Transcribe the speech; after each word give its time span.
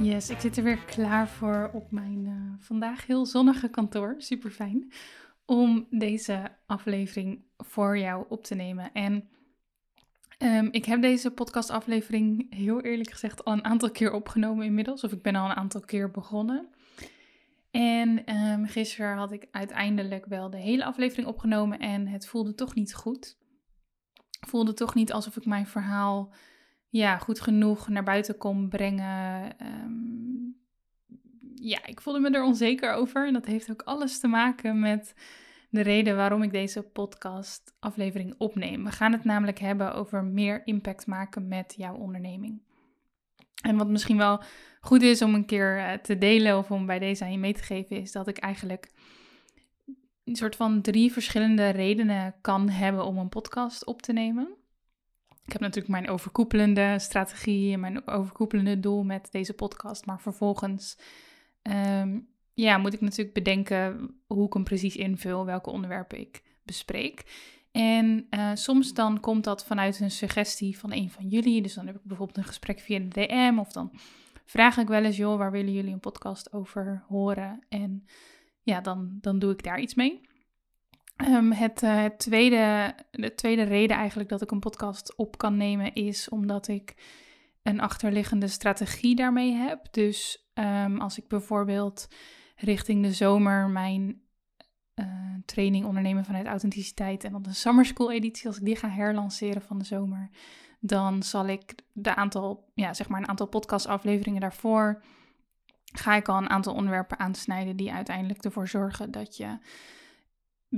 Yes, 0.00 0.30
ik 0.30 0.40
zit 0.40 0.56
er 0.56 0.62
weer 0.62 0.84
klaar 0.84 1.28
voor 1.28 1.70
op 1.72 1.90
mijn 1.90 2.26
uh, 2.26 2.52
vandaag 2.58 3.06
heel 3.06 3.26
zonnige 3.26 3.68
kantoor. 3.68 4.14
Super 4.18 4.50
fijn. 4.50 4.92
Om 5.44 5.86
deze 5.90 6.50
aflevering 6.66 7.44
voor 7.56 7.98
jou 7.98 8.24
op 8.28 8.44
te 8.44 8.54
nemen. 8.54 8.92
En 8.92 9.28
um, 10.38 10.68
ik 10.70 10.84
heb 10.84 11.02
deze 11.02 11.30
podcastaflevering 11.30 12.54
heel 12.54 12.80
eerlijk 12.80 13.10
gezegd 13.10 13.44
al 13.44 13.52
een 13.52 13.64
aantal 13.64 13.90
keer 13.90 14.12
opgenomen 14.12 14.66
inmiddels. 14.66 15.04
Of 15.04 15.12
ik 15.12 15.22
ben 15.22 15.34
al 15.34 15.50
een 15.50 15.56
aantal 15.56 15.80
keer 15.80 16.10
begonnen. 16.10 16.68
En 17.70 18.36
um, 18.36 18.66
gisteren 18.66 19.16
had 19.16 19.32
ik 19.32 19.48
uiteindelijk 19.50 20.26
wel 20.26 20.50
de 20.50 20.58
hele 20.58 20.84
aflevering 20.84 21.28
opgenomen 21.28 21.78
en 21.78 22.06
het 22.06 22.26
voelde 22.26 22.54
toch 22.54 22.74
niet 22.74 22.94
goed. 22.94 23.38
Voelde 24.46 24.74
toch 24.74 24.94
niet 24.94 25.12
alsof 25.12 25.36
ik 25.36 25.46
mijn 25.46 25.66
verhaal 25.66 26.32
ja, 26.92 27.18
goed 27.18 27.40
genoeg 27.40 27.88
naar 27.88 28.02
buiten 28.02 28.38
kon 28.38 28.68
brengen. 28.68 29.52
Um, 29.84 30.56
ja, 31.54 31.86
ik 31.86 32.00
voelde 32.00 32.20
me 32.20 32.30
er 32.30 32.44
onzeker 32.44 32.92
over. 32.92 33.26
En 33.26 33.32
dat 33.32 33.46
heeft 33.46 33.70
ook 33.70 33.82
alles 33.82 34.18
te 34.20 34.26
maken 34.26 34.80
met 34.80 35.14
de 35.70 35.80
reden 35.80 36.16
waarom 36.16 36.42
ik 36.42 36.52
deze 36.52 36.82
podcast 36.82 37.74
aflevering 37.78 38.34
opneem. 38.38 38.84
We 38.84 38.90
gaan 38.90 39.12
het 39.12 39.24
namelijk 39.24 39.58
hebben 39.58 39.94
over 39.94 40.24
meer 40.24 40.62
impact 40.64 41.06
maken 41.06 41.48
met 41.48 41.74
jouw 41.76 41.94
onderneming. 41.94 42.62
En 43.62 43.76
wat 43.76 43.88
misschien 43.88 44.16
wel 44.16 44.42
goed 44.80 45.02
is 45.02 45.22
om 45.22 45.34
een 45.34 45.46
keer 45.46 45.78
eh, 45.78 45.92
te 45.92 46.18
delen 46.18 46.58
of 46.58 46.70
om 46.70 46.86
bij 46.86 46.98
deze 46.98 47.24
aan 47.24 47.32
je 47.32 47.38
mee 47.38 47.54
te 47.54 47.62
geven, 47.62 47.96
is 47.96 48.12
dat 48.12 48.28
ik 48.28 48.38
eigenlijk 48.38 48.90
een 50.24 50.36
soort 50.36 50.56
van 50.56 50.82
drie 50.82 51.12
verschillende 51.12 51.68
redenen 51.68 52.34
kan 52.40 52.68
hebben 52.68 53.04
om 53.04 53.18
een 53.18 53.28
podcast 53.28 53.86
op 53.86 54.02
te 54.02 54.12
nemen. 54.12 54.60
Ik 55.44 55.52
heb 55.52 55.60
natuurlijk 55.60 55.92
mijn 55.92 56.08
overkoepelende 56.08 56.98
strategie 56.98 57.72
en 57.72 57.80
mijn 57.80 58.08
overkoepelende 58.08 58.80
doel 58.80 59.04
met 59.04 59.28
deze 59.30 59.52
podcast. 59.52 60.06
Maar 60.06 60.20
vervolgens 60.20 60.98
ehm, 61.62 62.18
ja, 62.54 62.78
moet 62.78 62.92
ik 62.92 63.00
natuurlijk 63.00 63.34
bedenken 63.34 64.14
hoe 64.26 64.46
ik 64.46 64.52
hem 64.52 64.64
precies 64.64 64.96
invul, 64.96 65.44
welke 65.44 65.70
onderwerpen 65.70 66.20
ik 66.20 66.42
bespreek. 66.62 67.24
En 67.72 68.26
uh, 68.30 68.50
soms 68.54 68.94
dan 68.94 69.20
komt 69.20 69.44
dat 69.44 69.64
vanuit 69.64 70.00
een 70.00 70.10
suggestie 70.10 70.78
van 70.78 70.92
een 70.92 71.10
van 71.10 71.28
jullie. 71.28 71.62
Dus 71.62 71.74
dan 71.74 71.86
heb 71.86 71.96
ik 71.96 72.04
bijvoorbeeld 72.04 72.38
een 72.38 72.44
gesprek 72.44 72.80
via 72.80 72.98
de 72.98 73.08
DM 73.08 73.58
of 73.58 73.72
dan 73.72 73.92
vraag 74.44 74.76
ik 74.76 74.88
wel 74.88 75.04
eens, 75.04 75.16
joh, 75.16 75.38
waar 75.38 75.50
willen 75.50 75.72
jullie 75.72 75.92
een 75.92 76.00
podcast 76.00 76.52
over 76.52 77.04
horen? 77.08 77.64
En 77.68 78.04
ja, 78.62 78.80
dan, 78.80 79.18
dan 79.20 79.38
doe 79.38 79.52
ik 79.52 79.62
daar 79.62 79.80
iets 79.80 79.94
mee. 79.94 80.20
Um, 81.28 81.52
het, 81.52 81.82
uh, 81.82 82.02
het 82.02 82.18
tweede, 82.18 82.94
de 83.10 83.34
tweede 83.34 83.62
reden 83.62 83.96
eigenlijk 83.96 84.28
dat 84.28 84.42
ik 84.42 84.50
een 84.50 84.60
podcast 84.60 85.16
op 85.16 85.38
kan 85.38 85.56
nemen 85.56 85.94
is 85.94 86.28
omdat 86.28 86.68
ik 86.68 86.94
een 87.62 87.80
achterliggende 87.80 88.48
strategie 88.48 89.16
daarmee 89.16 89.52
heb. 89.52 89.88
Dus 89.90 90.50
um, 90.54 91.00
als 91.00 91.18
ik 91.18 91.28
bijvoorbeeld 91.28 92.08
richting 92.56 93.02
de 93.02 93.12
zomer 93.12 93.68
mijn 93.68 94.22
uh, 94.94 95.06
training 95.44 95.84
ondernemen 95.84 96.24
vanuit 96.24 96.46
authenticiteit 96.46 97.24
en 97.24 97.32
dan 97.32 97.42
de 97.42 97.52
Summer 97.52 97.84
School 97.84 98.12
editie, 98.12 98.46
als 98.46 98.56
ik 98.56 98.64
die 98.64 98.76
ga 98.76 98.88
herlanceren 98.88 99.62
van 99.62 99.78
de 99.78 99.84
zomer, 99.84 100.30
dan 100.80 101.22
zal 101.22 101.46
ik 101.46 101.74
de 101.92 102.14
aantal, 102.14 102.70
ja, 102.74 102.94
zeg 102.94 103.08
maar 103.08 103.20
een 103.20 103.28
aantal 103.28 103.46
podcastafleveringen 103.46 104.40
daarvoor, 104.40 105.02
ga 105.84 106.14
ik 106.14 106.28
al 106.28 106.36
een 106.36 106.50
aantal 106.50 106.74
onderwerpen 106.74 107.18
aansnijden 107.18 107.76
die 107.76 107.92
uiteindelijk 107.92 108.44
ervoor 108.44 108.68
zorgen 108.68 109.10
dat 109.10 109.36
je 109.36 109.58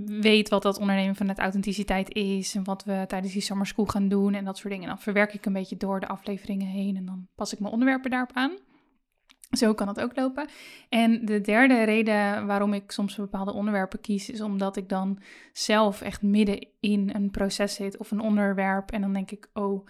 weet 0.03 0.49
wat 0.49 0.63
dat 0.63 0.79
ondernemen 0.79 1.15
vanuit 1.15 1.39
authenticiteit 1.39 2.15
is 2.15 2.55
en 2.55 2.65
wat 2.65 2.85
we 2.85 3.05
tijdens 3.07 3.33
die 3.33 3.43
summer 3.43 3.67
school 3.67 3.87
gaan 3.87 4.09
doen 4.09 4.35
en 4.35 4.45
dat 4.45 4.59
soort 4.59 4.73
dingen. 4.73 4.89
Dan 4.89 4.99
verwerk 4.99 5.35
ik 5.35 5.47
een 5.47 5.53
beetje 5.53 5.77
door 5.77 6.01
de 6.01 6.09
afleveringen 6.09 6.67
heen 6.67 6.97
en 6.97 7.05
dan 7.05 7.27
pas 7.35 7.53
ik 7.53 7.61
mijn 7.61 7.73
onderwerpen 7.73 8.11
daarop 8.11 8.31
aan. 8.33 8.53
Zo 9.51 9.75
kan 9.75 9.89
het 9.89 10.01
ook 10.01 10.17
lopen. 10.17 10.49
En 10.89 11.25
de 11.25 11.41
derde 11.41 11.83
reden 11.83 12.47
waarom 12.47 12.73
ik 12.73 12.91
soms 12.91 13.17
bepaalde 13.17 13.53
onderwerpen 13.53 14.01
kies, 14.01 14.31
is 14.31 14.41
omdat 14.41 14.77
ik 14.77 14.89
dan 14.89 15.23
zelf 15.53 16.01
echt 16.01 16.23
midden 16.23 16.67
in 16.81 17.11
een 17.15 17.31
proces 17.31 17.75
zit 17.75 17.97
of 17.97 18.11
een 18.11 18.21
onderwerp. 18.21 18.91
En 18.91 19.01
dan 19.01 19.13
denk 19.13 19.31
ik, 19.31 19.51
oh, 19.53 19.87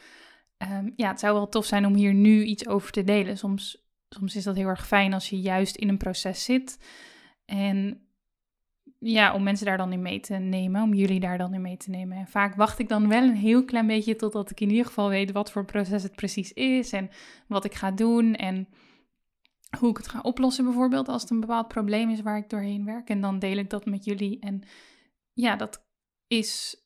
um, 0.58 0.92
ja, 0.96 1.08
het 1.08 1.20
zou 1.20 1.34
wel 1.34 1.48
tof 1.48 1.64
zijn 1.64 1.86
om 1.86 1.94
hier 1.94 2.14
nu 2.14 2.44
iets 2.44 2.66
over 2.66 2.90
te 2.90 3.04
delen. 3.04 3.38
Soms, 3.38 3.86
soms 4.08 4.36
is 4.36 4.44
dat 4.44 4.56
heel 4.56 4.68
erg 4.68 4.86
fijn 4.86 5.12
als 5.12 5.30
je 5.30 5.40
juist 5.40 5.76
in 5.76 5.88
een 5.88 5.98
proces 5.98 6.44
zit. 6.44 6.78
En 7.44 8.04
ja, 9.04 9.34
om 9.34 9.42
mensen 9.42 9.66
daar 9.66 9.76
dan 9.76 9.92
in 9.92 10.02
mee 10.02 10.20
te 10.20 10.34
nemen, 10.34 10.82
om 10.82 10.94
jullie 10.94 11.20
daar 11.20 11.38
dan 11.38 11.54
in 11.54 11.60
mee 11.60 11.76
te 11.76 11.90
nemen. 11.90 12.18
En 12.18 12.26
vaak 12.26 12.54
wacht 12.54 12.78
ik 12.78 12.88
dan 12.88 13.08
wel 13.08 13.22
een 13.22 13.36
heel 13.36 13.64
klein 13.64 13.86
beetje 13.86 14.16
totdat 14.16 14.50
ik 14.50 14.60
in 14.60 14.70
ieder 14.70 14.86
geval 14.86 15.08
weet 15.08 15.32
wat 15.32 15.52
voor 15.52 15.64
proces 15.64 16.02
het 16.02 16.14
precies 16.14 16.52
is 16.52 16.92
en 16.92 17.10
wat 17.48 17.64
ik 17.64 17.74
ga 17.74 17.90
doen 17.90 18.34
en 18.34 18.68
hoe 19.78 19.90
ik 19.90 19.96
het 19.96 20.08
ga 20.08 20.20
oplossen 20.20 20.64
bijvoorbeeld 20.64 21.08
als 21.08 21.22
het 21.22 21.30
een 21.30 21.40
bepaald 21.40 21.68
probleem 21.68 22.10
is 22.10 22.22
waar 22.22 22.36
ik 22.36 22.48
doorheen 22.48 22.84
werk. 22.84 23.08
En 23.08 23.20
dan 23.20 23.38
deel 23.38 23.56
ik 23.56 23.70
dat 23.70 23.84
met 23.84 24.04
jullie. 24.04 24.40
En 24.40 24.62
ja, 25.32 25.56
dat 25.56 25.86
is 26.26 26.76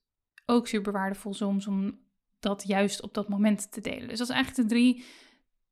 ook 0.46 0.66
super 0.66 0.92
waardevol 0.92 1.34
soms 1.34 1.66
om 1.66 1.98
dat 2.38 2.64
juist 2.66 3.02
op 3.02 3.14
dat 3.14 3.28
moment 3.28 3.72
te 3.72 3.80
delen. 3.80 4.08
Dus 4.08 4.18
dat 4.18 4.28
is 4.28 4.34
eigenlijk 4.34 4.68
de 4.68 4.74
drie 4.74 5.04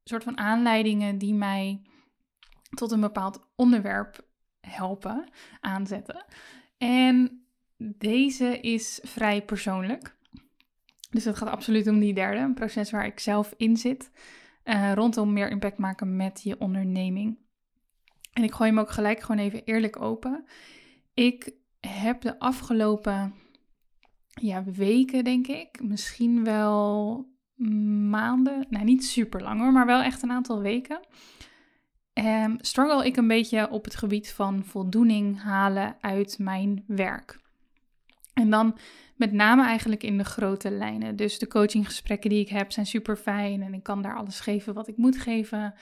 soort 0.05 0.25
van 0.25 0.39
aanleidingen 0.39 1.19
die 1.19 1.35
mij 1.35 1.83
tot 2.75 2.91
een 2.91 3.01
bepaald 3.01 3.49
onderwerp 3.57 4.25
helpen, 4.69 5.29
aanzetten. 5.61 6.25
En 6.79 7.45
deze 7.79 8.61
is 8.61 9.01
vrij 9.03 9.43
persoonlijk. 9.43 10.17
Dus 11.11 11.25
het 11.25 11.37
gaat 11.37 11.49
absoluut 11.49 11.87
om 11.89 11.99
die 11.99 12.15
derde, 12.15 12.41
een 12.41 12.55
proces 12.55 12.91
waar 12.91 13.07
ik 13.07 13.21
zelf 13.21 13.55
in 13.57 13.77
zit. 13.77 14.11
Uh, 14.65 14.93
rondom 14.95 15.33
meer 15.33 15.51
impact 15.51 15.79
maken 15.79 16.17
met 16.17 16.43
je 16.43 16.61
onderneming. 16.61 17.39
En 18.33 18.43
ik 18.43 18.53
gooi 18.53 18.71
hem 18.71 18.79
ook 18.79 18.91
gelijk 18.91 19.21
gewoon 19.21 19.41
even 19.41 19.65
eerlijk 19.65 20.01
open. 20.01 20.45
Ik 21.15 21.55
heb 21.81 22.21
de 22.21 22.39
afgelopen 22.39 23.35
ja, 24.41 24.65
weken, 24.65 25.25
denk 25.25 25.47
ik, 25.47 25.83
misschien 25.83 26.45
wel 26.45 27.25
maanden, 28.11 28.67
nou 28.69 28.85
niet 28.85 29.05
super 29.05 29.43
lang 29.43 29.61
hoor, 29.61 29.73
maar 29.73 29.87
wel 29.87 30.03
echt 30.03 30.23
een 30.23 30.31
aantal 30.31 30.61
weken, 30.61 31.01
um, 32.19 32.57
struggle 32.61 33.07
ik 33.07 33.17
een 33.17 33.29
beetje 33.29 33.71
op 33.71 33.85
het 33.85 33.97
gebied 33.97 34.33
van 34.33 34.65
voldoening 34.65 35.43
halen 35.43 35.97
uit 36.01 36.39
mijn 36.39 36.85
werk. 36.87 37.41
En 38.35 38.51
dan 38.51 38.79
met 39.17 39.33
name 39.33 39.65
eigenlijk 39.65 40.03
in 40.03 40.19
de 40.19 40.25
grote 40.25 40.71
lijnen. 40.71 41.17
Dus 41.17 41.39
de 41.39 41.47
coachinggesprekken 41.47 42.31
die 42.31 42.41
ik 42.41 42.49
heb 42.49 42.73
zijn 42.73 42.87
super 42.87 43.17
fijn 43.17 43.63
en 43.63 43.75
ik 43.75 43.83
kan 43.83 44.03
daar 44.03 44.17
alles 44.17 44.41
geven 44.41 44.75
wat 44.75 44.89
ik 44.89 44.97
moet 44.97 45.19
geven. 45.19 45.75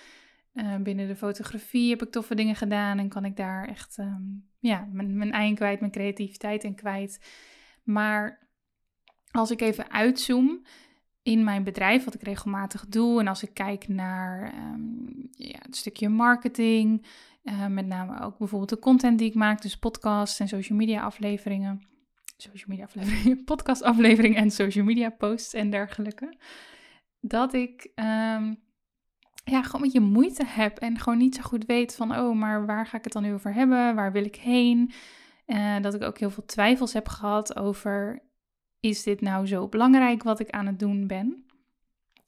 Uh, 0.54 0.76
binnen 0.76 1.08
de 1.08 1.16
fotografie 1.16 1.90
heb 1.90 2.02
ik 2.02 2.10
toffe 2.10 2.34
dingen 2.34 2.56
gedaan 2.56 2.98
en 2.98 3.08
kan 3.08 3.24
ik 3.24 3.36
daar 3.36 3.68
echt 3.68 3.98
um, 3.98 4.48
ja, 4.58 4.88
mijn, 4.92 5.16
mijn 5.16 5.32
eigen 5.32 5.54
kwijt, 5.54 5.80
mijn 5.80 5.92
creativiteit 5.92 6.64
in 6.64 6.74
kwijt. 6.74 7.20
Maar 7.82 8.48
als 9.30 9.50
ik 9.50 9.60
even 9.60 9.90
uitzoom, 9.90 10.64
in 11.24 11.44
mijn 11.44 11.64
bedrijf, 11.64 12.04
wat 12.04 12.14
ik 12.14 12.22
regelmatig 12.22 12.86
doe. 12.86 13.20
En 13.20 13.28
als 13.28 13.42
ik 13.42 13.54
kijk 13.54 13.88
naar 13.88 14.54
um, 14.54 15.28
ja, 15.30 15.58
het 15.62 15.76
stukje 15.76 16.08
marketing, 16.08 17.06
uh, 17.42 17.66
met 17.66 17.86
name 17.86 18.20
ook 18.20 18.38
bijvoorbeeld 18.38 18.70
de 18.70 18.78
content 18.78 19.18
die 19.18 19.28
ik 19.28 19.34
maak, 19.34 19.62
dus 19.62 19.78
podcasts 19.78 20.40
en 20.40 20.48
social 20.48 20.78
media 20.78 21.02
afleveringen. 21.02 21.82
Social 22.36 22.68
media 22.68 22.84
afleveringen, 22.84 23.44
podcast 23.54 23.82
afleveringen 23.82 24.38
en 24.38 24.50
social 24.50 24.84
media 24.84 25.10
posts 25.10 25.54
en 25.54 25.70
dergelijke. 25.70 26.36
Dat 27.20 27.54
ik 27.54 27.90
um, 27.94 28.62
ja, 29.44 29.62
gewoon 29.62 29.72
een 29.72 29.80
beetje 29.80 30.00
moeite 30.00 30.44
heb 30.46 30.78
en 30.78 30.98
gewoon 30.98 31.18
niet 31.18 31.34
zo 31.34 31.42
goed 31.42 31.64
weet 31.66 31.94
van, 31.94 32.16
oh, 32.16 32.36
maar 32.36 32.66
waar 32.66 32.86
ga 32.86 32.96
ik 32.96 33.04
het 33.04 33.12
dan 33.12 33.22
nu 33.22 33.32
over 33.32 33.54
hebben? 33.54 33.94
Waar 33.94 34.12
wil 34.12 34.24
ik 34.24 34.36
heen? 34.36 34.92
Uh, 35.46 35.80
dat 35.80 35.94
ik 35.94 36.02
ook 36.02 36.18
heel 36.18 36.30
veel 36.30 36.44
twijfels 36.44 36.92
heb 36.92 37.08
gehad 37.08 37.56
over, 37.56 38.22
is 38.84 39.02
dit 39.02 39.20
nou 39.20 39.46
zo 39.46 39.68
belangrijk 39.68 40.22
wat 40.22 40.40
ik 40.40 40.50
aan 40.50 40.66
het 40.66 40.78
doen 40.78 41.06
ben? 41.06 41.44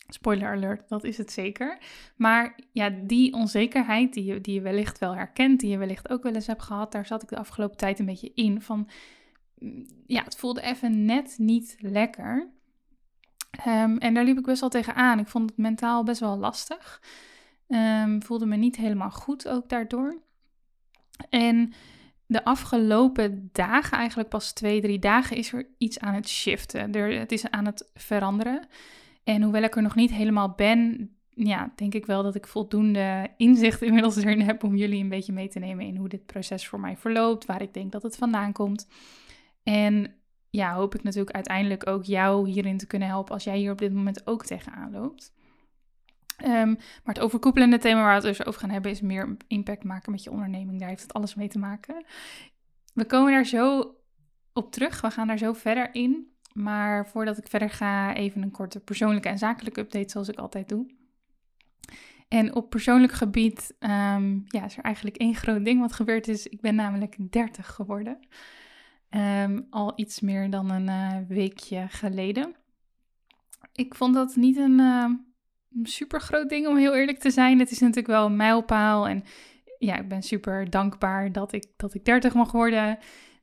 Spoiler 0.09 0.49
alert, 0.49 0.89
dat 0.89 1.05
is 1.05 1.19
het 1.19 1.33
zeker. 1.33 1.79
Maar 2.17 2.59
ja, 2.73 2.91
die 2.91 3.33
onzekerheid 3.33 4.15
die 4.15 4.25
je, 4.25 4.41
die 4.41 4.55
je 4.55 4.61
wellicht 4.61 4.99
wel 4.99 5.15
herkent, 5.15 5.61
die 5.61 5.71
je 5.71 5.79
wellicht 5.79 6.11
ook 6.11 6.23
wel 6.23 6.35
eens 6.35 6.47
hebt 6.47 6.63
gehad, 6.63 6.93
daar 6.93 7.07
zat 7.07 7.23
ik 7.23 7.29
de 7.29 7.37
afgelopen 7.37 7.77
tijd 7.77 7.99
een 7.99 8.07
beetje 8.07 8.33
in. 8.35 8.63
Van 8.63 8.89
mm, 9.59 9.87
ja, 10.07 10.23
het 10.23 10.37
voelde 10.37 10.61
even 10.61 11.05
net 11.05 11.35
niet 11.39 11.77
lekker. 11.81 12.51
Um, 13.67 13.99
en 13.99 14.15
daar 14.15 14.25
liep 14.25 14.39
ik 14.39 14.45
best 14.45 14.61
wel 14.61 14.71
tegenaan. 14.71 15.19
Ik 15.19 15.29
vond 15.29 15.51
het 15.51 15.59
mentaal 15.59 16.05
best 16.05 16.21
wel 16.21 16.37
lastig. 16.37 17.03
Um, 17.69 18.23
voelde 18.23 18.47
me 18.47 18.57
niet 18.57 18.77
helemaal 18.77 19.11
goed 19.11 19.49
ook 19.49 19.69
daardoor. 19.69 20.21
En 21.29 21.73
de 22.27 22.45
afgelopen 22.45 23.49
dagen, 23.53 23.99
eigenlijk 23.99 24.29
pas 24.29 24.53
twee, 24.53 24.81
drie 24.81 24.99
dagen, 24.99 25.37
is 25.37 25.53
er 25.53 25.67
iets 25.79 25.99
aan 25.99 26.15
het 26.15 26.29
shiften. 26.29 26.93
Er, 26.93 27.19
het 27.19 27.33
is 27.33 27.51
aan 27.51 27.67
het 27.67 27.91
veranderen. 27.95 28.67
En 29.25 29.43
hoewel 29.43 29.63
ik 29.63 29.77
er 29.77 29.83
nog 29.83 29.95
niet 29.95 30.13
helemaal 30.13 30.51
ben, 30.51 31.11
ja, 31.31 31.73
denk 31.77 31.95
ik 31.95 32.07
wel 32.07 32.23
dat 32.23 32.35
ik 32.35 32.47
voldoende 32.47 33.29
inzicht 33.37 33.83
inmiddels 33.89 34.17
erin 34.17 34.41
heb 34.41 34.65
om 34.65 34.77
jullie 34.77 35.03
een 35.03 35.09
beetje 35.09 35.33
mee 35.33 35.49
te 35.49 35.59
nemen 35.59 35.87
in 35.87 35.97
hoe 35.97 36.09
dit 36.09 36.27
proces 36.27 36.69
voor 36.69 36.81
mij 36.81 36.97
verloopt, 36.97 37.47
waar 37.47 37.63
ik 37.63 37.75
denk 37.75 37.93
dat 37.93 38.03
het 38.03 38.17
vandaan 38.17 38.53
komt. 38.53 38.89
En 39.63 40.15
ja, 40.51 40.75
hoop 40.75 40.95
ik 40.95 41.03
natuurlijk 41.03 41.35
uiteindelijk 41.35 41.87
ook 41.89 42.05
jou 42.05 42.49
hierin 42.49 42.79
te 42.79 42.87
kunnen 42.87 43.09
helpen 43.09 43.35
als 43.35 43.45
jij 43.45 43.59
hier 43.59 43.73
op 43.73 43.79
dit 43.79 43.93
moment 43.93 44.27
ook 44.27 44.45
tegenaan 44.45 44.91
loopt. 44.91 45.33
Ehm, 46.37 46.69
maar 46.69 47.15
het 47.15 47.21
overkoepelende 47.21 47.79
thema 47.79 48.01
waar 48.01 48.21
we 48.21 48.27
het 48.27 48.37
dus 48.37 48.47
over 48.47 48.61
gaan 48.61 48.71
hebben 48.71 48.91
is 48.91 49.01
meer 49.01 49.37
impact 49.47 49.85
maken 49.85 50.13
met 50.13 50.25
je 50.25 50.31
onderneming. 50.31 50.81
Daar 50.81 50.89
heeft 50.89 51.03
het 51.03 51.13
alles 51.13 51.35
mee 51.35 51.49
te 51.49 51.59
maken. 51.59 52.05
We 52.93 53.05
komen 53.05 53.33
daar 53.33 53.47
zo 53.47 53.95
op 54.53 54.73
terug. 54.73 55.01
We 55.01 55.11
gaan 55.11 55.27
daar 55.27 55.39
zo 55.39 55.53
verder 55.53 55.95
in. 55.95 56.35
Maar 56.53 57.07
voordat 57.07 57.39
ik 57.39 57.49
verder 57.49 57.71
ga, 57.71 58.15
even 58.15 58.43
een 58.43 58.51
korte 58.51 58.81
persoonlijke 58.81 59.29
en 59.29 59.39
zakelijke 59.39 59.81
update, 59.81 60.11
zoals 60.11 60.29
ik 60.29 60.39
altijd 60.39 60.69
doe. 60.69 60.87
En 62.29 62.55
op 62.55 62.71
persoonlijk 62.71 63.13
gebied 63.13 63.75
um, 63.81 64.45
ja, 64.47 64.65
is 64.65 64.77
er 64.77 64.85
eigenlijk 64.85 65.17
één 65.17 65.35
groot 65.35 65.65
ding 65.65 65.81
wat 65.81 65.93
gebeurd 65.93 66.29
is. 66.29 66.47
Ik 66.47 66.61
ben 66.61 66.75
namelijk 66.75 67.17
30 67.33 67.67
geworden. 67.67 68.19
Ehm, 69.09 69.61
al 69.71 69.93
iets 69.97 70.21
meer 70.21 70.51
dan 70.51 70.71
een 70.71 70.89
uh, 70.89 71.29
weekje 71.29 71.87
geleden. 71.89 72.55
Ik 73.73 73.95
vond 73.95 74.15
dat 74.15 74.37
niet 74.37 74.57
een 74.57 74.81
super 75.83 76.21
groot 76.21 76.49
ding 76.49 76.67
om 76.67 76.77
heel 76.77 76.95
eerlijk 76.95 77.19
te 77.19 77.31
zijn. 77.31 77.59
Het 77.59 77.71
is 77.71 77.79
natuurlijk 77.79 78.07
wel 78.07 78.27
een 78.27 78.37
mijlpaal. 78.37 79.09
En 79.09 79.25
ja, 79.79 79.97
ik 79.97 80.09
ben 80.09 80.23
super 80.23 80.71
dankbaar 80.71 81.33
dat 81.33 81.53
ik, 81.53 81.67
dat 81.77 81.95
ik 81.95 82.05
30 82.05 82.35
mag 82.35 82.53
worden 82.53 82.99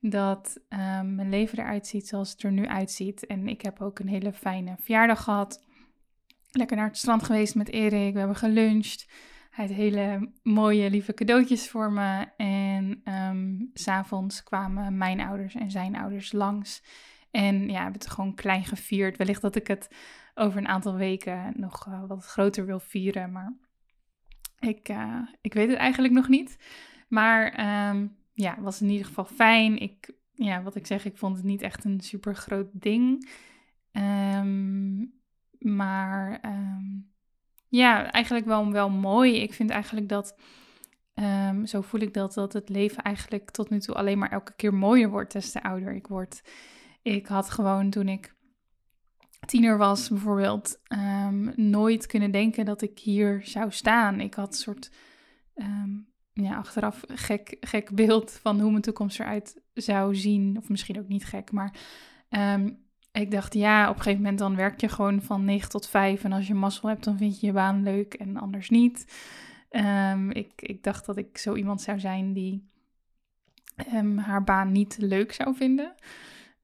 dat 0.09 0.57
um, 0.69 1.15
mijn 1.15 1.29
leven 1.29 1.59
eruit 1.59 1.87
ziet 1.87 2.07
zoals 2.07 2.31
het 2.31 2.43
er 2.43 2.51
nu 2.51 2.67
uitziet. 2.67 3.25
En 3.25 3.47
ik 3.47 3.61
heb 3.61 3.81
ook 3.81 3.99
een 3.99 4.07
hele 4.07 4.33
fijne 4.33 4.75
verjaardag 4.79 5.23
gehad. 5.23 5.65
Lekker 6.51 6.77
naar 6.77 6.87
het 6.87 6.97
strand 6.97 7.23
geweest 7.23 7.55
met 7.55 7.69
Erik. 7.69 8.13
We 8.13 8.19
hebben 8.19 8.37
geluncht. 8.37 9.07
Hij 9.49 9.65
had 9.65 9.75
hele 9.75 10.31
mooie, 10.43 10.89
lieve 10.89 11.13
cadeautjes 11.13 11.69
voor 11.69 11.91
me. 11.91 12.25
En 12.37 13.01
um, 13.05 13.69
s'avonds 13.73 14.43
kwamen 14.43 14.97
mijn 14.97 15.21
ouders 15.21 15.55
en 15.55 15.71
zijn 15.71 15.95
ouders 15.95 16.31
langs. 16.31 16.83
En 17.33 17.69
ja, 17.69 17.81
hebben 17.81 18.01
het 18.01 18.09
gewoon 18.09 18.35
klein 18.35 18.63
gevierd. 18.63 19.17
Wellicht 19.17 19.41
dat 19.41 19.55
ik 19.55 19.67
het 19.67 19.95
over 20.33 20.57
een 20.57 20.67
aantal 20.67 20.95
weken 20.95 21.53
nog 21.55 21.87
uh, 21.87 22.03
wat 22.07 22.25
groter 22.25 22.65
wil 22.65 22.79
vieren. 22.79 23.31
Maar 23.31 23.53
ik, 24.59 24.89
uh, 24.89 25.27
ik 25.41 25.53
weet 25.53 25.69
het 25.69 25.77
eigenlijk 25.77 26.13
nog 26.13 26.27
niet. 26.27 26.57
Maar 27.07 27.45
um, 27.89 28.15
ja, 28.33 28.61
was 28.61 28.81
in 28.81 28.89
ieder 28.89 29.05
geval 29.05 29.25
fijn. 29.25 29.77
Ik, 29.77 30.13
ja, 30.33 30.61
wat 30.63 30.75
ik 30.75 30.87
zeg, 30.87 31.05
ik 31.05 31.17
vond 31.17 31.35
het 31.35 31.45
niet 31.45 31.61
echt 31.61 31.83
een 31.83 31.99
super 31.99 32.35
groot 32.35 32.67
ding. 32.71 33.29
Um, 33.91 35.13
maar 35.59 36.39
um, 36.45 37.11
ja, 37.67 38.11
eigenlijk 38.11 38.45
wel, 38.45 38.71
wel 38.71 38.89
mooi. 38.89 39.41
Ik 39.41 39.53
vind 39.53 39.69
eigenlijk 39.69 40.09
dat, 40.09 40.35
zo 41.63 41.81
voel 41.81 42.01
ik 42.01 42.13
dat, 42.13 42.33
dat 42.33 42.53
het 42.53 42.69
leven 42.69 43.03
eigenlijk 43.03 43.51
tot 43.51 43.69
nu 43.69 43.79
toe 43.79 43.95
alleen 43.95 44.17
maar 44.17 44.31
elke 44.31 44.53
keer 44.55 44.73
mooier 44.73 45.09
wordt 45.09 45.33
des 45.33 45.51
te 45.51 45.63
ouder 45.63 45.93
ik 45.93 46.07
word. 46.07 46.41
Ik 47.03 47.27
had 47.27 47.49
gewoon 47.49 47.89
toen 47.89 48.07
ik 48.07 48.35
tiener 49.45 49.77
was 49.77 50.09
bijvoorbeeld 50.09 50.79
nooit 51.55 52.05
kunnen 52.05 52.31
denken 52.31 52.65
dat 52.65 52.81
ik 52.81 52.99
hier 52.99 53.41
zou 53.43 53.71
staan. 53.71 54.19
Ik 54.19 54.33
had 54.33 54.47
een 54.47 54.53
soort 54.53 54.91
ja, 56.33 56.55
achteraf 56.55 57.03
gek, 57.07 57.57
gek 57.59 57.95
beeld 57.95 58.31
van 58.31 58.59
hoe 58.59 58.69
mijn 58.69 58.81
toekomst 58.81 59.19
eruit 59.19 59.61
zou 59.73 60.15
zien. 60.15 60.57
Of 60.57 60.69
misschien 60.69 60.99
ook 60.99 61.07
niet 61.07 61.25
gek, 61.25 61.51
maar 61.51 61.75
um, 62.29 62.81
ik 63.11 63.31
dacht, 63.31 63.53
ja, 63.53 63.89
op 63.89 63.95
een 63.95 64.01
gegeven 64.01 64.21
moment 64.21 64.39
dan 64.39 64.55
werk 64.55 64.81
je 64.81 64.89
gewoon 64.89 65.21
van 65.21 65.45
9 65.45 65.69
tot 65.69 65.87
5. 65.87 66.23
En 66.23 66.31
als 66.31 66.47
je 66.47 66.53
mazzel 66.53 66.89
hebt, 66.89 67.03
dan 67.03 67.17
vind 67.17 67.39
je 67.39 67.45
je 67.45 67.53
baan 67.53 67.83
leuk 67.83 68.13
en 68.13 68.37
anders 68.37 68.69
niet. 68.69 69.13
Ik, 70.29 70.51
ik 70.55 70.83
dacht 70.83 71.05
dat 71.05 71.17
ik 71.17 71.37
zo 71.37 71.55
iemand 71.55 71.81
zou 71.81 71.99
zijn 71.99 72.33
die 72.33 72.71
haar 74.15 74.43
baan 74.43 74.71
niet 74.71 74.97
leuk 74.99 75.33
zou 75.33 75.55
vinden. 75.55 75.95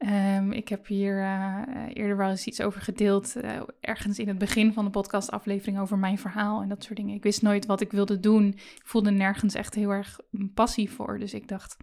Um, 0.07 0.51
ik 0.51 0.69
heb 0.69 0.87
hier 0.87 1.17
uh, 1.17 1.61
eerder 1.93 2.17
wel 2.17 2.29
eens 2.29 2.45
iets 2.45 2.61
over 2.61 2.81
gedeeld, 2.81 3.35
uh, 3.37 3.61
ergens 3.79 4.19
in 4.19 4.27
het 4.27 4.37
begin 4.37 4.73
van 4.73 4.85
de 4.85 4.91
podcastaflevering 4.91 5.79
over 5.79 5.97
mijn 5.97 6.17
verhaal 6.17 6.61
en 6.61 6.69
dat 6.69 6.83
soort 6.83 6.95
dingen. 6.97 7.15
Ik 7.15 7.23
wist 7.23 7.41
nooit 7.41 7.65
wat 7.65 7.81
ik 7.81 7.91
wilde 7.91 8.19
doen. 8.19 8.47
Ik 8.47 8.81
voelde 8.83 9.11
nergens 9.11 9.53
echt 9.53 9.75
heel 9.75 9.89
erg 9.89 10.19
een 10.31 10.53
passie 10.53 10.91
voor. 10.91 11.19
Dus 11.19 11.33
ik 11.33 11.47
dacht 11.47 11.77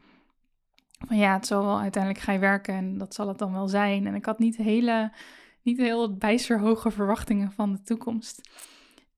van 1.06 1.16
ja, 1.16 1.34
het 1.34 1.46
zal 1.46 1.64
wel 1.64 1.80
uiteindelijk 1.80 2.24
ga 2.24 2.32
je 2.32 2.38
werken 2.38 2.74
en 2.74 2.98
dat 2.98 3.14
zal 3.14 3.28
het 3.28 3.38
dan 3.38 3.52
wel 3.52 3.68
zijn. 3.68 4.06
En 4.06 4.14
ik 4.14 4.24
had 4.24 4.38
niet 4.38 4.56
hele, 4.56 5.12
niet 5.62 5.78
heel 5.78 6.16
bijster 6.16 6.60
hoge 6.60 6.90
verwachtingen 6.90 7.52
van 7.52 7.72
de 7.72 7.82
toekomst. 7.82 8.48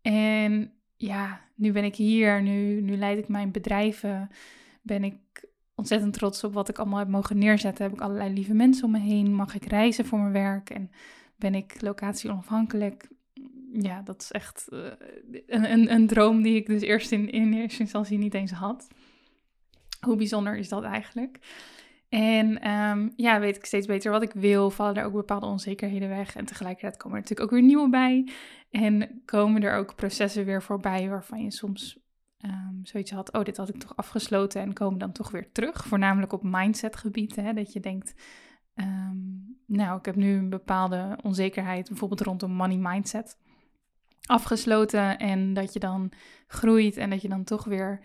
En 0.03 0.73
ja, 0.97 1.41
nu 1.55 1.73
ben 1.73 1.85
ik 1.85 1.95
hier, 1.95 2.43
nu, 2.43 2.81
nu 2.81 2.97
leid 2.97 3.19
ik 3.19 3.29
mijn 3.29 3.51
bedrijven, 3.51 4.31
ben 4.83 5.05
ik 5.05 5.48
ontzettend 5.79 6.13
trots 6.13 6.45
op 6.45 6.53
wat 6.53 6.69
ik 6.69 6.79
allemaal 6.79 6.99
heb 6.99 7.09
mogen 7.09 7.39
neerzetten. 7.39 7.85
Heb 7.85 7.93
ik 7.93 8.01
allerlei 8.01 8.33
lieve 8.33 8.55
mensen 8.55 8.85
om 8.85 8.91
me 8.91 8.99
heen. 8.99 9.35
Mag 9.35 9.55
ik 9.55 9.65
reizen 9.65 10.05
voor 10.05 10.19
mijn 10.19 10.33
werk 10.33 10.71
en 10.71 10.91
ben 11.37 11.55
ik 11.55 11.81
locatie 11.81 12.31
onafhankelijk. 12.31 13.09
Ja, 13.73 14.03
dat 14.03 14.23
is 14.23 14.31
echt 14.31 14.67
uh, 14.71 14.87
een, 15.47 15.73
een, 15.73 15.93
een, 15.93 16.07
droom 16.07 16.43
die 16.43 16.57
ik 16.57 16.67
dus 16.67 16.83
eerst 16.83 17.13
in, 17.13 17.31
in 17.31 17.53
eerste 17.53 17.81
instantie 17.81 18.19
niet 18.19 18.35
eens 18.35 18.51
had. 18.51 18.89
Hoe 20.01 20.17
bijzonder 20.17 20.57
is 20.57 20.69
dat 20.69 20.83
eigenlijk? 20.83 21.39
En 22.09 22.71
um, 22.71 23.13
ja, 23.17 23.41
weet 23.41 23.57
ik 23.57 23.65
steeds 23.65 23.87
beter 23.87 24.11
wat 24.11 24.23
ik 24.23 24.33
wil. 24.33 24.71
Vallen 24.71 24.97
er 24.97 25.05
ook 25.05 25.13
bepaalde 25.13 25.47
onzekerheden 25.47 26.09
weg. 26.09 26.37
En 26.37 26.45
tegelijkertijd 26.45 26.97
komen 26.97 27.17
er 27.17 27.23
natuurlijk 27.23 27.51
ook 27.51 27.59
weer 27.59 27.69
nieuwe 27.69 27.89
bij. 27.89 28.29
En 28.71 29.23
komen 29.25 29.63
er 29.63 29.77
ook 29.77 29.95
processen 29.95 30.45
weer 30.45 30.63
voorbij 30.63 31.09
waarvan 31.09 31.43
je 31.43 31.51
soms 31.51 31.99
um, 32.45 32.81
zoiets 32.83 33.11
had, 33.11 33.33
oh, 33.33 33.43
dit 33.43 33.57
had 33.57 33.69
ik 33.69 33.79
toch 33.79 33.97
afgesloten 33.97 34.61
en 34.61 34.73
komen 34.73 34.99
dan 34.99 35.13
toch 35.13 35.31
weer 35.31 35.53
terug. 35.53 35.85
Voornamelijk 35.85 36.33
op 36.33 36.43
mindsetgebied, 36.43 37.37
hè, 37.37 37.53
dat 37.53 37.73
je 37.73 37.81
denkt, 37.81 38.15
um, 38.75 39.59
nou, 39.67 39.99
ik 39.99 40.05
heb 40.05 40.17
nu 40.17 40.37
een 40.37 40.51
bepaalde 40.51 41.19
onzekerheid, 41.23 41.89
bijvoorbeeld 41.89 42.21
rondom 42.21 42.53
money 42.53 42.77
mindset, 42.77 43.39
afgesloten. 44.27 45.19
En 45.19 45.55
dat 45.55 45.73
je 45.73 45.79
dan 45.79 46.13
groeit 46.47 46.97
en 46.97 47.11
dat 47.11 47.23
je 47.23 47.29
dan 47.29 47.45
toch 47.45 47.65
weer 47.65 48.01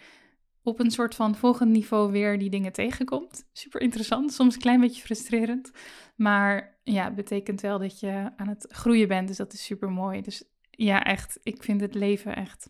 op 0.63 0.79
een 0.79 0.91
soort 0.91 1.15
van 1.15 1.35
volgend 1.35 1.71
niveau 1.71 2.11
weer 2.11 2.39
die 2.39 2.49
dingen 2.49 2.71
tegenkomt. 2.71 3.45
Super 3.51 3.81
interessant, 3.81 4.33
soms 4.33 4.55
een 4.55 4.61
klein 4.61 4.79
beetje 4.79 5.01
frustrerend. 5.01 5.71
Maar 6.15 6.79
ja, 6.83 7.03
het 7.03 7.15
betekent 7.15 7.61
wel 7.61 7.79
dat 7.79 7.99
je 7.99 8.31
aan 8.35 8.47
het 8.47 8.65
groeien 8.69 9.07
bent, 9.07 9.27
dus 9.27 9.37
dat 9.37 9.53
is 9.53 9.63
super 9.63 9.89
mooi. 9.91 10.21
Dus 10.21 10.43
ja, 10.69 11.03
echt, 11.03 11.39
ik 11.43 11.63
vind 11.63 11.81
het 11.81 11.95
leven 11.95 12.35
echt 12.35 12.69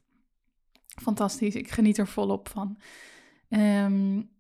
fantastisch. 1.02 1.56
Ik 1.56 1.72
geniet 1.72 1.98
er 1.98 2.08
volop 2.08 2.50
van. 2.50 2.78
Um, 3.50 4.32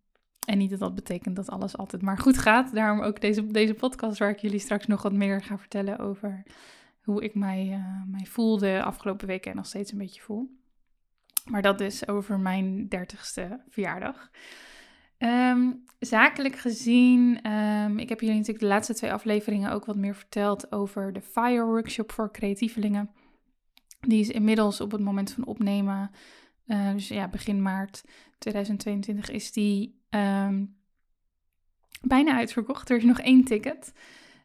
en 0.45 0.57
niet 0.57 0.69
dat 0.69 0.79
dat 0.79 0.95
betekent 0.95 1.36
dat 1.36 1.50
alles 1.50 1.77
altijd 1.77 2.01
maar 2.01 2.17
goed 2.17 2.38
gaat. 2.38 2.74
Daarom 2.74 3.01
ook 3.01 3.22
deze, 3.22 3.48
deze 3.48 3.74
podcast 3.74 4.19
waar 4.19 4.29
ik 4.29 4.39
jullie 4.39 4.60
straks 4.60 4.88
nog 4.88 5.01
wat 5.01 5.13
meer 5.13 5.41
ga 5.41 5.57
vertellen 5.57 6.00
over 6.00 6.43
hoe 7.01 7.24
ik 7.24 7.36
mij, 7.36 7.67
uh, 7.67 8.12
mij 8.12 8.25
voel 8.25 8.57
de 8.57 8.81
afgelopen 8.83 9.27
weken 9.27 9.51
en 9.51 9.57
nog 9.57 9.65
steeds 9.65 9.91
een 9.91 9.98
beetje 9.98 10.22
voel. 10.22 10.62
Maar 11.45 11.62
dat 11.62 11.81
is 11.81 12.07
over 12.07 12.39
mijn 12.39 12.88
dertigste 12.88 13.62
verjaardag. 13.69 14.29
Um, 15.17 15.83
zakelijk 16.00 16.55
gezien, 16.55 17.51
um, 17.51 18.00
ik 18.00 18.10
heb 18.10 18.19
jullie 18.19 18.36
natuurlijk 18.36 18.63
de 18.63 18.72
laatste 18.72 18.93
twee 18.93 19.13
afleveringen 19.13 19.72
ook 19.72 19.86
wat 19.86 19.95
meer 19.95 20.15
verteld 20.15 20.72
over 20.72 21.13
de 21.13 21.22
FIRE 21.22 21.65
workshop 21.65 22.12
voor 22.12 22.31
creatievelingen. 22.31 23.10
Die 24.00 24.19
is 24.19 24.29
inmiddels 24.29 24.81
op 24.81 24.91
het 24.91 25.01
moment 25.01 25.31
van 25.31 25.45
opnemen 25.45 26.12
uh, 26.67 26.91
dus 26.91 27.08
ja, 27.08 27.27
begin 27.27 27.62
maart 27.62 28.03
2022 28.38 29.29
is 29.29 29.51
die 29.51 30.01
um, 30.10 30.75
bijna 32.01 32.36
uitverkocht. 32.36 32.89
Er 32.89 32.98
is 32.98 33.03
nog 33.03 33.20
één 33.20 33.43
ticket. 33.43 33.93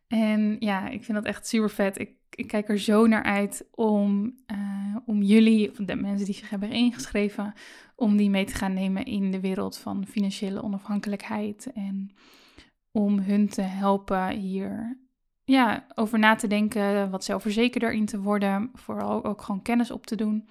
En 0.08 0.56
ja, 0.58 0.88
ik 0.88 1.04
vind 1.04 1.18
dat 1.18 1.26
echt 1.26 1.46
super 1.46 1.70
vet. 1.70 1.98
Ik, 1.98 2.10
ik 2.30 2.46
kijk 2.46 2.68
er 2.68 2.78
zo 2.78 3.06
naar 3.06 3.22
uit 3.22 3.68
om, 3.75 4.34
uh, 4.52 4.96
om 5.06 5.22
jullie, 5.22 5.70
of 5.70 5.76
de 5.76 5.96
mensen 5.96 6.26
die 6.26 6.34
zich 6.34 6.50
hebben 6.50 6.70
ingeschreven, 6.70 7.52
om 7.94 8.16
die 8.16 8.30
mee 8.30 8.44
te 8.44 8.54
gaan 8.54 8.75
nemen 8.75 9.04
in 9.04 9.30
de 9.30 9.40
wereld 9.40 9.76
van 9.76 10.06
financiële 10.06 10.62
onafhankelijkheid. 10.62 11.70
En 11.75 12.10
om 12.90 13.18
hun 13.18 13.48
te 13.48 13.62
helpen 13.62 14.30
hier 14.30 14.98
ja, 15.44 15.87
over 15.94 16.18
na 16.18 16.34
te 16.34 16.46
denken, 16.46 17.10
wat 17.10 17.25
zelfverzekerder 17.25 17.92
in 17.92 18.06
te 18.06 18.20
worden. 18.20 18.70
Vooral 18.75 19.25
ook 19.25 19.42
gewoon 19.42 19.62
kennis 19.62 19.90
op 19.90 20.06
te 20.06 20.16
doen. 20.16 20.48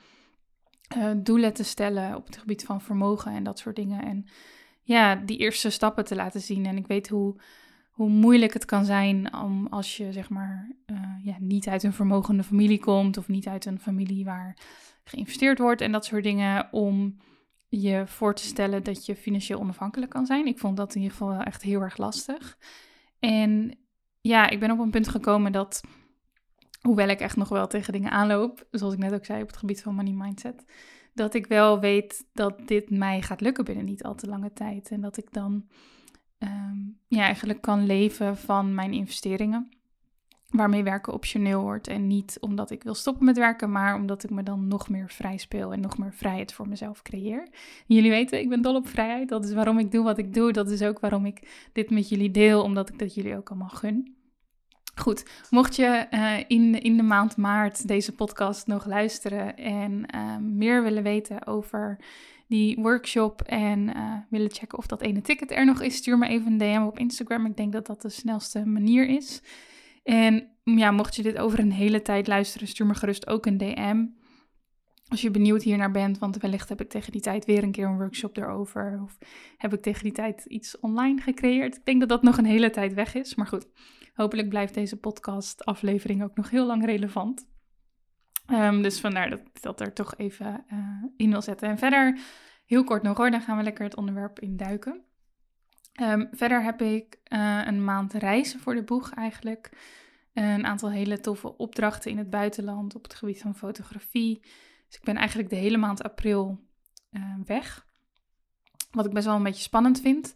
Uh, 0.98 1.12
doelen 1.17 1.53
te 1.53 1.63
stellen 1.63 2.15
op 2.15 2.25
het 2.25 2.38
gebied 2.38 2.63
van 2.63 2.82
vermogen 2.82 3.32
en 3.32 3.44
dat 3.44 3.60
soort 3.60 3.75
dingen. 3.75 4.03
En 4.03 4.25
ja, 4.82 5.15
die 5.15 5.38
eerste 5.38 5.70
stappen 5.70 6.06
te 6.06 6.15
laten 6.15 6.41
zien. 6.41 6.65
En 6.65 6.77
ik 6.77 6.88
weet 6.88 7.10
hoe, 7.10 7.36
hoe 7.91 8.10
moeilijk 8.10 8.53
het 8.53 8.65
kan 8.65 8.86
zijn 8.86 9.34
om 9.34 9.67
als 9.67 9.98
je 9.98 10.12
zeg 10.12 10.29
maar 10.29 10.72
uh, 10.86 10.98
ja, 11.24 11.36
niet 11.39 11.67
uit 11.67 11.84
een 11.84 11.94
vermogende 11.94 12.44
familie 12.44 12.79
komt 12.79 13.17
of 13.17 13.27
niet 13.27 13.48
uit 13.48 13.65
een 13.65 13.79
familie 13.79 14.25
waar 14.25 14.58
geïnvesteerd 15.03 15.60
wordt 15.60 15.82
en 15.82 15.91
dat 15.91 16.06
soort 16.06 16.24
dingen, 16.24 16.67
om 16.72 17.17
je 17.67 18.03
voor 18.06 18.36
te 18.36 18.44
stellen 18.44 18.84
dat 18.84 19.06
je 19.06 19.15
financieel 19.15 19.60
onafhankelijk 19.60 20.12
kan 20.12 20.25
zijn. 20.25 20.46
Ik 20.46 20.60
vond 20.60 20.77
dat 20.77 20.96
in 20.96 21.01
ieder 21.01 21.17
geval 21.17 21.39
echt 21.39 21.62
heel 21.62 21.82
erg 21.82 21.98
lastig. 21.98 22.58
En 23.20 23.77
ja, 24.22 24.50
ik 24.50 24.60
ben 24.60 24.72
op 24.72 24.79
een 24.79 24.91
punt 24.91 25.08
gekomen 25.08 25.51
dat, 25.51 25.84
hoewel 26.81 27.07
ik 27.07 27.19
echt 27.19 27.36
nog 27.36 27.50
wel 27.50 27.67
tegen 27.67 27.93
dingen 27.93 28.12
aanloop, 28.12 28.67
zoals 28.72 28.93
ik 28.93 29.00
net 29.00 29.13
ook 29.13 29.25
zei 29.25 29.41
op 29.41 29.48
het 29.48 29.57
gebied 29.57 29.81
van 29.81 29.96
money 29.96 30.13
mindset, 30.13 30.65
dat 31.13 31.34
ik 31.34 31.48
wel 31.48 31.79
weet 31.79 32.25
dat 32.34 32.67
dit 32.67 32.89
mij 32.89 33.22
gaat 33.22 33.41
lukken 33.41 33.65
binnen 33.65 33.86
niet 33.86 34.03
al 34.03 34.15
te 34.15 34.27
lange 34.27 34.53
tijd. 34.53 34.89
En 34.89 35.01
dat 35.01 35.17
ik 35.17 35.34
dan 35.34 35.65
um, 36.39 37.00
ja, 37.07 37.24
eigenlijk 37.24 37.62
kan 37.62 37.86
leven 37.86 38.38
van 38.38 38.75
mijn 38.75 38.93
investeringen. 38.93 39.69
Waarmee 40.48 40.84
werken 40.84 41.13
optioneel 41.13 41.62
wordt. 41.62 41.88
En 41.88 42.07
niet 42.07 42.38
omdat 42.39 42.72
ik 42.72 42.84
wil 42.84 42.96
stoppen 42.96 43.25
met 43.25 43.38
werken, 43.38 43.72
maar 43.72 43.96
omdat 43.96 44.24
ik 44.24 44.29
me 44.29 44.43
dan 44.43 44.67
nog 44.67 44.89
meer 44.89 45.10
vrij 45.10 45.38
speel 45.38 45.74
en 45.74 45.79
nog 45.79 45.98
meer 45.98 46.13
vrijheid 46.13 46.53
voor 46.53 46.67
mezelf 46.67 47.01
creëer. 47.01 47.48
jullie 47.88 48.10
weten, 48.10 48.39
ik 48.39 48.50
ben 48.50 48.62
dol 48.62 48.75
op 48.75 48.88
vrijheid. 48.88 49.29
Dat 49.29 49.46
is 49.46 49.53
waarom 49.53 49.79
ik 49.79 49.91
doe 49.91 50.03
wat 50.03 50.17
ik 50.17 50.34
doe. 50.34 50.51
Dat 50.51 50.69
is 50.69 50.81
ook 50.81 51.00
waarom 51.00 51.25
ik 51.25 51.69
dit 51.74 51.89
met 51.89 52.10
jullie 52.10 52.31
deel, 52.31 52.63
omdat 52.63 52.89
ik 52.89 53.00
dat 53.00 53.13
jullie 53.13 53.38
ook 53.38 53.50
allemaal 53.50 53.69
gun. 53.69 54.16
Goed, 55.00 55.25
mocht 55.50 55.75
je 55.75 56.08
uh, 56.12 56.38
in, 56.48 56.82
in 56.82 56.98
de 56.98 57.04
maand 57.04 57.38
maart 57.38 57.88
deze 57.88 58.16
podcast 58.16 58.68
nog 58.68 58.86
luisteren 58.86 59.58
en 59.58 60.06
uh, 60.16 60.38
meer 60.38 60.84
willen 60.84 61.04
weten 61.04 61.48
over 61.48 62.00
die 62.48 62.77
workshop 62.82 63.42
en 63.42 63.80
uh, 63.80 64.13
willen 64.30 64.51
checken 64.51 64.77
of 64.77 64.88
dat 64.88 65.01
ene 65.01 65.22
ticket 65.22 65.51
er 65.51 65.66
nog 65.66 65.82
is, 65.82 65.96
stuur 65.96 66.18
me 66.18 66.27
even 66.27 66.51
een 66.51 66.58
DM 66.58 66.84
op 66.86 67.00
Instagram. 67.00 67.46
Ik 67.46 67.58
denk 67.58 67.72
dat 67.72 67.86
dat 67.86 68.01
de 68.01 68.10
snelste 68.10 68.66
manier 68.66 69.08
is. 69.08 69.42
En 70.04 70.48
ja, 70.63 70.92
mocht 70.92 71.16
je 71.16 71.24
dit 71.24 71.38
over 71.38 71.60
een 71.60 71.72
hele 71.72 72.01
tijd 72.01 72.27
luisteren, 72.27 72.68
stuur 72.68 72.86
me 72.86 72.96
gerust 72.96 73.27
ook 73.27 73.46
een 73.46 73.58
DM. 73.58 74.06
Als 75.08 75.22
je 75.22 75.32
benieuwd 75.32 75.63
hiernaar 75.63 75.92
bent, 75.92 76.18
want 76.18 76.38
wellicht 76.38 76.70
heb 76.70 76.82
ik 76.82 76.89
tegen 76.89 77.12
die 77.12 77.22
tijd 77.22 77.46
weer 77.46 77.63
een 77.63 77.72
keer 77.72 77.86
een 77.86 77.98
workshop 77.98 78.38
erover. 78.38 79.01
Of 79.04 79.18
heb 79.58 79.74
ik 79.74 79.82
tegen 79.82 80.04
die 80.04 80.12
tijd 80.12 80.46
iets 80.46 80.80
online 80.80 81.22
gecreëerd. 81.22 81.75
Ik 81.75 81.86
denk 81.86 82.00
dat 82.00 82.10
dat 82.10 82.24
nog 82.24 82.38
een 82.38 82.46
hele 82.46 82.70
tijd 82.70 82.94
weg 82.94 83.16
is. 83.16 83.36
Maar 83.36 83.48
goed, 83.48 83.68
hopelijk 84.17 84.50
blijft 84.50 84.74
deze 84.74 84.97
podcast 84.97 85.65
aflevering 85.65 86.24
ook 86.24 86.36
nog 86.36 86.50
heel 86.50 86.65
lang 86.65 86.86
relevant. 86.86 87.47
Um, 88.51 88.81
dus 88.81 89.00
vandaar 89.00 89.29
dat 89.29 89.39
ik 89.39 89.62
dat 89.62 89.81
er 89.81 89.93
toch 89.93 90.15
even 90.15 90.65
uh, 90.74 91.03
in 91.17 91.31
wil 91.31 91.41
zetten. 91.41 91.69
En 91.69 91.77
verder, 91.77 92.19
heel 92.65 92.83
kort 92.83 93.03
nog 93.03 93.17
hoor, 93.17 93.31
dan 93.31 93.41
gaan 93.41 93.57
we 93.57 93.63
lekker 93.63 93.83
het 93.83 93.95
onderwerp 93.95 94.39
induiken. 94.39 95.01
Um, 96.01 96.27
verder 96.31 96.63
heb 96.63 96.81
ik 96.81 97.19
uh, 97.33 97.62
een 97.65 97.83
maand 97.83 98.13
reizen 98.13 98.59
voor 98.59 98.75
de 98.75 98.83
boeg 98.83 99.12
eigenlijk. 99.12 99.71
Een 100.33 100.65
aantal 100.65 100.91
hele 100.91 101.19
toffe 101.19 101.57
opdrachten 101.57 102.12
in 102.12 102.17
het 102.17 102.29
buitenland 102.29 102.95
op 102.95 103.03
het 103.03 103.13
gebied 103.13 103.41
van 103.41 103.55
fotografie. 103.55 104.39
Dus 104.88 104.97
ik 104.97 105.03
ben 105.03 105.15
eigenlijk 105.15 105.50
de 105.50 105.55
hele 105.55 105.77
maand 105.77 106.03
april 106.03 106.59
uh, 107.12 107.36
weg. 107.45 107.86
Wat 108.91 109.05
ik 109.05 109.13
best 109.13 109.25
wel 109.25 109.36
een 109.36 109.43
beetje 109.43 109.62
spannend 109.62 110.01
vind. 110.01 110.33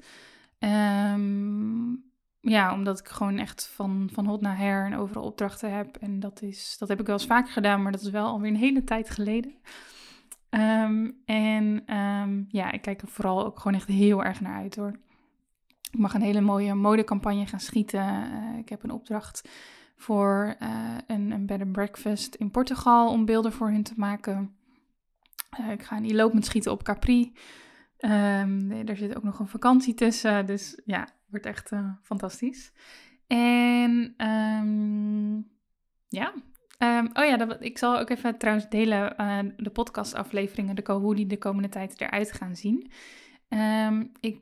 Um, 0.60 2.11
ja, 2.42 2.74
omdat 2.74 3.00
ik 3.00 3.08
gewoon 3.08 3.38
echt 3.38 3.68
van, 3.68 4.10
van 4.14 4.26
hot 4.26 4.42
naar 4.42 4.58
her 4.58 4.86
en 4.86 4.96
overal 4.96 5.24
opdrachten 5.24 5.74
heb. 5.74 5.98
En 5.98 6.20
dat, 6.20 6.42
is, 6.42 6.76
dat 6.80 6.90
heb 6.90 7.00
ik 7.00 7.06
wel 7.06 7.16
eens 7.16 7.26
vaker 7.26 7.52
gedaan, 7.52 7.82
maar 7.82 7.92
dat 7.92 8.02
is 8.02 8.10
wel 8.10 8.28
alweer 8.28 8.50
een 8.50 8.56
hele 8.56 8.84
tijd 8.84 9.10
geleden. 9.10 9.54
Um, 10.50 11.22
en 11.26 11.96
um, 11.98 12.46
ja, 12.50 12.72
ik 12.72 12.82
kijk 12.82 13.02
er 13.02 13.08
vooral 13.08 13.46
ook 13.46 13.60
gewoon 13.60 13.78
echt 13.78 13.88
heel 13.88 14.24
erg 14.24 14.42
naar 14.42 14.62
uit 14.62 14.76
hoor. 14.76 15.00
Ik 15.92 16.00
mag 16.00 16.14
een 16.14 16.22
hele 16.22 16.42
mooie 16.42 16.74
modecampagne 16.74 17.46
gaan 17.46 17.60
schieten. 17.60 18.00
Uh, 18.00 18.58
ik 18.58 18.70
heb 18.70 18.84
een 18.84 18.92
opdracht 18.92 19.50
voor 19.96 20.56
uh, 20.60 20.98
een, 21.08 21.32
een 21.32 21.46
bed 21.46 21.62
and 21.62 21.72
breakfast 21.72 22.36
in 22.36 22.52
Portugal 22.52 23.10
om 23.10 23.26
beelden 23.26 23.52
voor 23.52 23.70
hun 23.70 23.84
te 23.84 23.94
maken. 23.96 24.56
Uh, 25.60 25.72
ik 25.72 25.84
ga 25.84 25.98
een 25.98 26.16
lopend 26.16 26.46
schieten 26.46 26.72
op 26.72 26.84
Capri. 26.84 27.34
Um, 27.98 28.72
er 28.72 28.98
zit 28.98 29.16
ook 29.16 29.24
nog 29.24 29.40
een 29.40 29.48
vakantie 29.48 29.94
tussen. 29.94 30.46
Dus 30.46 30.82
ja, 30.86 31.08
Wordt 31.32 31.46
echt 31.46 31.72
uh, 31.72 31.92
fantastisch. 32.04 32.72
En 33.28 34.14
um, 34.28 35.50
ja. 36.08 36.34
Um, 36.78 37.10
oh 37.14 37.26
ja, 37.26 37.38
dat, 37.38 37.64
ik 37.64 37.78
zal 37.78 38.00
ook 38.00 38.10
even 38.10 38.38
trouwens 38.38 38.70
delen 38.70 39.14
uh, 39.18 39.40
de 39.58 39.70
podcastafleveringen, 39.70 40.76
de, 40.76 40.92
hoe 40.92 41.16
die 41.16 41.28
de 41.28 41.38
komende 41.38 41.70
tijd 41.70 42.02
eruit 42.02 42.32
gaan 42.32 42.56
zien. 42.56 42.92
Um, 43.50 44.12
ik 44.20 44.42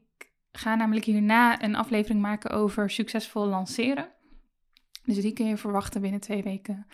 ga 0.52 0.76
namelijk 0.76 1.06
hierna 1.06 1.64
een 1.64 1.76
aflevering 1.76 2.22
maken 2.22 2.52
over 2.52 2.90
succesvol 2.90 3.48
lanceren. 3.48 4.10
Dus 5.04 5.22
die 5.22 5.34
kun 5.34 5.46
je 5.46 5.58
verwachten 5.58 6.02
binnen 6.02 6.20
twee 6.20 6.44
weken. 6.44 6.88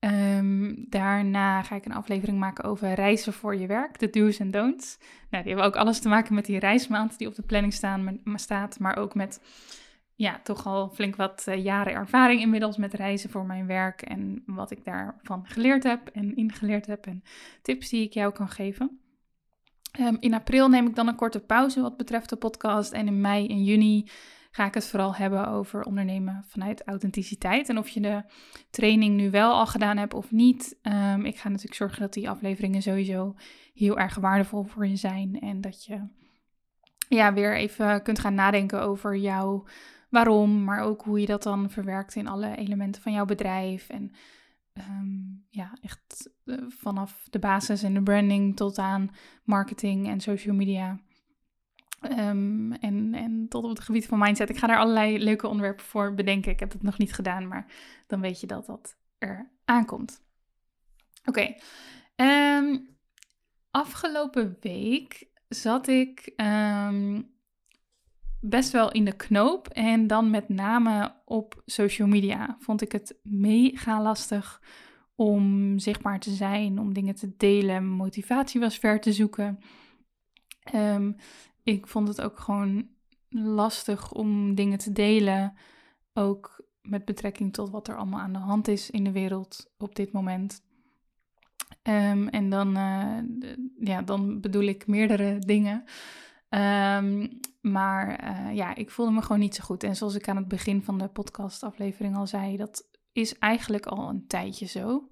Um, 0.00 0.86
daarna 0.88 1.62
ga 1.62 1.74
ik 1.74 1.84
een 1.84 1.92
aflevering 1.92 2.38
maken 2.38 2.64
over 2.64 2.94
reizen 2.94 3.32
voor 3.32 3.56
je 3.56 3.66
werk, 3.66 3.98
de 3.98 4.10
do's 4.10 4.38
en 4.38 4.50
don'ts. 4.50 4.98
Nou, 5.30 5.42
die 5.44 5.52
hebben 5.52 5.70
ook 5.70 5.76
alles 5.76 6.00
te 6.00 6.08
maken 6.08 6.34
met 6.34 6.44
die 6.44 6.58
reismaand 6.58 7.18
die 7.18 7.28
op 7.28 7.34
de 7.34 7.42
planning 7.42 7.72
staan, 7.72 8.20
maar, 8.24 8.38
staat, 8.38 8.78
maar 8.78 8.96
ook 8.96 9.14
met 9.14 9.40
ja, 10.14 10.40
toch 10.42 10.66
al 10.66 10.88
flink 10.88 11.16
wat 11.16 11.44
uh, 11.48 11.64
jaren 11.64 11.92
ervaring 11.92 12.40
inmiddels 12.40 12.76
met 12.76 12.94
reizen 12.94 13.30
voor 13.30 13.46
mijn 13.46 13.66
werk 13.66 14.02
en 14.02 14.42
wat 14.46 14.70
ik 14.70 14.84
daarvan 14.84 15.46
geleerd 15.46 15.82
heb 15.82 16.08
en 16.08 16.36
ingeleerd 16.36 16.86
heb 16.86 17.06
en 17.06 17.22
tips 17.62 17.88
die 17.88 18.04
ik 18.04 18.12
jou 18.12 18.32
kan 18.32 18.48
geven. 18.48 19.00
Um, 20.00 20.16
in 20.20 20.34
april 20.34 20.68
neem 20.68 20.86
ik 20.86 20.94
dan 20.94 21.08
een 21.08 21.14
korte 21.14 21.40
pauze 21.40 21.80
wat 21.80 21.96
betreft 21.96 22.28
de 22.28 22.36
podcast 22.36 22.92
en 22.92 23.06
in 23.06 23.20
mei 23.20 23.46
en 23.48 23.64
juni 23.64 24.08
ga 24.50 24.66
ik 24.66 24.74
het 24.74 24.86
vooral 24.86 25.14
hebben 25.14 25.48
over 25.48 25.82
ondernemen 25.82 26.44
vanuit 26.46 26.86
authenticiteit. 26.86 27.68
En 27.68 27.78
of 27.78 27.88
je 27.88 28.00
de 28.00 28.22
training 28.70 29.16
nu 29.16 29.30
wel 29.30 29.52
al 29.52 29.66
gedaan 29.66 29.96
hebt 29.96 30.14
of 30.14 30.30
niet. 30.30 30.78
Um, 30.82 31.24
ik 31.24 31.36
ga 31.36 31.48
natuurlijk 31.48 31.76
zorgen 31.76 32.00
dat 32.00 32.12
die 32.12 32.28
afleveringen 32.28 32.82
sowieso 32.82 33.34
heel 33.74 33.98
erg 33.98 34.14
waardevol 34.14 34.64
voor 34.64 34.86
je 34.86 34.96
zijn. 34.96 35.40
En 35.40 35.60
dat 35.60 35.84
je 35.84 36.06
ja, 37.08 37.32
weer 37.32 37.56
even 37.56 38.02
kunt 38.02 38.18
gaan 38.18 38.34
nadenken 38.34 38.82
over 38.82 39.16
jouw 39.16 39.64
waarom, 40.10 40.64
maar 40.64 40.80
ook 40.80 41.02
hoe 41.02 41.20
je 41.20 41.26
dat 41.26 41.42
dan 41.42 41.70
verwerkt 41.70 42.14
in 42.14 42.28
alle 42.28 42.56
elementen 42.56 43.02
van 43.02 43.12
jouw 43.12 43.24
bedrijf. 43.24 43.88
En 43.88 44.12
um, 44.74 45.44
ja, 45.48 45.78
echt 45.82 46.30
uh, 46.44 46.56
vanaf 46.68 47.26
de 47.30 47.38
basis 47.38 47.82
en 47.82 47.94
de 47.94 48.02
branding 48.02 48.56
tot 48.56 48.78
aan 48.78 49.10
marketing 49.44 50.08
en 50.08 50.20
social 50.20 50.54
media. 50.54 51.00
Um, 52.00 52.72
en, 52.72 53.14
en 53.14 53.46
tot 53.48 53.64
op 53.64 53.70
het 53.70 53.80
gebied 53.80 54.06
van 54.06 54.18
mindset. 54.18 54.48
Ik 54.48 54.58
ga 54.58 54.66
daar 54.66 54.78
allerlei 54.78 55.18
leuke 55.18 55.48
onderwerpen 55.48 55.84
voor 55.84 56.14
bedenken. 56.14 56.52
Ik 56.52 56.60
heb 56.60 56.72
het 56.72 56.82
nog 56.82 56.98
niet 56.98 57.14
gedaan, 57.14 57.48
maar 57.48 57.66
dan 58.06 58.20
weet 58.20 58.40
je 58.40 58.46
dat 58.46 58.66
dat 58.66 58.96
er 59.18 59.50
aankomt. 59.64 60.22
Oké. 61.24 61.54
Ehm, 62.16 62.78
afgelopen 63.70 64.56
week 64.60 65.28
zat 65.48 65.88
ik 65.88 66.32
um, 66.36 67.30
best 68.40 68.72
wel 68.72 68.92
in 68.92 69.04
de 69.04 69.16
knoop. 69.16 69.68
En 69.68 70.06
dan 70.06 70.30
met 70.30 70.48
name 70.48 71.14
op 71.24 71.62
social 71.66 72.08
media 72.08 72.56
vond 72.58 72.82
ik 72.82 72.92
het 72.92 73.18
mega 73.22 74.02
lastig 74.02 74.62
om 75.14 75.78
zichtbaar 75.78 76.20
te 76.20 76.30
zijn, 76.30 76.78
om 76.78 76.94
dingen 76.94 77.14
te 77.14 77.36
delen. 77.36 77.86
Motivatie 77.86 78.60
was 78.60 78.78
ver 78.78 79.00
te 79.00 79.12
zoeken. 79.12 79.58
Ik 81.68 81.86
vond 81.86 82.08
het 82.08 82.20
ook 82.20 82.38
gewoon 82.38 82.88
lastig 83.28 84.12
om 84.12 84.54
dingen 84.54 84.78
te 84.78 84.92
delen. 84.92 85.54
Ook 86.12 86.66
met 86.82 87.04
betrekking 87.04 87.52
tot 87.52 87.70
wat 87.70 87.88
er 87.88 87.96
allemaal 87.96 88.20
aan 88.20 88.32
de 88.32 88.38
hand 88.38 88.68
is 88.68 88.90
in 88.90 89.04
de 89.04 89.12
wereld 89.12 89.70
op 89.78 89.94
dit 89.94 90.12
moment. 90.12 90.62
Um, 91.82 92.28
en 92.28 92.50
dan, 92.50 92.78
uh, 92.78 93.18
ja, 93.80 94.02
dan 94.02 94.40
bedoel 94.40 94.62
ik 94.62 94.86
meerdere 94.86 95.38
dingen. 95.38 95.84
Um, 96.48 97.40
maar 97.60 98.24
uh, 98.24 98.54
ja, 98.54 98.74
ik 98.74 98.90
voelde 98.90 99.12
me 99.12 99.22
gewoon 99.22 99.40
niet 99.40 99.54
zo 99.54 99.64
goed. 99.64 99.82
En 99.82 99.96
zoals 99.96 100.14
ik 100.14 100.28
aan 100.28 100.36
het 100.36 100.48
begin 100.48 100.82
van 100.82 100.98
de 100.98 101.08
podcastaflevering 101.08 102.16
al 102.16 102.26
zei, 102.26 102.56
dat 102.56 102.88
is 103.12 103.38
eigenlijk 103.38 103.86
al 103.86 104.08
een 104.08 104.26
tijdje 104.26 104.66
zo. 104.66 105.08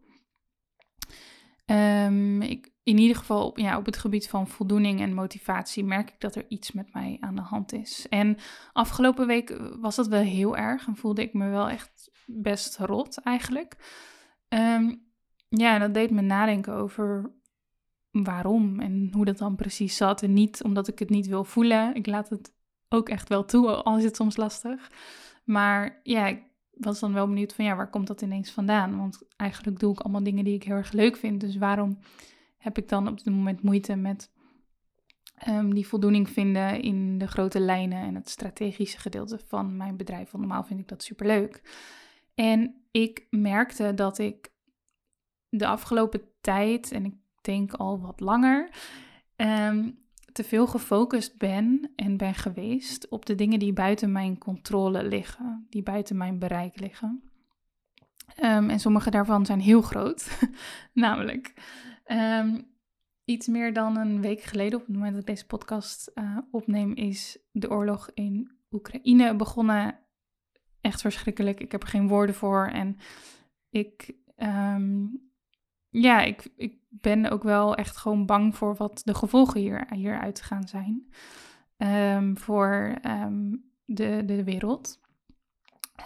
Um, 1.67 2.43
ik 2.43 2.75
in 2.87 2.99
ieder 2.99 3.17
geval 3.17 3.47
op, 3.47 3.59
ja, 3.59 3.77
op 3.77 3.87
het 3.87 3.97
gebied 3.97 4.29
van 4.29 4.49
voldoening 4.49 5.01
en 5.01 5.15
motivatie 5.15 5.85
merk 5.85 6.11
ik 6.11 6.21
dat 6.21 6.35
er 6.35 6.45
iets 6.49 6.73
met 6.73 6.93
mij 6.93 7.17
aan 7.21 7.35
de 7.35 7.43
hand 7.43 7.73
is. 7.73 8.07
En 8.09 8.37
afgelopen 8.73 9.27
week 9.27 9.59
was 9.81 9.97
dat 9.97 10.07
wel 10.07 10.21
heel 10.21 10.57
erg 10.57 10.87
en 10.87 10.97
voelde 10.97 11.23
ik 11.23 11.33
me 11.33 11.49
wel 11.49 11.69
echt 11.69 12.11
best 12.27 12.79
rot 12.79 13.19
eigenlijk. 13.19 13.77
Ehm, 14.49 14.95
ja, 15.49 15.79
dat 15.79 15.95
deed 15.95 16.11
me 16.11 16.21
nadenken 16.21 16.73
over 16.75 17.33
waarom 18.11 18.81
en 18.81 19.11
hoe 19.13 19.25
dat 19.25 19.39
dan 19.39 19.57
precies 19.57 19.97
zat. 19.97 20.23
En 20.23 20.33
niet 20.33 20.63
omdat 20.63 20.89
ik 20.89 20.99
het 20.99 21.11
niet 21.11 21.27
wil 21.27 21.45
voelen. 21.45 21.95
Ik 21.95 22.07
laat 22.07 22.29
het 22.29 22.55
ook 22.89 23.09
echt 23.09 23.29
wel 23.29 23.45
toe, 23.45 23.69
al 23.71 23.97
is 23.97 24.05
het 24.05 24.17
soms 24.17 24.37
lastig. 24.37 24.91
Maar 25.45 26.01
ja, 26.03 26.27
ik 26.27 26.43
was 26.71 27.01
dan 27.01 27.13
wel 27.13 27.27
benieuwd 27.27 27.55
van 27.55 27.65
ja, 27.65 27.77
waar 27.77 27.91
komt 27.91 28.07
dat 28.07 28.23
ineens 28.23 28.51
vandaan? 28.51 28.97
Want 28.97 29.19
eigenlijk 29.37 29.79
doe 29.79 29.93
ik 29.93 30.01
allemaal 30.01 30.23
dingen 30.23 30.45
die 30.45 30.55
ik 30.55 30.63
heel 30.63 30.77
erg 30.77 30.93
leuk 30.93 31.17
vind. 31.17 31.41
Dus 31.41 31.57
waarom 31.57 31.99
heb 32.67 32.79
ik 32.79 32.89
dan 32.89 33.09
op 33.09 33.17
dit 33.17 33.35
moment 33.35 33.63
moeite 33.63 33.97
met 33.97 34.31
ehm, 35.37 35.71
die 35.71 35.87
voldoening 35.87 36.29
vinden 36.29 36.83
in 36.83 37.19
de 37.19 37.27
grote 37.27 37.61
lijnen 37.61 38.03
en 38.03 38.15
het 38.15 38.29
strategische 38.29 38.99
gedeelte 38.99 39.39
van 39.47 39.77
mijn 39.77 39.97
bedrijf? 39.97 40.31
Want 40.31 40.45
normaal 40.45 40.65
vind 40.65 40.81
ik 40.81 40.89
dat 40.89 41.03
superleuk. 41.03 41.63
En 42.35 42.75
ik 42.91 43.27
merkte 43.31 43.95
dat 43.95 44.19
ik 44.19 44.51
de 45.49 45.67
afgelopen 45.67 46.21
tijd, 46.41 46.93
en 46.93 47.05
ik 47.05 47.15
denk 47.41 47.73
al 47.73 48.01
wat 48.01 48.21
langer, 48.21 48.71
ehm, 49.37 49.91
te 50.33 50.45
veel 50.45 50.67
gefocust 50.67 51.39
ben 51.39 51.93
en 51.97 52.17
ben 52.17 52.35
geweest 52.35 53.09
op 53.09 53.27
de 53.27 53.35
dingen 53.35 53.59
die 53.59 53.73
buiten 53.73 54.13
mijn 54.13 54.39
controle 54.39 55.05
liggen, 55.05 55.67
die 55.71 55.83
buiten 55.83 56.17
mijn 56.17 56.39
bereik 56.39 56.81
liggen. 56.81 57.23
Ehm, 58.35 58.71
en 58.71 58.81
sommige 58.81 59.11
daarvan 59.11 59.47
zijn 59.47 59.61
heel 59.61 59.83
groot. 59.83 60.39
Namelijk, 60.93 61.55
ehm, 62.07 62.61
iets 63.25 63.47
meer 63.47 63.73
dan 63.73 63.97
een 63.97 64.21
week 64.21 64.43
geleden, 64.43 64.79
op 64.79 64.87
het 64.87 64.95
moment 64.95 65.13
dat 65.13 65.21
ik 65.21 65.27
deze 65.27 65.47
podcast 65.47 66.11
uh, 66.15 66.39
opneem, 66.51 66.93
is 66.93 67.39
de 67.51 67.71
oorlog 67.71 68.11
in 68.15 68.51
Oekraïne 68.71 69.37
begonnen. 69.37 69.99
Echt 70.81 71.01
verschrikkelijk. 71.01 71.61
Ik 71.61 71.73
heb 71.73 71.83
er 71.83 71.89
geen 71.89 72.09
woorden 72.09 72.35
voor. 72.35 72.67
En 72.67 72.97
ik, 73.71 74.15
ehm, 74.37 75.07
ja, 75.89 76.23
ik, 76.23 76.49
ik 76.57 76.79
ben 76.89 77.31
ook 77.31 77.43
wel 77.43 77.75
echt 77.75 77.97
gewoon 77.97 78.27
bang 78.27 78.57
voor 78.57 78.75
wat 78.77 79.03
de 79.05 79.15
gevolgen 79.15 79.61
hier, 79.61 79.87
hieruit 79.95 80.43
gaan 80.43 80.69
zijn. 80.69 81.07
voor 82.35 82.99
de, 83.85 84.23
de 84.27 84.45
wereld. 84.45 85.01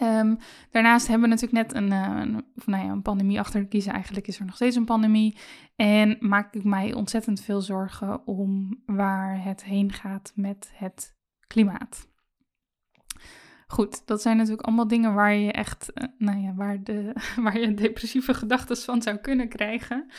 Um, 0.03 0.39
daarnaast 0.71 1.07
hebben 1.07 1.29
we 1.29 1.35
natuurlijk 1.35 1.73
net 1.73 1.83
een, 1.83 1.91
uh, 1.93 2.21
een, 2.21 2.45
of 2.57 2.67
nou 2.67 2.85
ja, 2.85 2.91
een 2.91 3.03
pandemie 3.03 3.39
achter 3.39 3.61
de 3.61 3.69
kiezen. 3.69 3.93
Eigenlijk 3.93 4.27
is 4.27 4.39
er 4.39 4.45
nog 4.45 4.55
steeds 4.55 4.77
een 4.77 4.85
pandemie. 4.85 5.37
En 5.77 6.17
maak 6.21 6.55
ik 6.55 6.65
mij 6.65 6.95
ontzettend 6.95 7.41
veel 7.41 7.61
zorgen 7.61 8.27
om 8.27 8.83
waar 8.87 9.45
het 9.45 9.65
heen 9.65 9.93
gaat 9.93 10.33
met 10.35 10.71
het 10.75 11.15
klimaat. 11.47 12.09
Goed, 13.67 14.07
dat 14.07 14.23
zijn 14.23 14.37
natuurlijk 14.37 14.67
allemaal 14.67 14.89
dingen 14.89 15.15
waar 15.15 15.35
je 15.35 15.53
echt, 15.53 15.91
uh, 15.95 16.05
nou 16.19 16.39
ja, 16.39 16.55
waar, 16.55 16.83
de, 16.83 17.13
waar 17.45 17.59
je 17.59 17.75
depressieve 17.75 18.35
gedachten 18.35 18.77
van 18.77 19.03
zou 19.03 19.17
kunnen 19.17 19.49
krijgen. 19.49 20.11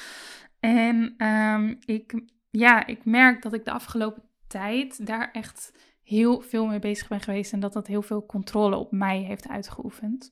En 0.60 1.26
um, 1.28 1.78
ik, 1.86 2.24
ja, 2.50 2.88
ik 2.88 3.06
merk 3.06 3.42
dat 3.42 3.54
ik 3.54 3.66
de 3.66 3.72
afgelopen 3.72 4.24
tijd 4.48 5.06
daar 5.06 5.32
echt 5.32 5.72
heel 6.12 6.42
veel 6.42 6.66
mee 6.66 6.80
bezig 6.80 7.08
ben 7.08 7.20
geweest 7.20 7.54
en 7.54 7.60
dat 7.60 7.74
dat 7.74 7.88
heel 7.88 8.02
veel 8.02 8.26
controle 8.26 8.76
op 8.76 8.92
mij 8.92 9.20
heeft 9.20 9.48
uitgeoefend. 9.48 10.32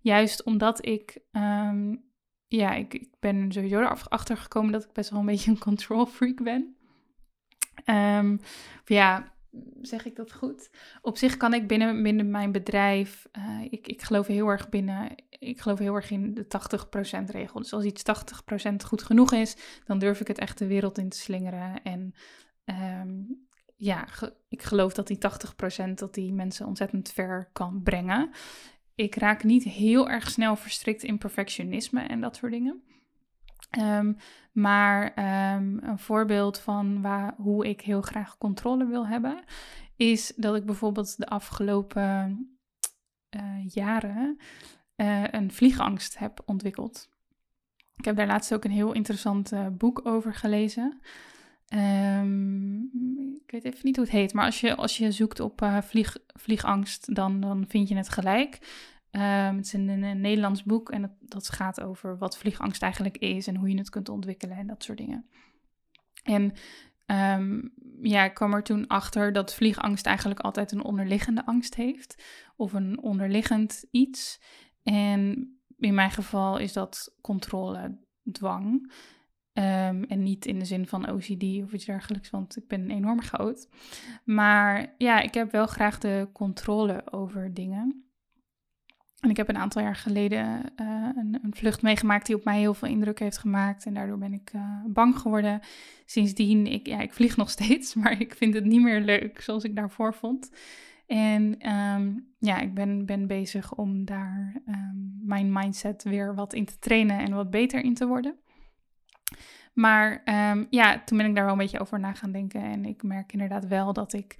Juist 0.00 0.42
omdat 0.42 0.86
ik, 0.86 1.18
ehm, 1.30 1.96
ja, 2.46 2.74
ik, 2.74 2.94
ik 2.94 3.14
ben 3.20 3.52
sowieso 3.52 3.80
erachter 3.80 4.36
gekomen 4.36 4.72
dat 4.72 4.84
ik 4.84 4.92
best 4.92 5.10
wel 5.10 5.20
een 5.20 5.26
beetje 5.32 5.50
een 5.50 5.58
control 5.58 6.06
freak 6.06 6.42
ben. 6.42 6.76
Um, 7.86 8.40
ja, 8.84 9.32
zeg 9.80 10.04
ik 10.04 10.16
dat 10.16 10.32
goed? 10.32 10.70
Op 11.02 11.16
zich 11.16 11.36
kan 11.36 11.54
ik 11.54 11.66
binnen, 11.68 12.02
binnen 12.02 12.30
mijn 12.30 12.52
bedrijf, 12.52 13.28
uh, 13.38 13.62
ik, 13.70 13.86
ik 13.86 14.02
geloof 14.02 14.26
heel 14.26 14.48
erg 14.48 14.68
binnen, 14.68 15.14
ik 15.28 15.60
geloof 15.60 15.78
heel 15.78 15.94
erg 15.94 16.10
in 16.10 16.34
de 16.34 16.46
80% 17.22 17.30
regel. 17.30 17.60
Dus 17.60 17.72
als 17.72 17.84
iets 17.84 18.02
80% 18.70 18.74
goed 18.86 19.02
genoeg 19.02 19.32
is, 19.32 19.56
dan 19.84 19.98
durf 19.98 20.20
ik 20.20 20.28
het 20.28 20.38
echt 20.38 20.58
de 20.58 20.66
wereld 20.66 20.98
in 20.98 21.08
te 21.08 21.18
slingeren 21.18 21.82
en 21.82 22.14
um, 22.64 23.48
ja, 23.80 24.06
ik 24.48 24.62
geloof 24.62 24.92
dat 24.92 25.06
die 25.06 25.18
80% 25.90 25.94
dat 25.94 26.14
die 26.14 26.32
mensen 26.32 26.66
ontzettend 26.66 27.12
ver 27.12 27.48
kan 27.52 27.82
brengen. 27.82 28.30
Ik 28.94 29.14
raak 29.14 29.44
niet 29.44 29.64
heel 29.64 30.08
erg 30.08 30.30
snel 30.30 30.56
verstrikt 30.56 31.02
in 31.02 31.18
perfectionisme 31.18 32.00
en 32.00 32.20
dat 32.20 32.36
soort 32.36 32.52
dingen. 32.52 32.82
Um, 33.78 34.16
maar 34.52 35.04
um, 35.56 35.78
een 35.82 35.98
voorbeeld 35.98 36.58
van 36.58 37.02
waar, 37.02 37.34
hoe 37.36 37.68
ik 37.68 37.80
heel 37.80 38.02
graag 38.02 38.38
controle 38.38 38.86
wil 38.86 39.06
hebben, 39.06 39.44
is 39.96 40.32
dat 40.36 40.56
ik 40.56 40.64
bijvoorbeeld 40.64 41.16
de 41.16 41.26
afgelopen 41.26 42.48
uh, 43.30 43.66
jaren 43.66 44.38
uh, 44.96 45.24
een 45.30 45.52
vliegangst 45.52 46.18
heb 46.18 46.42
ontwikkeld. 46.44 47.08
Ik 47.96 48.04
heb 48.04 48.16
daar 48.16 48.26
laatst 48.26 48.54
ook 48.54 48.64
een 48.64 48.70
heel 48.70 48.92
interessant 48.92 49.52
uh, 49.52 49.66
boek 49.66 50.06
over 50.06 50.34
gelezen. 50.34 51.00
Um, 51.74 52.82
ik 53.44 53.50
weet 53.50 53.64
even 53.64 53.80
niet 53.82 53.96
hoe 53.96 54.04
het 54.04 54.14
heet, 54.14 54.32
maar 54.32 54.44
als 54.44 54.60
je, 54.60 54.76
als 54.76 54.96
je 54.96 55.12
zoekt 55.12 55.40
op 55.40 55.62
uh, 55.62 55.82
vlieg, 55.82 56.16
vliegangst, 56.26 57.14
dan, 57.14 57.40
dan 57.40 57.64
vind 57.68 57.88
je 57.88 57.96
het 57.96 58.08
gelijk. 58.08 58.58
Um, 59.10 59.56
het 59.56 59.66
is 59.66 59.72
een, 59.72 60.20
Nederlands 60.20 60.62
boek 60.62 60.90
en 60.90 61.00
dat, 61.00 61.10
dat 61.20 61.48
gaat 61.48 61.80
over 61.80 62.18
wat 62.18 62.38
vliegangst 62.38 62.82
eigenlijk 62.82 63.18
is 63.18 63.46
en 63.46 63.56
hoe 63.56 63.68
je 63.68 63.78
het 63.78 63.90
kunt 63.90 64.08
ontwikkelen 64.08 64.56
en 64.56 64.66
dat 64.66 64.84
soort 64.84 64.98
dingen. 64.98 65.26
En 66.22 66.52
um, 67.40 67.72
ja, 68.02 68.24
ik 68.24 68.34
kwam 68.34 68.54
er 68.54 68.62
toen 68.62 68.86
achter 68.86 69.32
dat 69.32 69.54
vliegangst 69.54 70.06
eigenlijk 70.06 70.40
altijd 70.40 70.72
een 70.72 70.84
onderliggende 70.84 71.46
angst 71.46 71.74
heeft 71.74 72.24
of 72.56 72.72
een 72.72 73.02
onderliggend 73.02 73.84
iets. 73.90 74.40
En 74.82 75.54
in 75.78 75.94
mijn 75.94 76.10
geval 76.10 76.58
is 76.58 76.72
dat 76.72 77.16
controle, 77.20 77.98
dwang. 78.32 78.92
Um, 79.60 80.04
en 80.04 80.22
niet 80.22 80.46
in 80.46 80.58
de 80.58 80.64
zin 80.64 80.86
van 80.86 81.10
OCD 81.10 81.42
of 81.62 81.72
iets 81.72 81.84
dergelijks, 81.84 82.30
want 82.30 82.56
ik 82.56 82.68
ben 82.68 82.90
enorm 82.90 83.22
groot. 83.22 83.68
Maar 84.24 84.94
ja, 84.98 85.20
ik 85.20 85.34
heb 85.34 85.52
wel 85.52 85.66
graag 85.66 85.98
de 85.98 86.28
controle 86.32 87.12
over 87.12 87.54
dingen. 87.54 88.04
En 89.20 89.30
ik 89.30 89.36
heb 89.36 89.48
een 89.48 89.58
aantal 89.58 89.82
jaar 89.82 89.96
geleden 89.96 90.62
uh, 90.80 91.08
een, 91.16 91.38
een, 91.42 91.54
vlucht 91.54 91.82
meegemaakt 91.82 92.26
die 92.26 92.36
op 92.36 92.44
mij 92.44 92.58
heel 92.58 92.74
veel 92.74 92.88
indruk 92.88 93.18
heeft 93.18 93.38
gemaakt. 93.38 93.86
En 93.86 93.94
daardoor 93.94 94.18
ben 94.18 94.32
ik 94.32 94.52
uh, 94.54 94.62
bang 94.86 95.18
geworden. 95.18 95.60
Sindsdien, 96.06 96.66
ik, 96.66 96.86
ja, 96.86 97.00
ik 97.00 97.12
vlieg 97.12 97.36
nog 97.36 97.50
steeds, 97.60 97.94
maar 97.94 98.20
ik 98.20 98.34
vind 98.34 98.54
het 98.54 98.64
niet 98.64 98.82
meer 98.82 99.00
leuk 99.00 99.40
zoals 99.40 99.64
ik 99.64 99.76
daarvoor 99.76 100.14
vond. 100.14 100.50
En 101.06 101.72
um, 101.72 102.26
ja, 102.38 102.60
ik 102.60 102.74
ben, 102.74 103.06
ben 103.06 103.26
bezig 103.26 103.74
om 103.74 104.04
daar 104.04 104.62
um, 104.68 105.18
mijn 105.22 105.52
mindset 105.52 106.02
weer 106.02 106.34
wat 106.34 106.52
in 106.54 106.64
te 106.64 106.78
trainen 106.78 107.18
en 107.18 107.34
wat 107.34 107.50
beter 107.50 107.84
in 107.84 107.94
te 107.94 108.06
worden. 108.06 108.34
Maar 109.72 110.22
um, 110.50 110.66
ja, 110.70 111.02
toen 111.04 111.18
ben 111.18 111.26
ik 111.26 111.34
daar 111.34 111.44
wel 111.44 111.52
een 111.52 111.58
beetje 111.58 111.80
over 111.80 112.00
na 112.00 112.12
gaan 112.12 112.32
denken. 112.32 112.62
En 112.62 112.84
ik 112.84 113.02
merk 113.02 113.32
inderdaad 113.32 113.66
wel 113.66 113.92
dat 113.92 114.12
ik 114.12 114.36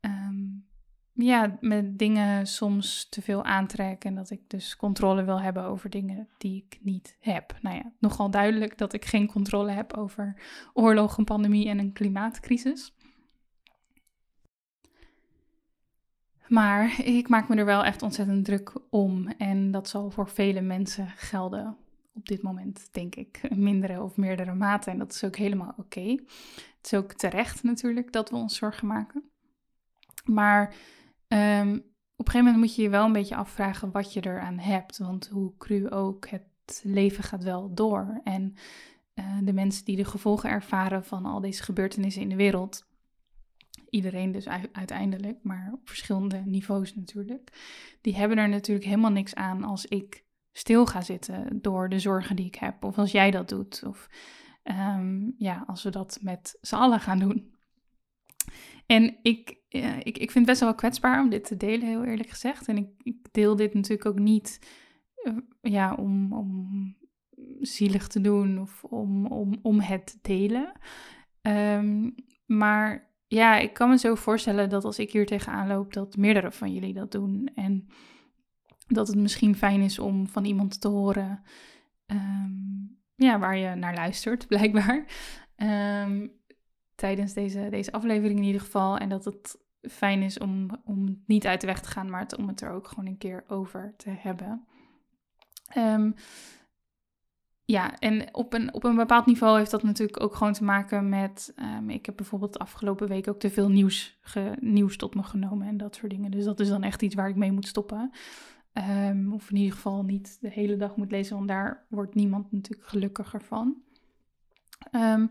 um, 0.00 0.66
ja, 1.12 1.56
met 1.60 1.98
dingen 1.98 2.46
soms 2.46 3.08
te 3.08 3.22
veel 3.22 3.44
aantrek. 3.44 4.04
En 4.04 4.14
dat 4.14 4.30
ik 4.30 4.40
dus 4.50 4.76
controle 4.76 5.24
wil 5.24 5.40
hebben 5.40 5.64
over 5.64 5.90
dingen 5.90 6.28
die 6.38 6.64
ik 6.66 6.78
niet 6.82 7.16
heb. 7.20 7.58
Nou 7.60 7.76
ja, 7.76 7.92
nogal 7.98 8.30
duidelijk 8.30 8.78
dat 8.78 8.92
ik 8.92 9.04
geen 9.04 9.26
controle 9.26 9.70
heb 9.70 9.96
over 9.96 10.42
oorlog, 10.72 11.16
een 11.16 11.24
pandemie 11.24 11.68
en 11.68 11.78
een 11.78 11.92
klimaatcrisis. 11.92 12.94
Maar 16.48 17.00
ik 17.04 17.28
maak 17.28 17.48
me 17.48 17.56
er 17.56 17.64
wel 17.64 17.84
echt 17.84 18.02
ontzettend 18.02 18.44
druk 18.44 18.72
om. 18.90 19.28
En 19.28 19.70
dat 19.70 19.88
zal 19.88 20.10
voor 20.10 20.28
vele 20.28 20.60
mensen 20.60 21.08
gelden 21.08 21.76
op 22.14 22.26
dit 22.26 22.42
moment, 22.42 22.88
denk 22.92 23.14
ik, 23.14 23.40
mindere 23.56 24.02
of 24.02 24.16
meerdere 24.16 24.54
mate. 24.54 24.90
En 24.90 24.98
dat 24.98 25.12
is 25.12 25.24
ook 25.24 25.36
helemaal 25.36 25.74
oké. 25.76 26.10
Het 26.76 26.92
is 26.92 26.94
ook 26.94 27.12
terecht 27.12 27.62
natuurlijk 27.62 28.12
dat 28.12 28.30
we 28.30 28.36
ons 28.36 28.56
zorgen 28.56 28.86
maken. 28.86 29.30
Maar 30.24 30.74
um, 31.28 31.74
op 32.16 32.26
een 32.26 32.32
gegeven 32.32 32.44
moment 32.44 32.56
moet 32.56 32.74
je 32.74 32.82
je 32.82 32.88
wel 32.88 33.04
een 33.04 33.12
beetje 33.12 33.36
afvragen 33.36 33.90
wat 33.90 34.12
je 34.12 34.26
eraan 34.26 34.58
hebt. 34.58 34.98
Want 34.98 35.28
hoe 35.28 35.56
cru 35.58 35.90
ook, 35.90 36.28
het 36.28 36.80
leven 36.82 37.24
gaat 37.24 37.42
wel 37.42 37.74
door. 37.74 38.20
En 38.24 38.54
uh, 39.14 39.38
de 39.42 39.52
mensen 39.52 39.84
die 39.84 39.96
de 39.96 40.04
gevolgen 40.04 40.50
ervaren 40.50 41.04
van 41.04 41.26
al 41.26 41.40
deze 41.40 41.62
gebeurtenissen 41.62 42.22
in 42.22 42.28
de 42.28 42.36
wereld, 42.36 42.86
iedereen 43.90 44.32
dus 44.32 44.48
uiteindelijk, 44.72 45.38
maar 45.42 45.70
op 45.72 45.88
verschillende 45.88 46.42
niveaus 46.44 46.94
natuurlijk, 46.94 47.52
die 48.00 48.16
hebben 48.16 48.38
er 48.38 48.48
natuurlijk 48.48 48.86
helemaal 48.86 49.10
niks 49.10 49.34
aan 49.34 49.64
als 49.64 49.86
ik 49.86 50.23
stil 50.56 50.86
ga 50.86 51.00
zitten 51.00 51.58
door 51.62 51.88
de 51.88 51.98
zorgen 51.98 52.36
die 52.36 52.46
ik 52.46 52.54
heb. 52.54 52.84
Of 52.84 52.98
als 52.98 53.12
jij 53.12 53.30
dat 53.30 53.48
doet. 53.48 53.82
Of 53.86 54.08
um, 54.64 55.34
ja, 55.38 55.64
als 55.66 55.82
we 55.82 55.90
dat 55.90 56.18
met 56.22 56.58
z'n 56.60 56.74
allen 56.74 57.00
gaan 57.00 57.18
doen. 57.18 57.52
En 58.86 59.16
ik, 59.22 59.56
uh, 59.70 59.98
ik, 59.98 60.18
ik 60.18 60.30
vind 60.30 60.34
het 60.34 60.46
best 60.46 60.60
wel 60.60 60.74
kwetsbaar 60.74 61.20
om 61.20 61.30
dit 61.30 61.44
te 61.44 61.56
delen, 61.56 61.88
heel 61.88 62.04
eerlijk 62.04 62.28
gezegd. 62.28 62.68
En 62.68 62.76
ik, 62.76 62.88
ik 63.02 63.16
deel 63.32 63.56
dit 63.56 63.74
natuurlijk 63.74 64.08
ook 64.08 64.18
niet 64.18 64.58
uh, 65.22 65.36
ja, 65.60 65.94
om, 65.94 66.32
om 66.32 66.96
zielig 67.60 68.06
te 68.06 68.20
doen 68.20 68.60
of 68.60 68.84
om, 68.84 69.26
om, 69.26 69.58
om 69.62 69.80
het 69.80 70.06
te 70.06 70.18
delen. 70.22 70.72
Ehm, 71.40 72.10
maar 72.46 73.12
ja, 73.26 73.56
ik 73.56 73.72
kan 73.72 73.88
me 73.88 73.98
zo 73.98 74.14
voorstellen 74.14 74.68
dat 74.68 74.84
als 74.84 74.98
ik 74.98 75.12
hier 75.12 75.26
tegenaan 75.26 75.68
loop, 75.68 75.92
dat 75.92 76.16
meerdere 76.16 76.52
van 76.52 76.72
jullie 76.72 76.94
dat 76.94 77.12
doen. 77.12 77.50
En 77.54 77.86
dat 78.86 79.06
het 79.06 79.16
misschien 79.16 79.56
fijn 79.56 79.80
is 79.80 79.98
om 79.98 80.28
van 80.28 80.44
iemand 80.44 80.80
te 80.80 80.88
horen 80.88 81.42
ehm, 82.06 82.52
ja, 83.16 83.38
waar 83.38 83.56
je 83.56 83.74
naar 83.74 83.94
luistert, 83.94 84.46
blijkbaar. 84.54 85.04
Um, 85.56 86.32
tijdens 86.94 87.32
deze, 87.32 87.66
deze 87.70 87.92
aflevering 87.92 88.38
in 88.38 88.44
ieder 88.44 88.60
geval. 88.60 88.98
En 88.98 89.08
dat 89.08 89.24
het 89.24 89.58
fijn 89.80 90.22
is 90.22 90.38
om, 90.38 90.70
om 90.84 91.22
niet 91.26 91.46
uit 91.46 91.60
de 91.60 91.66
weg 91.66 91.80
te 91.80 91.88
gaan, 91.88 92.10
maar 92.10 92.26
om 92.38 92.48
het 92.48 92.60
er 92.60 92.70
ook 92.70 92.88
gewoon 92.88 93.06
een 93.06 93.18
keer 93.18 93.44
over 93.48 93.94
te 93.96 94.10
hebben. 94.10 94.66
Um, 95.76 96.14
ja, 97.64 97.98
en 97.98 98.34
op 98.34 98.52
een, 98.52 98.74
op 98.74 98.84
een 98.84 98.96
bepaald 98.96 99.26
niveau 99.26 99.58
heeft 99.58 99.70
dat 99.70 99.82
natuurlijk 99.82 100.22
ook 100.22 100.34
gewoon 100.34 100.52
te 100.52 100.64
maken 100.64 101.08
met. 101.08 101.54
Ik 101.86 102.06
heb 102.06 102.16
bijvoorbeeld 102.16 102.52
de 102.52 102.58
afgelopen 102.58 103.08
week 103.08 103.28
ook 103.28 103.38
te 103.38 103.50
veel 103.50 103.68
nieuws, 103.68 104.18
nieuws 104.60 104.96
tot 104.96 105.14
me 105.14 105.22
genomen 105.22 105.66
en 105.66 105.76
dat 105.76 105.94
soort 105.94 106.10
dingen. 106.10 106.30
Dus 106.30 106.44
dat 106.44 106.60
is 106.60 106.68
dan 106.68 106.82
echt 106.82 107.02
iets 107.02 107.14
waar 107.14 107.28
ik 107.28 107.36
mee 107.36 107.52
moet 107.52 107.66
stoppen. 107.66 108.12
Um, 108.78 109.32
of 109.32 109.50
in 109.50 109.56
ieder 109.56 109.72
geval 109.72 110.02
niet 110.02 110.38
de 110.40 110.50
hele 110.50 110.76
dag 110.76 110.96
moet 110.96 111.10
lezen, 111.10 111.36
want 111.36 111.48
daar 111.48 111.86
wordt 111.88 112.14
niemand 112.14 112.52
natuurlijk 112.52 112.88
gelukkiger 112.88 113.42
van. 113.42 113.82
Um, 114.92 115.28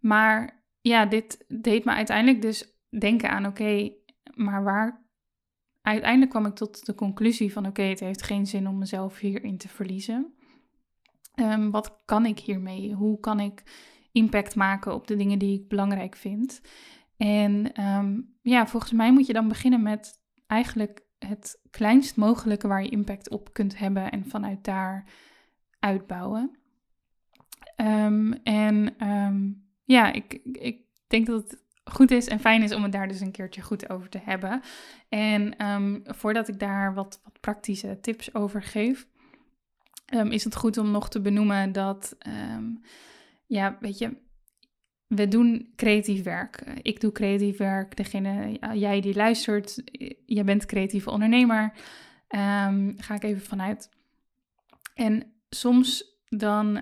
maar 0.00 0.64
ja, 0.80 1.06
dit 1.06 1.44
deed 1.48 1.84
me 1.84 1.92
uiteindelijk 1.92 2.42
dus 2.42 2.78
denken 2.98 3.30
aan: 3.30 3.46
oké, 3.46 3.92
maar 4.34 4.64
waar. 4.64 5.06
Uiteindelijk 5.82 6.30
kwam 6.30 6.46
ik 6.46 6.54
tot 6.54 6.86
de 6.86 6.94
conclusie 6.94 7.52
van: 7.52 7.66
oké, 7.66 7.82
het 7.82 8.00
heeft 8.00 8.22
geen 8.22 8.46
zin 8.46 8.68
om 8.68 8.78
mezelf 8.78 9.18
hierin 9.18 9.58
te 9.58 9.68
verliezen. 9.68 10.34
Um, 11.34 11.70
wat 11.70 12.02
kan 12.04 12.26
ik 12.26 12.38
hiermee? 12.38 12.92
Hoe 12.92 13.20
kan 13.20 13.40
ik 13.40 13.62
impact 14.12 14.54
maken 14.54 14.94
op 14.94 15.06
de 15.06 15.16
dingen 15.16 15.38
die 15.38 15.60
ik 15.60 15.68
belangrijk 15.68 16.16
vind? 16.16 16.60
En 17.16 17.72
ja, 18.42 18.66
volgens 18.66 18.92
mij 18.92 19.12
moet 19.12 19.26
je 19.26 19.32
dan 19.32 19.48
beginnen 19.48 19.82
met 19.82 20.22
eigenlijk 20.46 21.03
het 21.26 21.60
kleinst 21.70 22.16
mogelijke 22.16 22.68
waar 22.68 22.82
je 22.82 22.88
impact 22.88 23.30
op 23.30 23.52
kunt 23.52 23.78
hebben 23.78 24.10
en 24.10 24.24
vanuit 24.24 24.64
daar 24.64 25.04
uitbouwen. 25.78 26.58
Um, 27.76 28.32
en 28.32 28.96
ja, 29.84 30.12
ik, 30.12 30.40
ik 30.52 30.80
denk 31.06 31.26
dat 31.26 31.42
het 31.42 31.62
goed 31.84 32.10
is 32.10 32.26
en 32.26 32.40
fijn 32.40 32.62
is 32.62 32.74
om 32.74 32.82
het 32.82 32.92
daar 32.92 33.08
dus 33.08 33.20
een 33.20 33.30
keertje 33.30 33.62
goed 33.62 33.90
over 33.90 34.08
te 34.08 34.20
hebben. 34.22 34.62
En 35.08 35.66
um, 35.66 36.02
voordat 36.04 36.48
ik 36.48 36.58
daar 36.58 36.94
wat, 36.94 37.20
wat 37.24 37.40
praktische 37.40 38.00
tips 38.00 38.34
over 38.34 38.62
geef, 38.62 39.06
is 40.28 40.44
het 40.44 40.56
goed 40.56 40.78
om 40.78 40.90
nog 40.90 41.08
te 41.08 41.20
benoemen 41.20 41.72
dat, 41.72 42.16
ja, 43.46 43.76
weet 43.80 43.98
je, 43.98 44.16
we 45.06 45.28
doen 45.28 45.72
creatief 45.76 46.22
werk. 46.22 46.60
Ik 46.82 47.00
doe 47.00 47.12
creatief 47.12 47.56
werk. 47.56 47.96
Degene, 47.96 48.58
jij 48.74 49.00
die 49.00 49.14
luistert, 49.14 49.82
jij 50.26 50.44
bent 50.44 50.66
creatieve 50.66 51.10
ondernemer. 51.10 51.72
ga 52.96 53.14
ik 53.14 53.22
even 53.22 53.42
vanuit. 53.42 53.88
En 54.94 55.32
soms 55.48 56.18
dan 56.28 56.80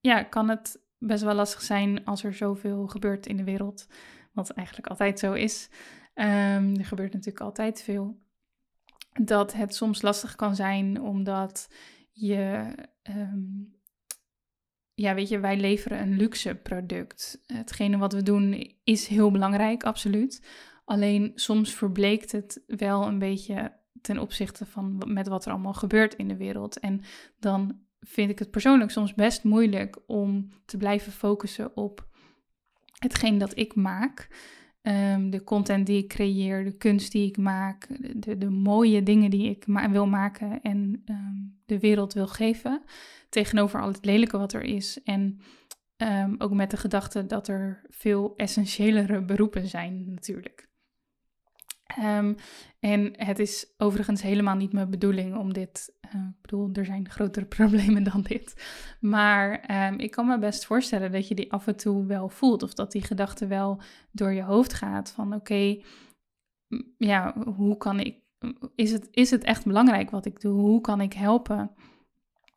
ja, 0.00 0.22
kan 0.22 0.48
het 0.48 0.80
best 0.98 1.22
wel 1.22 1.34
lastig 1.34 1.62
zijn 1.62 2.04
als 2.04 2.24
er 2.24 2.34
zoveel 2.34 2.86
gebeurt 2.86 3.26
in 3.26 3.36
de 3.36 3.44
wereld. 3.44 3.86
Wat 4.32 4.50
eigenlijk 4.50 4.86
altijd 4.86 5.18
zo 5.18 5.32
is. 5.32 5.68
Um, 6.14 6.76
er 6.76 6.84
gebeurt 6.84 7.12
natuurlijk 7.12 7.44
altijd 7.44 7.82
veel. 7.82 8.18
Dat 9.22 9.52
het 9.52 9.74
soms 9.74 10.02
lastig 10.02 10.36
kan 10.36 10.54
zijn 10.54 11.00
omdat 11.00 11.68
je. 12.12 12.72
Um, 13.02 13.78
ja, 15.00 15.14
weet 15.14 15.28
je, 15.28 15.40
wij 15.40 15.56
leveren 15.56 16.00
een 16.00 16.16
luxe 16.16 16.54
product. 16.54 17.42
Hetgene 17.46 17.98
wat 17.98 18.12
we 18.12 18.22
doen 18.22 18.74
is 18.84 19.06
heel 19.06 19.30
belangrijk, 19.30 19.82
absoluut. 19.82 20.46
Alleen 20.84 21.32
soms 21.34 21.74
verbleekt 21.74 22.32
het 22.32 22.62
wel 22.66 23.06
een 23.06 23.18
beetje 23.18 23.72
ten 24.00 24.18
opzichte 24.18 24.66
van 24.66 25.02
met 25.06 25.28
wat 25.28 25.44
er 25.44 25.52
allemaal 25.52 25.74
gebeurt 25.74 26.14
in 26.14 26.28
de 26.28 26.36
wereld. 26.36 26.78
En 26.78 27.00
dan 27.38 27.80
vind 28.00 28.30
ik 28.30 28.38
het 28.38 28.50
persoonlijk 28.50 28.90
soms 28.90 29.14
best 29.14 29.44
moeilijk 29.44 29.98
om 30.06 30.50
te 30.64 30.76
blijven 30.76 31.12
focussen 31.12 31.76
op 31.76 32.08
hetgeen 32.98 33.38
dat 33.38 33.58
ik 33.58 33.74
maak. 33.74 34.28
Ehm, 34.82 35.30
de 35.30 35.44
content 35.44 35.86
die 35.86 36.02
ik 36.02 36.08
creëer, 36.08 36.64
de 36.64 36.76
kunst 36.76 37.12
die 37.12 37.26
ik 37.26 37.36
maak, 37.36 37.86
de, 38.14 38.38
de 38.38 38.50
mooie 38.50 39.02
dingen 39.02 39.30
die 39.30 39.50
ik 39.50 39.64
wil 39.90 40.06
maken 40.06 40.62
en 40.62 41.02
ehm, 41.04 41.36
de 41.66 41.78
wereld 41.78 42.12
wil 42.12 42.26
geven. 42.26 42.82
Tegenover 43.28 43.80
al 43.80 43.88
het 43.88 44.04
lelijke 44.04 44.38
wat 44.38 44.52
er 44.52 44.62
is. 44.62 45.02
En 45.02 45.40
ehm, 45.96 46.34
ook 46.38 46.52
met 46.52 46.70
de 46.70 46.76
gedachte 46.76 47.26
dat 47.26 47.48
er 47.48 47.82
veel 47.88 48.36
essentiëlere 48.36 49.24
beroepen 49.24 49.66
zijn, 49.66 50.04
natuurlijk. 50.06 50.69
Um, 51.98 52.36
en 52.80 53.12
het 53.16 53.38
is 53.38 53.74
overigens 53.76 54.22
helemaal 54.22 54.56
niet 54.56 54.72
mijn 54.72 54.90
bedoeling 54.90 55.36
om 55.36 55.52
dit. 55.52 55.92
Uh, 56.14 56.20
ik 56.20 56.40
bedoel, 56.40 56.70
er 56.72 56.84
zijn 56.84 57.08
grotere 57.08 57.46
problemen 57.56 58.04
dan 58.04 58.22
dit. 58.22 58.54
Maar 59.00 59.70
um, 59.88 59.98
ik 59.98 60.10
kan 60.10 60.26
me 60.26 60.38
best 60.38 60.64
voorstellen 60.64 61.12
dat 61.12 61.28
je 61.28 61.34
die 61.34 61.52
af 61.52 61.66
en 61.66 61.76
toe 61.76 62.06
wel 62.06 62.28
voelt. 62.28 62.62
Of 62.62 62.74
dat 62.74 62.92
die 62.92 63.02
gedachte 63.02 63.46
wel 63.46 63.80
door 64.12 64.32
je 64.32 64.42
hoofd 64.42 64.72
gaat. 64.72 65.10
Van 65.10 65.34
oké, 65.34 65.80
ja, 66.98 67.34
hoe 67.54 67.76
kan 67.76 68.00
ik. 68.00 68.18
Is 68.74 68.92
het, 68.92 69.08
is 69.10 69.30
het 69.30 69.44
echt 69.44 69.64
belangrijk 69.64 70.10
wat 70.10 70.26
ik 70.26 70.40
doe? 70.40 70.60
Hoe 70.60 70.80
kan 70.80 71.00
ik 71.00 71.12
helpen 71.12 71.70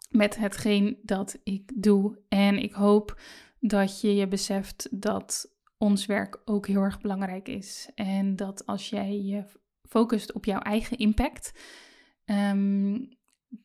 met 0.09 0.35
hetgeen 0.35 0.97
dat 1.01 1.39
ik 1.43 1.71
doe? 1.75 2.19
En 2.27 2.57
ik 2.57 2.73
hoop 2.73 3.19
dat 3.59 4.01
je 4.01 4.15
je 4.15 4.27
beseft 4.27 4.87
dat 4.91 5.52
ons 5.83 6.05
werk 6.05 6.41
ook 6.45 6.67
heel 6.67 6.81
erg 6.81 7.01
belangrijk 7.01 7.47
is. 7.47 7.89
En 7.95 8.35
dat 8.35 8.65
als 8.65 8.89
jij 8.89 9.21
je 9.21 9.43
focust 9.89 10.33
op 10.33 10.45
jouw 10.45 10.59
eigen 10.59 10.97
impact, 10.97 11.53
ehm, 12.25 12.99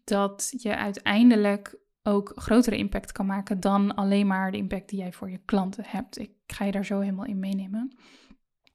dat 0.04 0.54
je 0.57 0.76
uiteindelijk 0.76 1.78
ook 2.02 2.33
grotere 2.35 2.76
impact 2.76 3.12
kan 3.12 3.26
maken 3.26 3.61
dan 3.61 3.94
alleen 3.94 4.26
maar 4.26 4.50
de 4.50 4.57
impact 4.57 4.88
die 4.88 4.98
jij 4.98 5.12
voor 5.12 5.31
je 5.31 5.40
klanten 5.44 5.85
hebt. 5.87 6.18
Ik 6.18 6.31
ga 6.46 6.64
je 6.64 6.72
daar 6.72 6.85
zo 6.85 7.00
helemaal 7.00 7.24
in 7.24 7.38
meenemen. 7.38 7.96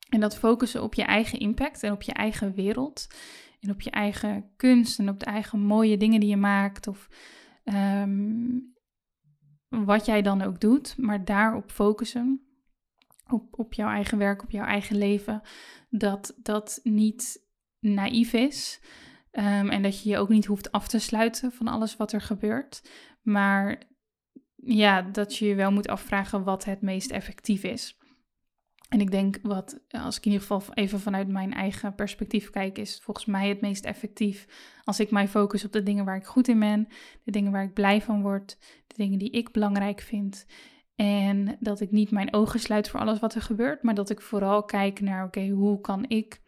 En 0.09 0.19
dat 0.19 0.37
focussen 0.37 0.83
op 0.83 0.93
je 0.93 1.03
eigen 1.03 1.39
impact 1.39 1.83
en 1.83 1.91
op 1.91 2.01
je 2.01 2.13
eigen 2.13 2.53
wereld. 2.53 3.07
En 3.59 3.69
op 3.69 3.81
je 3.81 3.91
eigen 3.91 4.51
kunst 4.55 4.99
en 4.99 5.09
op 5.09 5.19
de 5.19 5.25
eigen 5.25 5.59
mooie 5.59 5.97
dingen 5.97 6.19
die 6.19 6.29
je 6.29 6.37
maakt. 6.37 6.87
Of 6.87 7.09
ehm, 7.63 8.59
wat 9.67 10.05
jij 10.05 10.21
dan 10.21 10.41
ook 10.41 10.59
doet. 10.59 10.97
Maar 10.97 11.25
daarop 11.25 11.71
focussen 11.71 12.52
op, 13.27 13.59
op 13.59 13.73
jouw 13.73 13.89
eigen 13.89 14.17
werk, 14.17 14.43
op 14.43 14.51
jouw 14.51 14.65
eigen 14.65 14.97
leven, 14.97 15.41
dat 15.89 16.35
dat 16.37 16.79
niet 16.83 17.41
naïef 17.79 18.33
is. 18.33 18.81
Ehm, 19.31 19.69
en 19.69 19.81
dat 19.81 20.03
je 20.03 20.09
je 20.09 20.17
ook 20.17 20.29
niet 20.29 20.45
hoeft 20.45 20.71
af 20.71 20.87
te 20.87 20.99
sluiten 20.99 21.51
van 21.51 21.67
alles 21.67 21.95
wat 21.95 22.11
er 22.11 22.21
gebeurt. 22.21 22.89
Maar 23.21 23.81
ja, 24.55 25.01
dat 25.01 25.37
je 25.37 25.45
je 25.45 25.55
wel 25.55 25.71
moet 25.71 25.87
afvragen 25.87 26.43
wat 26.43 26.65
het 26.65 26.81
meest 26.81 27.11
effectief 27.11 27.63
is. 27.63 27.97
En 28.89 29.01
ik 29.01 29.11
denk 29.11 29.39
wat, 29.41 29.79
als 29.87 30.17
ik 30.17 30.25
in 30.25 30.31
ieder 30.31 30.47
geval 30.47 30.73
even 30.73 30.99
vanuit 30.99 31.27
mijn 31.27 31.53
eigen 31.53 31.95
perspectief 31.95 32.49
kijk, 32.49 32.77
is 32.77 32.99
volgens 33.03 33.25
mij 33.25 33.49
het 33.49 33.61
meest 33.61 33.85
effectief 33.85 34.47
als 34.83 34.99
ik 34.99 35.11
mij 35.11 35.27
focus 35.27 35.65
op 35.65 35.71
de 35.71 35.83
dingen 35.83 36.05
waar 36.05 36.15
ik 36.15 36.25
goed 36.25 36.47
in 36.47 36.59
ben, 36.59 36.87
de 37.23 37.31
dingen 37.31 37.51
waar 37.51 37.63
ik 37.63 37.73
blij 37.73 38.01
van 38.01 38.21
word, 38.21 38.57
de 38.87 38.95
dingen 38.95 39.19
die 39.19 39.29
ik 39.29 39.51
belangrijk 39.51 40.01
vind. 40.01 40.45
En 40.95 41.57
dat 41.59 41.79
ik 41.79 41.91
niet 41.91 42.11
mijn 42.11 42.33
ogen 42.33 42.59
sluit 42.59 42.89
voor 42.89 42.99
alles 42.99 43.19
wat 43.19 43.35
er 43.35 43.41
gebeurt, 43.41 43.83
maar 43.83 43.95
dat 43.95 44.09
ik 44.09 44.21
vooral 44.21 44.63
kijk 44.63 45.01
naar, 45.01 45.25
oké, 45.25 45.47
hoe 45.47 45.81
kan 45.81 46.05
ik 46.07 46.41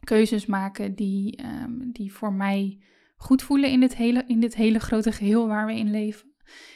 keuzes 0.00 0.46
maken 0.46 0.94
die, 0.94 1.44
um, 1.44 1.92
die 1.92 2.12
voor 2.12 2.32
mij 2.32 2.82
goed 3.16 3.42
voelen 3.42 3.70
in 3.70 3.80
dit, 3.80 3.96
hele, 3.96 4.24
in 4.26 4.40
dit 4.40 4.54
hele 4.54 4.78
grote 4.78 5.12
geheel 5.12 5.46
waar 5.46 5.66
we 5.66 5.74
in 5.74 5.90
leven. 5.90 6.32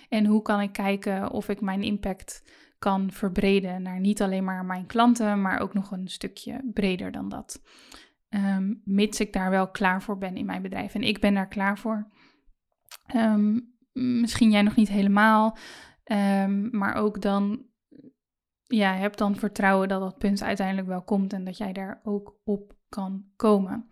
En 0.09 0.27
hoe 0.27 0.43
kan 0.43 0.61
ik 0.61 0.73
kijken 0.73 1.31
of 1.31 1.49
ik 1.49 1.61
mijn 1.61 1.83
impact 1.83 2.43
kan 2.79 3.13
verbreden 3.13 3.83
naar 3.83 4.01
niet 4.01 4.23
alleen 4.23 4.45
maar 4.45 4.65
mijn 4.65 4.87
klanten, 4.87 5.43
maar 5.43 5.61
ook 5.61 5.75
nog 5.75 5.91
een 5.91 6.09
stukje 6.09 6.71
breder 6.73 7.13
dan 7.13 7.29
dat. 7.29 7.63
Um, 8.29 8.83
mits 8.85 9.21
ik 9.21 9.33
daar 9.33 9.51
wel 9.51 9.71
klaar 9.71 10.03
voor 10.03 10.19
ben 10.19 10.37
in 10.37 10.47
mijn 10.47 10.63
bedrijf. 10.63 10.95
En 10.95 11.03
ik 11.03 11.21
ben 11.21 11.35
daar 11.35 11.49
klaar 11.49 11.79
voor. 11.79 12.11
Um, 13.15 13.75
misschien 13.93 14.51
jij 14.51 14.63
nog 14.63 14.77
niet 14.77 14.89
helemaal. 14.89 15.57
Um, 16.13 16.69
maar 16.77 16.95
ook 16.95 17.21
dan, 17.21 17.67
ja, 18.63 18.95
heb 18.95 19.17
dan 19.17 19.37
vertrouwen 19.37 19.89
dat 19.89 20.01
dat 20.01 20.19
punt 20.19 20.43
uiteindelijk 20.43 20.87
wel 20.87 21.03
komt 21.03 21.33
en 21.33 21.45
dat 21.45 21.57
jij 21.57 21.73
daar 21.73 22.01
ook 22.03 22.41
op 22.45 22.77
kan 22.89 23.25
komen. 23.37 23.89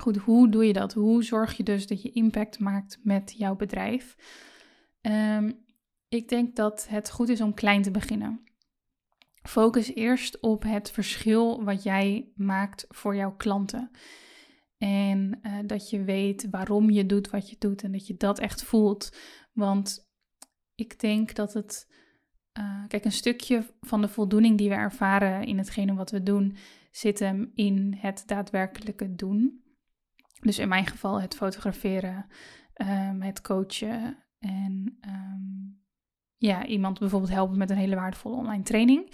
Goed, 0.00 0.16
hoe 0.16 0.48
doe 0.48 0.66
je 0.66 0.72
dat? 0.72 0.92
Hoe 0.92 1.24
zorg 1.24 1.56
je 1.56 1.62
dus 1.62 1.86
dat 1.86 2.02
je 2.02 2.12
impact 2.12 2.58
maakt 2.58 2.98
met 3.02 3.34
jouw 3.36 3.56
bedrijf? 3.56 4.16
Um, 5.00 5.64
ik 6.08 6.28
denk 6.28 6.56
dat 6.56 6.88
het 6.88 7.10
goed 7.10 7.28
is 7.28 7.40
om 7.40 7.54
klein 7.54 7.82
te 7.82 7.90
beginnen. 7.90 8.42
Focus 9.42 9.94
eerst 9.94 10.40
op 10.40 10.62
het 10.62 10.90
verschil 10.90 11.64
wat 11.64 11.82
jij 11.82 12.32
maakt 12.34 12.84
voor 12.88 13.16
jouw 13.16 13.36
klanten. 13.36 13.90
En 14.78 15.38
eh, 15.42 15.58
dat 15.66 15.90
je 15.90 16.04
weet 16.04 16.50
waarom 16.50 16.90
je 16.90 17.06
doet 17.06 17.30
wat 17.30 17.50
je 17.50 17.56
doet 17.58 17.82
en 17.82 17.92
dat 17.92 18.06
je 18.06 18.16
dat 18.16 18.38
echt 18.38 18.62
voelt. 18.62 19.16
Want 19.52 20.12
ik 20.74 21.00
denk 21.00 21.34
dat 21.34 21.54
het. 21.54 21.92
Uh, 22.58 22.84
kijk, 22.88 23.04
een 23.04 23.12
stukje 23.12 23.66
van 23.80 24.00
de 24.00 24.08
voldoening 24.08 24.58
die 24.58 24.68
we 24.68 24.74
ervaren 24.74 25.46
in 25.46 25.58
hetgene 25.58 25.94
wat 25.94 26.10
we 26.10 26.22
doen, 26.22 26.56
zit 26.90 27.18
hem 27.18 27.50
in 27.54 27.94
het 27.98 28.22
daadwerkelijke 28.26 29.14
doen. 29.14 29.62
Dus 30.40 30.58
in 30.58 30.68
mijn 30.68 30.86
geval 30.86 31.20
het 31.20 31.34
fotograferen, 31.34 32.26
um, 32.74 33.22
het 33.22 33.40
coachen 33.40 34.16
en 34.38 34.98
um, 35.06 35.82
ja, 36.36 36.66
iemand 36.66 36.98
bijvoorbeeld 36.98 37.32
helpen 37.32 37.58
met 37.58 37.70
een 37.70 37.76
hele 37.76 37.94
waardevolle 37.94 38.36
online 38.36 38.62
training. 38.62 39.12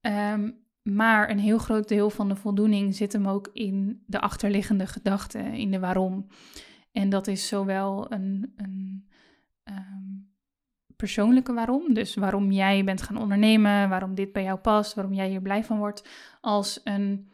Um, 0.00 0.64
maar 0.82 1.30
een 1.30 1.38
heel 1.38 1.58
groot 1.58 1.88
deel 1.88 2.10
van 2.10 2.28
de 2.28 2.36
voldoening 2.36 2.94
zit 2.94 3.12
hem 3.12 3.28
ook 3.28 3.50
in 3.52 4.02
de 4.06 4.20
achterliggende 4.20 4.86
gedachten, 4.86 5.52
in 5.52 5.70
de 5.70 5.78
waarom. 5.78 6.26
En 6.92 7.08
dat 7.08 7.26
is 7.26 7.48
zowel 7.48 8.12
een, 8.12 8.52
een 8.56 9.08
persoonlijke 10.96 11.52
waarom, 11.52 11.94
dus 11.94 12.14
waarom 12.14 12.50
jij 12.50 12.84
bent 12.84 13.02
gaan 13.02 13.16
ondernemen, 13.16 13.88
waarom 13.88 14.14
dit 14.14 14.32
bij 14.32 14.42
jou 14.42 14.58
past, 14.58 14.94
waarom 14.94 15.14
jij 15.14 15.28
hier 15.28 15.42
blij 15.42 15.64
van 15.64 15.78
wordt, 15.78 16.08
als 16.40 16.80
een 16.84 17.28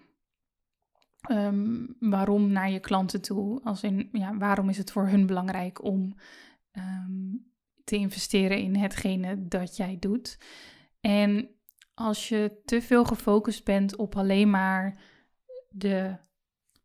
um, 1.31 1.97
waarom 1.99 2.51
naar 2.51 2.71
je 2.71 2.81
klanten 2.81 3.21
toe. 3.21 3.61
Als 3.63 3.83
in, 3.83 4.09
ja, 4.13 4.37
waarom 4.37 4.69
is 4.69 4.79
het 4.79 4.93
voor 4.93 5.09
hun 5.09 5.27
belangrijk 5.27 5.85
om 5.85 6.15
um, 6.73 7.53
te 7.85 7.97
investeren 7.97 8.59
in 8.59 8.77
hetgene 8.77 9.49
dat 9.49 9.77
jij 9.77 9.97
doet. 9.99 10.39
En 11.01 11.49
als 11.95 12.29
je 12.29 12.61
te 12.65 12.83
veel 12.83 13.05
gefocust 13.05 13.65
bent 13.65 13.97
op 13.97 14.17
alleen 14.17 14.51
maar 14.51 15.01
de, 15.69 16.17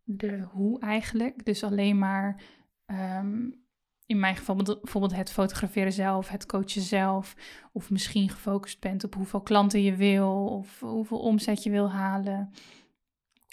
de 0.03 0.41
hoe 0.51 0.79
eigenlijk, 0.79 1.45
dus 1.45 1.63
alleen 1.63 1.97
maar 1.97 2.41
um, 2.85 3.65
in 4.07 4.19
mijn 4.19 4.35
geval 4.35 4.55
bijvoorbeeld 4.55 5.15
het 5.15 5.31
fotograferen 5.31 5.93
zelf, 5.93 6.29
het 6.29 6.45
coachen 6.45 6.81
zelf, 6.81 7.35
of 7.71 7.89
misschien 7.89 8.29
gefocust 8.29 8.79
bent 8.79 9.03
op 9.03 9.13
hoeveel 9.15 9.41
klanten 9.41 9.81
je 9.81 9.95
wil 9.95 10.45
of 10.45 10.79
hoeveel 10.79 11.19
omzet 11.19 11.63
je 11.63 11.69
wil 11.69 11.91
halen, 11.91 12.51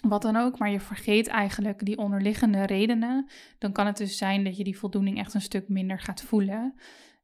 wat 0.09 0.23
dan 0.23 0.37
ook, 0.37 0.59
maar 0.59 0.71
je 0.71 0.81
vergeet 0.81 1.27
eigenlijk 1.27 1.85
die 1.85 1.99
onderliggende 1.99 2.67
redenen, 2.67 3.29
dan 3.59 3.73
kan 3.73 3.87
het 3.87 3.97
dus 3.97 4.17
zijn 4.17 4.45
dat 4.45 4.57
je 4.57 4.65
die 4.65 4.79
voldoening 4.79 5.19
echt 5.19 5.35
een 5.35 5.41
stuk 5.41 5.69
minder 5.69 6.01
gaat 6.01 6.23
voelen. 6.23 6.75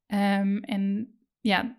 Um, 0.06 0.58
en 0.58 1.14
ja, 1.40 1.78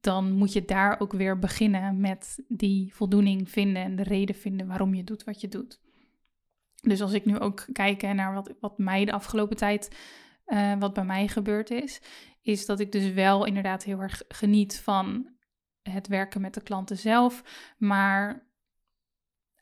dan 0.00 0.32
moet 0.32 0.52
je 0.52 0.64
daar 0.64 1.00
ook 1.00 1.12
weer 1.12 1.38
beginnen 1.38 2.00
met 2.00 2.44
die 2.48 2.94
voldoening 2.94 3.50
vinden 3.50 3.82
en 3.82 3.96
de 3.96 4.02
reden 4.02 4.34
vinden 4.34 4.66
waarom 4.66 4.94
je 4.94 5.04
doet 5.04 5.24
wat 5.24 5.40
je 5.40 5.48
doet. 5.48 5.80
Dus 6.80 7.00
als 7.00 7.12
ik 7.12 7.24
nu 7.24 7.38
ook 7.38 7.66
kijk 7.72 8.02
naar 8.02 8.34
wat, 8.34 8.54
wat 8.60 8.78
mij 8.78 9.04
de 9.04 9.12
afgelopen 9.12 9.56
tijd, 9.56 9.96
uh, 10.48 10.72
wat 10.78 10.92
bij 10.92 11.04
mij 11.04 11.28
gebeurd 11.28 11.70
is, 11.70 12.00
is 12.42 12.66
dat 12.66 12.80
ik 12.80 12.92
dus 12.92 13.12
wel 13.12 13.44
inderdaad 13.44 13.84
heel 13.84 14.00
erg 14.00 14.22
geniet 14.28 14.80
van 14.80 15.28
het 15.82 16.06
werken 16.06 16.40
met 16.40 16.54
de 16.54 16.62
klanten 16.62 16.98
zelf, 16.98 17.42
maar 17.78 18.46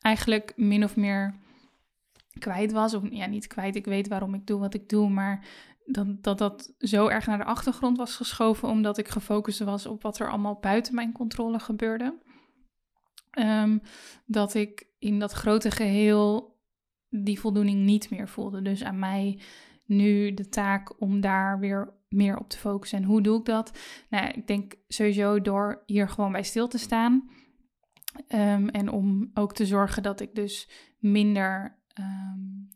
eigenlijk 0.01 0.53
min 0.57 0.85
of 0.85 0.96
meer 0.96 1.35
kwijt 2.38 2.72
was. 2.72 2.94
Of 2.94 3.03
ja, 3.11 3.27
niet 3.27 3.46
kwijt, 3.46 3.77
ik 3.77 3.85
weet 3.85 4.09
waarom 4.09 4.35
ik 4.35 4.46
doe 4.46 4.61
wat 4.61 4.75
ik 4.75 4.88
doe, 4.88 5.09
maar 5.09 5.44
dat, 5.85 6.22
dat 6.22 6.38
dat 6.38 6.75
zo 6.79 7.07
erg 7.07 7.27
naar 7.27 7.38
de 7.38 7.44
achtergrond 7.44 7.96
was 7.96 8.16
geschoven, 8.16 8.68
omdat 8.68 8.99
ik 8.99 9.09
gefocust 9.09 9.59
was 9.59 9.87
op 9.87 10.03
wat 10.03 10.18
er 10.18 10.29
allemaal 10.29 10.59
buiten 10.61 10.94
mijn 10.94 11.12
controle 11.12 11.59
gebeurde. 11.59 12.18
Um, 13.38 13.81
dat 14.27 14.55
ik 14.55 14.87
in 14.99 15.18
dat 15.18 15.33
grote 15.33 15.70
geheel 15.70 16.59
die 17.09 17.40
voldoening 17.40 17.85
niet 17.85 18.11
meer 18.11 18.29
voelde. 18.29 18.62
Dus 18.62 18.85
aan 18.85 18.99
mij 18.99 19.40
nu 19.87 20.35
de 20.35 20.49
taak 20.49 21.01
om 21.01 21.20
daar 21.20 21.59
weer 21.59 21.94
meer 22.09 22.38
op 22.38 22.49
te 22.49 22.59
focussen. 22.59 22.99
En 22.99 23.05
hoe 23.05 23.22
doe 23.22 23.38
ik 23.38 23.44
dat? 23.44 23.79
Nou, 24.11 24.29
ik 24.29 24.46
denk 24.46 24.75
sowieso 24.88 25.40
door 25.40 25.83
hier 25.87 26.09
gewoon 26.09 26.33
bij 26.33 26.42
stil 26.42 26.68
te 26.68 26.79
staan. 26.79 27.31
Um, 28.29 28.68
en 28.68 28.88
om 28.88 29.31
ook 29.35 29.55
te 29.55 29.66
zorgen 29.66 30.03
dat 30.03 30.20
ik 30.20 30.35
dus 30.35 30.70
minder 30.99 31.79
um, 31.99 32.68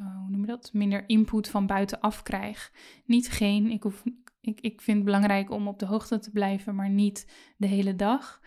uh, 0.00 0.16
hoe 0.20 0.30
noem 0.30 0.40
je 0.40 0.46
dat, 0.46 0.70
minder 0.72 1.08
input 1.08 1.48
van 1.48 1.66
buitenaf 1.66 2.22
krijg. 2.22 2.72
Niet 3.04 3.30
geen, 3.30 3.70
ik, 3.70 3.84
ik, 4.40 4.60
ik 4.60 4.80
vind 4.80 4.96
het 4.96 5.06
belangrijk 5.06 5.50
om 5.50 5.68
op 5.68 5.78
de 5.78 5.86
hoogte 5.86 6.18
te 6.18 6.30
blijven, 6.30 6.74
maar 6.74 6.90
niet 6.90 7.52
de 7.56 7.66
hele 7.66 7.94
dag. 7.94 8.40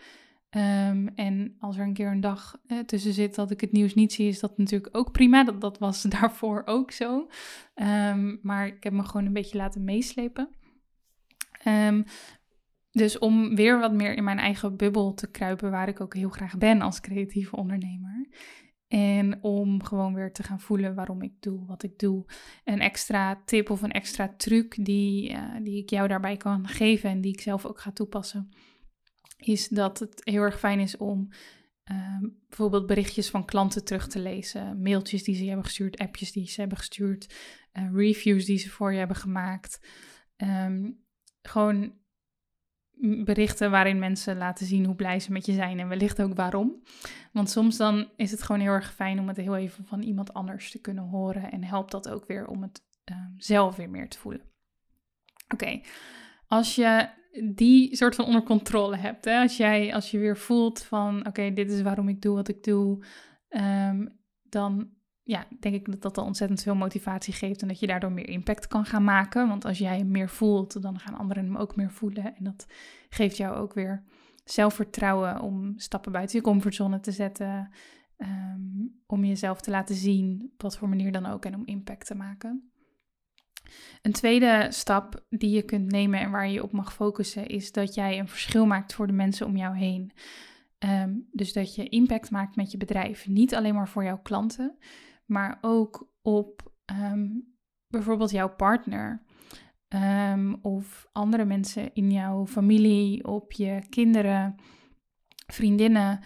Um, 0.56 1.08
en 1.08 1.56
als 1.58 1.76
er 1.76 1.84
een 1.84 1.92
keer 1.92 2.10
een 2.10 2.20
dag 2.20 2.60
eh, 2.66 2.78
tussen 2.78 3.12
zit 3.12 3.34
dat 3.34 3.50
ik 3.50 3.60
het 3.60 3.72
nieuws 3.72 3.94
niet 3.94 4.12
zie, 4.12 4.28
is 4.28 4.40
dat 4.40 4.58
natuurlijk 4.58 4.96
ook 4.96 5.12
prima. 5.12 5.44
Dat, 5.44 5.60
dat 5.60 5.78
was 5.78 6.02
daarvoor 6.18 6.62
ook 6.64 6.90
zo. 6.90 7.28
Um, 7.74 8.38
maar 8.42 8.66
ik 8.66 8.84
heb 8.84 8.92
me 8.92 9.04
gewoon 9.04 9.26
een 9.26 9.32
beetje 9.32 9.58
laten 9.58 9.84
meeslepen. 9.84 10.48
Um, 11.66 12.04
dus 12.90 13.18
om 13.18 13.56
weer 13.56 13.78
wat 13.78 13.92
meer 13.92 14.16
in 14.16 14.24
mijn 14.24 14.38
eigen 14.38 14.76
bubbel 14.76 15.14
te 15.14 15.30
kruipen, 15.30 15.70
waar 15.70 15.88
ik 15.88 16.00
ook 16.00 16.14
heel 16.14 16.28
graag 16.28 16.58
ben 16.58 16.80
als 16.80 17.00
creatieve 17.00 17.56
ondernemer, 17.56 18.28
en 18.88 19.42
om 19.42 19.82
gewoon 19.82 20.14
weer 20.14 20.32
te 20.32 20.42
gaan 20.42 20.60
voelen 20.60 20.94
waarom 20.94 21.22
ik 21.22 21.32
doe 21.40 21.66
wat 21.66 21.82
ik 21.82 21.98
doe. 21.98 22.24
Een 22.64 22.80
extra 22.80 23.42
tip 23.44 23.70
of 23.70 23.82
een 23.82 23.92
extra 23.92 24.34
truc 24.36 24.84
die, 24.84 25.30
uh, 25.30 25.42
die 25.62 25.82
ik 25.82 25.90
jou 25.90 26.08
daarbij 26.08 26.36
kan 26.36 26.68
geven 26.68 27.10
en 27.10 27.20
die 27.20 27.32
ik 27.32 27.40
zelf 27.40 27.66
ook 27.66 27.80
ga 27.80 27.92
toepassen, 27.92 28.50
is 29.36 29.68
dat 29.68 29.98
het 29.98 30.20
heel 30.24 30.42
erg 30.42 30.58
fijn 30.58 30.80
is 30.80 30.96
om 30.96 31.28
uh, 31.90 32.18
bijvoorbeeld 32.48 32.86
berichtjes 32.86 33.30
van 33.30 33.44
klanten 33.44 33.84
terug 33.84 34.08
te 34.08 34.18
lezen, 34.18 34.82
mailtjes 34.82 35.24
die 35.24 35.34
ze 35.34 35.44
hebben 35.44 35.64
gestuurd, 35.64 35.98
appjes 35.98 36.32
die 36.32 36.48
ze 36.48 36.60
hebben 36.60 36.78
gestuurd, 36.78 37.34
uh, 37.72 37.92
reviews 37.92 38.44
die 38.44 38.58
ze 38.58 38.70
voor 38.70 38.92
je 38.92 38.98
hebben 38.98 39.16
gemaakt. 39.16 39.86
Um, 40.36 41.04
gewoon 41.42 41.94
berichten 43.24 43.70
waarin 43.70 43.98
mensen 43.98 44.36
laten 44.36 44.66
zien 44.66 44.84
hoe 44.84 44.94
blij 44.94 45.20
ze 45.20 45.32
met 45.32 45.46
je 45.46 45.52
zijn 45.52 45.80
en 45.80 45.88
wellicht 45.88 46.22
ook 46.22 46.34
waarom. 46.34 46.82
Want 47.32 47.50
soms 47.50 47.76
dan 47.76 48.10
is 48.16 48.30
het 48.30 48.42
gewoon 48.42 48.60
heel 48.60 48.72
erg 48.72 48.94
fijn 48.94 49.18
om 49.18 49.28
het 49.28 49.36
heel 49.36 49.56
even 49.56 49.84
van 49.84 50.02
iemand 50.02 50.34
anders 50.34 50.70
te 50.70 50.80
kunnen 50.80 51.04
horen 51.04 51.50
en 51.50 51.64
helpt 51.64 51.90
dat 51.90 52.08
ook 52.08 52.26
weer 52.26 52.46
om 52.46 52.62
het 52.62 52.84
uh, 53.10 53.16
zelf 53.36 53.76
weer 53.76 53.90
meer 53.90 54.08
te 54.08 54.18
voelen. 54.18 54.42
Oké, 55.52 55.80
als 56.46 56.74
je 56.74 57.08
die 57.44 57.96
soort 57.96 58.14
van 58.14 58.24
onder 58.24 58.42
controle 58.42 58.96
hebt, 58.96 59.24
hè, 59.24 59.40
als, 59.40 59.56
jij, 59.56 59.94
als 59.94 60.10
je 60.10 60.18
weer 60.18 60.36
voelt 60.36 60.82
van 60.82 61.26
oké, 61.26 61.52
dit 61.52 61.70
is 61.70 61.82
waarom 61.82 62.08
ik 62.08 62.22
doe 62.22 62.34
wat 62.34 62.48
ik 62.48 62.64
doe, 62.64 63.04
um, 63.48 64.18
dan 64.42 64.88
ja, 65.22 65.46
denk 65.60 65.74
ik 65.74 65.90
dat 65.90 66.02
dat 66.02 66.18
al 66.18 66.24
ontzettend 66.24 66.62
veel 66.62 66.74
motivatie 66.74 67.34
geeft 67.34 67.62
en 67.62 67.68
dat 67.68 67.80
je 67.80 67.86
daardoor 67.86 68.12
meer 68.12 68.28
impact 68.28 68.66
kan 68.66 68.84
gaan 68.84 69.04
maken. 69.04 69.48
Want 69.48 69.64
als 69.64 69.78
jij 69.78 69.98
hem 69.98 70.10
meer 70.10 70.28
voelt, 70.28 70.82
dan 70.82 70.98
gaan 70.98 71.14
anderen 71.14 71.44
hem 71.44 71.56
ook 71.56 71.76
meer 71.76 71.90
voelen. 71.90 72.36
En 72.36 72.44
dat 72.44 72.66
geeft 73.08 73.36
jou 73.36 73.56
ook 73.56 73.74
weer 73.74 74.04
zelfvertrouwen 74.44 75.40
om 75.40 75.72
stappen 75.76 76.12
buiten 76.12 76.36
je 76.36 76.42
comfortzone 76.42 77.00
te 77.00 77.12
zetten. 77.12 77.70
Um, 78.18 79.00
om 79.06 79.24
jezelf 79.24 79.60
te 79.60 79.70
laten 79.70 79.94
zien, 79.94 80.50
op 80.52 80.62
wat 80.62 80.76
voor 80.76 80.88
manier 80.88 81.12
dan 81.12 81.26
ook, 81.26 81.44
en 81.44 81.54
om 81.54 81.62
impact 81.64 82.06
te 82.06 82.14
maken. 82.14 82.70
Een 84.02 84.12
tweede 84.12 84.66
stap 84.70 85.24
die 85.28 85.50
je 85.50 85.62
kunt 85.62 85.90
nemen 85.90 86.20
en 86.20 86.30
waar 86.30 86.48
je 86.48 86.62
op 86.62 86.72
mag 86.72 86.92
focussen, 86.92 87.46
is 87.46 87.72
dat 87.72 87.94
jij 87.94 88.18
een 88.18 88.28
verschil 88.28 88.66
maakt 88.66 88.94
voor 88.94 89.06
de 89.06 89.12
mensen 89.12 89.46
om 89.46 89.56
jou 89.56 89.76
heen. 89.76 90.12
Um, 90.78 91.28
dus 91.32 91.52
dat 91.52 91.74
je 91.74 91.88
impact 91.88 92.30
maakt 92.30 92.56
met 92.56 92.70
je 92.70 92.76
bedrijf. 92.76 93.28
Niet 93.28 93.54
alleen 93.54 93.74
maar 93.74 93.88
voor 93.88 94.04
jouw 94.04 94.20
klanten, 94.22 94.78
maar 95.26 95.58
ook 95.60 96.12
op 96.22 96.72
um, 96.86 97.54
bijvoorbeeld 97.88 98.30
jouw 98.30 98.54
partner. 98.54 99.24
Um, 100.32 100.58
of 100.62 101.08
andere 101.12 101.44
mensen 101.44 101.94
in 101.94 102.10
jouw 102.10 102.46
familie, 102.46 103.24
op 103.24 103.52
je 103.52 103.82
kinderen, 103.88 104.54
vriendinnen, 105.46 106.20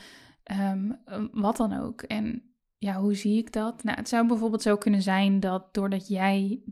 wat 1.33 1.57
dan 1.57 1.73
ook. 1.73 2.03
En 2.03 2.55
ja, 2.79 3.01
hoe 3.01 3.15
zie 3.15 3.39
ik 3.39 3.53
dat? 3.53 3.85
Nou, 3.85 3.97
het 3.97 4.09
zou 4.09 4.27
bijvoorbeeld 4.27 4.63
zo 4.63 4.77
kunnen 4.77 5.03
zijn 5.03 5.41
dat 5.41 5.75
doordat 5.75 6.09
jij 6.09 6.63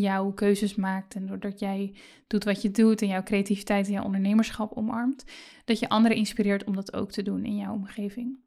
jouw 0.00 0.32
keuzes 0.32 0.74
maakt 0.74 1.14
en 1.14 1.26
doordat 1.26 1.58
jij 1.58 1.94
doet 2.26 2.44
wat 2.44 2.62
je 2.62 2.70
doet 2.70 3.02
en 3.02 3.08
jouw 3.08 3.22
creativiteit 3.22 3.86
en 3.86 3.92
jouw 3.92 4.04
ondernemerschap 4.04 4.72
omarmt, 4.72 5.24
dat 5.64 5.78
je 5.78 5.88
anderen 5.88 6.16
inspireert 6.16 6.64
om 6.64 6.74
dat 6.74 6.94
ook 6.94 7.10
te 7.10 7.22
doen 7.22 7.44
in 7.44 7.56
jouw 7.56 7.72
omgeving. 7.72 8.38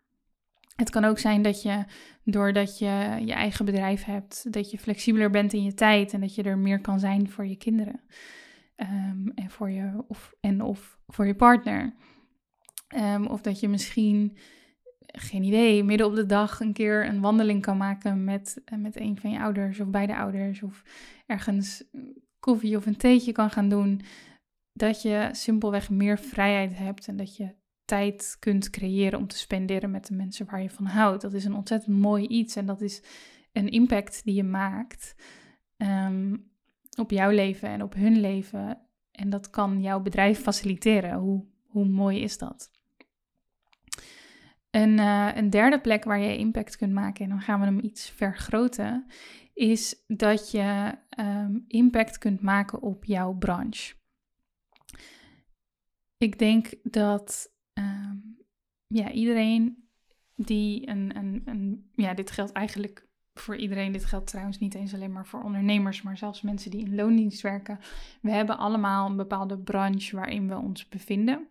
Het 0.76 0.90
kan 0.90 1.04
ook 1.04 1.20
zijn 1.20 1.42
dat 1.42 1.62
je, 1.62 1.86
doordat 2.24 2.80
je 2.80 3.18
je 3.26 3.34
eigen 3.34 3.66
bedrijf 3.66 4.04
hebt, 4.04 4.54
dat 4.54 4.72
je 4.72 4.78
flexibeler 4.78 5.30
bent 5.30 5.54
in 5.54 5.64
je 5.64 5.74
tijd 5.74 6.14
en 6.14 6.20
dat 6.20 6.36
je 6.36 6.44
er 6.44 6.58
meer 6.58 6.82
kan 6.82 7.00
zijn 7.00 7.30
voor 7.30 7.46
je 7.46 7.58
kinderen. 7.58 8.02
Um, 8.76 9.32
en, 9.36 9.50
voor 9.50 9.70
je, 9.70 10.04
of, 10.08 10.34
en 10.40 10.62
of 10.62 11.00
voor 11.08 11.28
je 11.28 11.36
partner. 11.36 11.96
Um, 12.96 13.26
of 13.28 13.42
dat 13.42 13.60
je 13.60 13.68
misschien, 13.68 14.38
geen 15.12 15.44
idee, 15.44 15.84
midden 15.84 16.08
op 16.08 16.16
de 16.16 16.26
dag 16.26 16.60
een 16.60 16.74
keer 16.74 17.06
een 17.06 17.22
wandeling 17.22 17.62
kan 17.62 17.78
maken 17.78 18.24
met, 18.24 18.62
met 18.78 19.00
een 19.00 19.20
van 19.20 19.32
je 19.32 19.40
ouders 19.40 19.80
of 19.80 19.88
beide 19.88 20.16
ouders. 20.16 20.64
Of 20.64 20.84
ergens 21.26 21.84
koffie 22.40 22.78
of 22.78 22.86
een 22.86 22.98
theetje 22.98 23.32
kan 23.32 23.50
gaan 23.50 23.70
doen. 23.70 24.02
Dat 24.74 25.02
je 25.02 25.30
simpelweg 25.32 25.90
meer 25.90 26.20
vrijheid 26.20 26.78
hebt 26.78 27.08
en 27.08 27.18
dat 27.18 27.36
je 27.36 27.56
tijd 27.86 28.38
kunt 28.40 28.70
creëren 28.70 29.20
om 29.20 29.28
te 29.28 29.38
spenderen 29.38 29.92
met 29.92 30.08
de 30.08 30.14
mensen 30.14 30.46
waar 30.46 30.62
je 30.62 30.70
van 30.70 30.86
houdt. 30.86 31.22
Dat 31.22 31.34
is 31.34 31.46
een 31.46 31.56
ontzettend 31.56 31.98
mooi 31.98 32.28
iets 32.28 32.56
en 32.56 32.66
dat 32.66 32.82
is 32.82 33.04
een 33.52 33.70
impact 33.70 34.24
die 34.24 34.36
je 34.36 34.44
maakt 34.44 35.16
ehm, 35.78 36.36
op 37.00 37.12
jouw 37.12 37.30
leven 37.30 37.70
en 37.70 37.84
op 37.84 37.94
hun 37.94 38.20
leven. 38.20 38.82
En 39.12 39.30
dat 39.30 39.50
kan 39.50 39.82
jouw 39.82 40.00
bedrijf 40.00 40.40
faciliteren. 40.40 41.14
Hoe, 41.14 41.46
hoe 41.68 41.86
mooi 41.86 42.20
is 42.20 42.38
dat? 42.38 42.72
Een, 44.72 44.98
uh, 44.98 45.30
een 45.36 45.50
derde 45.50 45.80
plek 45.80 46.04
waar 46.04 46.20
je 46.20 46.38
impact 46.38 46.78
kunt 46.78 46.94
maken, 46.94 47.24
en 47.24 47.30
dan 47.30 47.42
gaan 47.42 47.60
we 47.60 47.66
hem 47.66 47.80
iets 47.80 48.10
vergroten, 48.10 49.06
is 49.54 50.04
dat 50.08 50.52
je 50.52 50.98
um, 51.20 51.64
impact 51.68 52.18
kunt 52.18 52.42
maken 52.42 52.82
op 52.82 53.06
jouw 53.06 53.34
branche. 53.34 53.94
Ik 56.18 56.40
denk 56.40 56.74
dat 56.84 57.54
um, 57.74 58.38
ja, 58.88 59.12
iedereen 59.12 59.90
die 60.36 60.90
een, 60.90 61.18
een, 61.18 61.42
een, 61.46 61.90
ja, 61.94 62.14
dit 62.14 62.32
geldt 62.32 62.52
eigenlijk 62.52 63.08
voor 63.34 63.56
iedereen. 63.56 63.92
Dit 63.92 64.06
geldt 64.06 64.28
trouwens 64.28 64.60
niet 64.60 64.76
eens 64.76 64.94
alleen 64.94 65.12
maar 65.12 65.28
voor 65.28 65.44
ondernemers, 65.44 66.02
maar 66.02 66.18
zelfs 66.18 66.42
mensen 66.42 66.72
die 66.72 66.86
in 66.86 66.96
loondienst 66.96 67.42
werken. 67.42 67.80
We 68.22 68.32
hebben 68.32 68.58
allemaal 68.58 69.10
een 69.10 69.18
bepaalde 69.18 69.58
branche 69.58 70.16
waarin 70.16 70.48
we 70.48 70.58
ons 70.58 70.88
bevinden. 70.88 71.48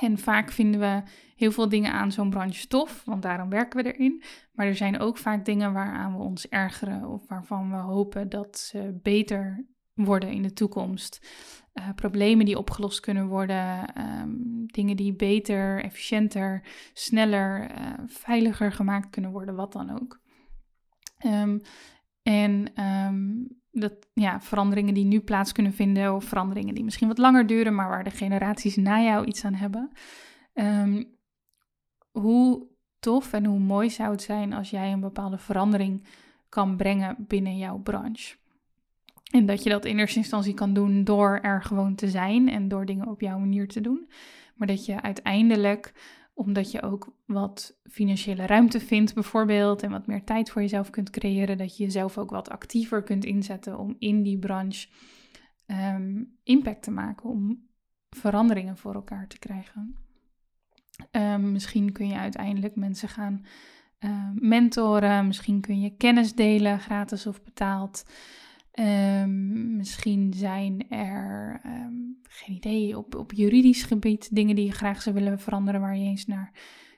En 0.00 0.18
vaak 0.18 0.50
vinden 0.52 0.80
we 0.80 1.02
heel 1.36 1.52
veel 1.52 1.68
dingen 1.68 1.92
aan 1.92 2.12
zo'n 2.12 2.30
branche 2.30 2.66
tof, 2.66 3.04
want 3.04 3.22
daarom 3.22 3.48
werken 3.48 3.82
we 3.82 3.92
erin. 3.92 4.22
Maar 4.52 4.66
er 4.66 4.76
zijn 4.76 4.98
ook 4.98 5.18
vaak 5.18 5.44
dingen 5.44 5.72
waaraan 5.72 6.16
we 6.16 6.22
ons 6.22 6.48
ergeren 6.48 7.08
of 7.08 7.28
waarvan 7.28 7.70
we 7.70 7.76
hopen 7.76 8.28
dat 8.28 8.58
ze 8.58 8.98
beter 9.02 9.66
worden 9.94 10.30
in 10.30 10.42
de 10.42 10.52
toekomst. 10.52 11.26
Uh, 11.74 11.88
problemen 11.94 12.44
die 12.44 12.58
opgelost 12.58 13.00
kunnen 13.00 13.26
worden, 13.26 14.00
um, 14.20 14.66
dingen 14.66 14.96
die 14.96 15.14
beter, 15.14 15.84
efficiënter, 15.84 16.66
sneller, 16.92 17.70
uh, 17.70 17.92
veiliger 18.06 18.72
gemaakt 18.72 19.10
kunnen 19.10 19.30
worden, 19.30 19.54
wat 19.54 19.72
dan 19.72 19.90
ook. 19.90 20.20
Um, 21.26 21.60
en 22.22 22.82
um, 22.84 23.48
dat, 23.74 23.92
ja, 24.12 24.40
veranderingen 24.40 24.94
die 24.94 25.04
nu 25.04 25.20
plaats 25.20 25.52
kunnen 25.52 25.72
vinden, 25.72 26.14
of 26.14 26.24
veranderingen 26.24 26.74
die 26.74 26.84
misschien 26.84 27.08
wat 27.08 27.18
langer 27.18 27.46
duren, 27.46 27.74
maar 27.74 27.88
waar 27.88 28.04
de 28.04 28.10
generaties 28.10 28.76
na 28.76 29.02
jou 29.02 29.24
iets 29.24 29.44
aan 29.44 29.54
hebben. 29.54 29.90
Um, 30.54 31.12
hoe 32.10 32.66
tof 32.98 33.32
en 33.32 33.44
hoe 33.44 33.58
mooi 33.58 33.90
zou 33.90 34.10
het 34.10 34.22
zijn 34.22 34.52
als 34.52 34.70
jij 34.70 34.92
een 34.92 35.00
bepaalde 35.00 35.38
verandering 35.38 36.04
kan 36.48 36.76
brengen 36.76 37.16
binnen 37.18 37.56
jouw 37.56 37.78
branche? 37.78 38.36
En 39.30 39.46
dat 39.46 39.62
je 39.62 39.70
dat 39.70 39.84
in 39.84 39.98
eerste 39.98 40.18
instantie 40.18 40.54
kan 40.54 40.74
doen 40.74 41.04
door 41.04 41.38
er 41.42 41.62
gewoon 41.62 41.94
te 41.94 42.08
zijn 42.08 42.48
en 42.48 42.68
door 42.68 42.86
dingen 42.86 43.08
op 43.08 43.20
jouw 43.20 43.38
manier 43.38 43.68
te 43.68 43.80
doen. 43.80 44.08
Maar 44.54 44.66
dat 44.66 44.86
je 44.86 45.02
uiteindelijk 45.02 45.92
omdat 46.34 46.70
je 46.70 46.82
ook 46.82 47.16
wat 47.26 47.80
financiële 47.90 48.46
ruimte 48.46 48.80
vindt, 48.80 49.14
bijvoorbeeld, 49.14 49.82
en 49.82 49.90
wat 49.90 50.06
meer 50.06 50.24
tijd 50.24 50.50
voor 50.50 50.62
jezelf 50.62 50.90
kunt 50.90 51.10
creëren, 51.10 51.58
dat 51.58 51.76
je 51.76 51.84
jezelf 51.84 52.18
ook 52.18 52.30
wat 52.30 52.50
actiever 52.50 53.02
kunt 53.02 53.24
inzetten 53.24 53.78
om 53.78 53.96
in 53.98 54.22
die 54.22 54.38
branche 54.38 54.88
um, 55.66 56.38
impact 56.42 56.82
te 56.82 56.90
maken, 56.90 57.30
om 57.30 57.68
veranderingen 58.10 58.76
voor 58.76 58.94
elkaar 58.94 59.28
te 59.28 59.38
krijgen. 59.38 59.96
Um, 61.10 61.52
misschien 61.52 61.92
kun 61.92 62.08
je 62.08 62.16
uiteindelijk 62.16 62.76
mensen 62.76 63.08
gaan 63.08 63.44
uh, 64.00 64.28
mentoren, 64.34 65.26
misschien 65.26 65.60
kun 65.60 65.80
je 65.80 65.96
kennis 65.96 66.34
delen, 66.34 66.80
gratis 66.80 67.26
of 67.26 67.42
betaald. 67.42 68.04
Um, 68.80 69.76
misschien 69.76 70.32
zijn 70.32 70.90
er, 70.90 71.60
um, 71.66 72.20
geen 72.28 72.56
idee, 72.56 72.98
op, 72.98 73.14
op 73.14 73.32
juridisch 73.32 73.82
gebied 73.82 74.34
dingen 74.34 74.54
die 74.54 74.64
je 74.64 74.72
graag 74.72 75.02
zou 75.02 75.14
willen 75.14 75.38
veranderen, 75.38 75.80
waar 75.80 75.96
je 75.96 76.04
eens 76.04 76.26
naar 76.26 76.52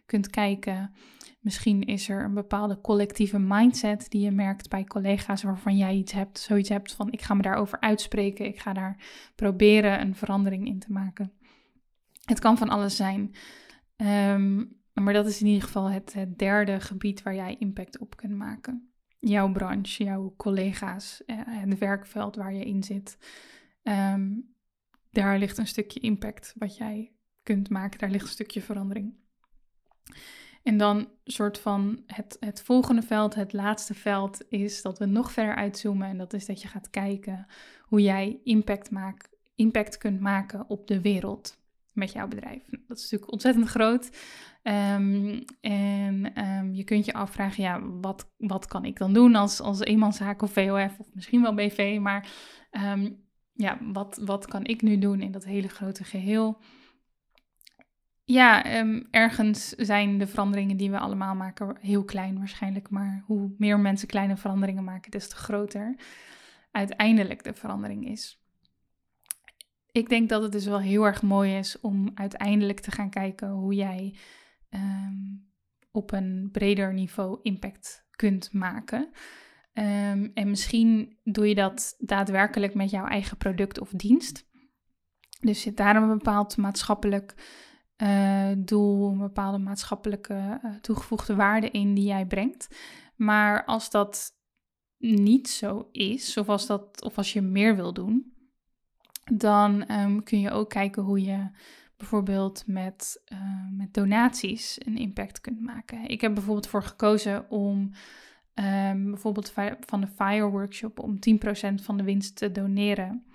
kunt 0.07 0.31
kijken. 0.31 0.95
Misschien 1.41 1.83
is 1.83 2.09
er 2.09 2.25
een 2.25 2.35
bepaalde 2.35 2.81
collectieve 2.81 3.39
mindset 3.39 4.11
die 4.11 4.21
je 4.21 4.31
merkt 4.31 4.69
bij 4.69 4.85
collega's 4.85 5.43
waarvan 5.43 5.77
jij 5.77 5.95
iets 5.95 6.13
hebt, 6.13 6.39
zoiets 6.39 6.69
hebt 6.69 6.95
van 6.95 7.13
ik 7.13 7.23
ga 7.23 7.35
me 7.35 7.43
daarover 7.43 7.81
uitspreken, 7.81 8.47
ik 8.47 8.61
ga 8.61 8.73
daar 8.73 9.05
proberen 9.35 10.01
een 10.01 10.15
verandering 10.15 10.67
in 10.67 10.79
te 10.79 10.93
maken. 10.93 11.33
Het 12.25 12.39
kan 12.39 12.59
van 12.59 12.69
alles 12.69 12.97
zijn. 12.97 13.35
Um, 13.97 14.81
maar 14.93 15.13
dat 15.13 15.27
is 15.27 15.41
in 15.41 15.47
ieder 15.47 15.63
geval 15.63 15.91
het 15.91 16.17
derde 16.37 16.81
gebied 16.81 17.23
waar 17.23 17.35
jij 17.35 17.57
impact 17.59 17.99
op 17.99 18.17
kunt 18.17 18.37
maken 18.37 18.91
jouw 19.19 19.53
branche, 19.53 20.05
jouw 20.05 20.35
collega's, 20.37 21.23
uh, 21.27 21.37
het 21.45 21.79
werkveld 21.79 22.37
waar 22.37 22.55
je 22.55 22.65
in 22.65 22.83
zit. 22.83 23.19
Ehm, 23.83 24.31
daar 25.11 25.39
ligt 25.39 25.59
een 25.59 25.67
stukje 25.67 26.01
impact 26.01 26.55
wat 26.59 26.77
jij 26.77 27.13
kunt 27.43 27.71
maken. 27.71 27.99
Daar 27.99 28.11
ligt 28.11 28.25
een 28.25 28.31
stukje 28.31 28.63
verandering. 28.63 29.15
En 30.63 30.77
dan 30.77 31.09
soort 31.25 31.59
van 31.59 32.03
het, 32.07 32.37
het 32.41 32.63
volgende 32.63 33.03
veld, 33.03 33.35
het 33.35 33.53
laatste 33.53 33.95
veld, 33.95 34.45
is 34.49 34.83
dat 34.83 34.99
we 34.99 35.07
nog 35.07 35.33
verder 35.33 35.55
uitzoomen. 35.55 36.09
En 36.09 36.19
dat 36.19 36.33
is 36.33 36.47
dat 36.47 36.63
je 36.63 36.69
gaat 36.69 36.91
kijken 36.91 37.47
hoe 37.83 38.03
jij 38.03 38.41
impact, 38.45 38.91
maak, 38.91 39.29
impact 39.55 39.99
kunt 39.99 40.21
maken 40.21 40.69
op 40.69 40.87
de 40.87 41.01
wereld 41.01 41.59
met 41.93 42.13
jouw 42.13 42.29
bedrijf. 42.29 42.63
Dat 42.71 42.97
is 42.97 43.03
natuurlijk 43.03 43.33
ontzettend 43.33 43.69
groot. 43.69 44.11
En 44.67 46.33
um, 46.35 46.75
je 46.75 46.85
kunt 46.85 47.05
je 47.05 47.13
afvragen, 47.13 47.63
ja, 47.63 47.81
wat, 47.83 48.31
wat 48.37 48.67
kan 48.67 48.85
ik 48.85 48.99
dan 48.99 49.13
doen 49.13 49.35
als, 49.35 49.61
als 49.61 49.81
eenmanszaak 49.81 50.43
of 50.43 50.53
VOF 50.53 50.99
of 50.99 51.07
misschien 51.13 51.43
wel 51.43 51.55
BV, 51.55 51.99
maar 52.01 52.29
ja, 53.53 53.79
wat, 53.93 54.21
wat 54.25 54.47
kan 54.47 54.65
ik 54.65 54.83
nu 54.83 54.99
doen 54.99 55.21
in 55.21 55.31
dat 55.31 55.45
hele 55.45 55.69
grote 55.69 56.05
geheel? 56.05 56.59
Ja, 58.25 58.65
ergens 59.11 59.69
zijn 59.69 60.19
de 60.19 60.27
veranderingen 60.27 60.77
die 60.77 60.91
we 60.91 60.99
allemaal 60.99 61.35
maken 61.35 61.77
heel 61.81 62.05
klein 62.05 62.39
waarschijnlijk, 62.39 62.91
maar 62.91 63.23
hoe 63.27 63.55
meer 63.59 63.81
mensen 63.81 64.09
kleine 64.09 64.37
veranderingen 64.37 64.85
maken, 64.85 65.11
des 65.11 65.29
te 65.29 65.37
groter 65.37 65.97
uiteindelijk 66.71 67.45
de 67.45 67.55
verandering 67.55 68.09
is 68.09 68.41
ik 69.97 70.09
denk 70.09 70.29
dat 70.29 70.43
het 70.43 70.53
dus 70.53 70.67
wel 70.67 70.81
heel 70.81 71.05
erg 71.05 71.23
mooi 71.23 71.57
is 71.57 71.81
om 71.81 72.11
uiteindelijk 72.15 72.81
te 72.81 72.91
gaan 72.91 73.11
kijken 73.11 73.49
hoe 73.49 73.75
jij 73.75 74.15
um, 74.77 75.51
op 75.91 76.13
een 76.13 76.49
breder 76.53 76.95
niveau 76.95 77.39
impact 77.43 78.07
kunt 78.11 78.53
maken. 78.53 79.11
Um, 79.73 80.31
en 80.35 80.51
misschien 80.51 81.19
doe 81.23 81.49
je 81.49 81.55
dat 81.55 81.95
daadwerkelijk 81.99 82.75
met 82.75 82.91
jouw 82.91 83.07
eigen 83.07 83.37
product 83.37 83.81
of 83.81 83.91
dienst. 83.91 84.49
Dus 85.41 85.61
zit 85.61 85.77
daar 85.77 85.97
een 85.97 86.09
bepaald 86.09 86.57
maatschappelijk 86.57 87.35
uh, 88.03 88.53
doel, 88.59 89.11
een 89.11 89.19
bepaalde 89.19 89.59
maatschappelijke 89.59 90.61
uh, 90.65 90.75
toegevoegde 90.75 91.35
waarde 91.35 91.71
in 91.71 91.95
die 91.95 92.05
jij 92.05 92.27
brengt. 92.27 92.77
Maar 93.17 93.65
als 93.65 93.91
dat 93.91 94.39
niet 94.99 95.49
zo 95.49 95.89
is, 95.93 96.37
of 96.37 96.49
als, 96.49 96.67
dat, 96.67 97.03
of 97.03 97.17
als 97.17 97.33
je 97.33 97.43
meer 97.43 97.77
wil 97.77 97.93
doen, 97.93 98.35
dan 99.33 99.91
um, 99.93 100.23
kun 100.23 100.41
je 100.41 100.51
ook 100.51 100.71
kijken 100.71 101.03
hoe 101.03 101.21
je 101.21 101.51
bijvoorbeeld 101.97 102.63
met, 102.67 103.23
uh, 103.33 103.39
met 103.71 103.95
donaties 103.95 104.79
een 104.85 104.97
impact 104.97 105.41
kunt 105.41 105.61
maken. 105.61 106.09
Ik 106.09 106.21
heb 106.21 106.35
bijvoorbeeld 106.35 106.67
voor 106.67 106.83
gekozen 106.83 107.51
om 107.51 107.93
um, 108.55 109.11
bijvoorbeeld 109.11 109.53
van 109.81 110.01
de 110.01 110.07
Fire 110.07 110.51
Workshop 110.51 110.99
om 110.99 111.19
10% 111.71 111.75
van 111.75 111.97
de 111.97 112.03
winst 112.03 112.37
te 112.37 112.53
doneren 112.53 113.27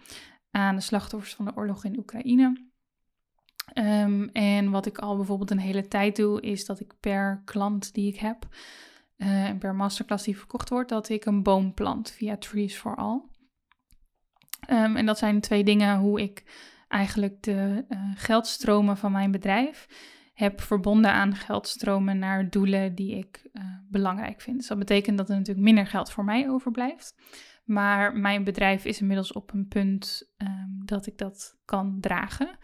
aan 0.51 0.75
de 0.75 0.81
slachtoffers 0.81 1.33
van 1.33 1.45
de 1.45 1.55
oorlog 1.55 1.85
in 1.85 1.97
Oekraïne. 1.97 2.69
Um, 3.73 4.29
en 4.29 4.69
wat 4.69 4.85
ik 4.85 4.97
al 4.97 5.15
bijvoorbeeld 5.15 5.51
een 5.51 5.59
hele 5.59 5.87
tijd 5.87 6.15
doe, 6.15 6.41
is 6.41 6.65
dat 6.65 6.79
ik 6.79 6.93
per 6.99 7.41
klant 7.45 7.93
die 7.93 8.07
ik 8.07 8.19
heb 8.19 8.47
uh, 9.17 9.45
en 9.45 9.57
per 9.57 9.75
masterclass 9.75 10.25
die 10.25 10.37
verkocht 10.37 10.69
wordt, 10.69 10.89
dat 10.89 11.09
ik 11.09 11.25
een 11.25 11.43
boom 11.43 11.73
plant 11.73 12.11
via 12.11 12.37
Trees 12.37 12.75
for 12.75 12.95
All. 12.95 13.21
Um, 14.69 14.95
en 14.95 15.05
dat 15.05 15.17
zijn 15.17 15.41
twee 15.41 15.63
dingen 15.63 15.99
hoe 15.99 16.21
ik 16.21 16.43
eigenlijk 16.91 17.43
de 17.43 17.85
uh, 17.89 17.99
geldstromen 18.15 18.97
van 18.97 19.11
mijn 19.11 19.31
bedrijf 19.31 19.87
heb 20.33 20.61
verbonden 20.61 21.11
aan 21.11 21.35
geldstromen 21.35 22.19
naar 22.19 22.49
doelen 22.49 22.95
die 22.95 23.17
ik 23.17 23.49
uh, 23.53 23.63
belangrijk 23.89 24.41
vind. 24.41 24.57
Dus 24.57 24.67
dat 24.67 24.79
betekent 24.79 25.17
dat 25.17 25.29
er 25.29 25.35
natuurlijk 25.35 25.65
minder 25.65 25.87
geld 25.87 26.11
voor 26.11 26.23
mij 26.23 26.49
overblijft. 26.49 27.15
Maar 27.63 28.15
mijn 28.15 28.43
bedrijf 28.43 28.85
is 28.85 29.01
inmiddels 29.01 29.33
op 29.33 29.53
een 29.53 29.67
punt 29.67 30.31
um, 30.37 30.81
dat 30.85 31.05
ik 31.05 31.17
dat 31.17 31.57
kan 31.65 31.97
dragen. 31.99 32.57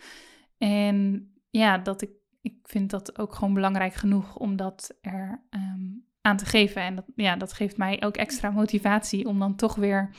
En 0.58 1.28
ja, 1.50 1.78
dat 1.78 2.02
ik, 2.02 2.12
ik 2.42 2.56
vind 2.64 2.90
dat 2.90 3.20
ook 3.20 3.36
gewoon 3.36 3.54
belangrijk 3.54 3.94
genoeg 3.94 4.36
om 4.36 4.56
dat 4.56 4.98
er 5.02 5.44
um, 5.50 6.06
aan 6.22 6.38
te 6.38 6.46
geven. 6.46 6.82
En 6.82 6.96
dat, 6.96 7.06
ja, 7.16 7.36
dat 7.36 7.54
geeft 7.54 7.78
mij 7.78 8.04
ook 8.04 8.18
extra 8.18 8.50
motivatie 8.50 9.26
om 9.26 9.40
dan 9.40 9.56
toch 9.56 9.76
weer 9.76 10.10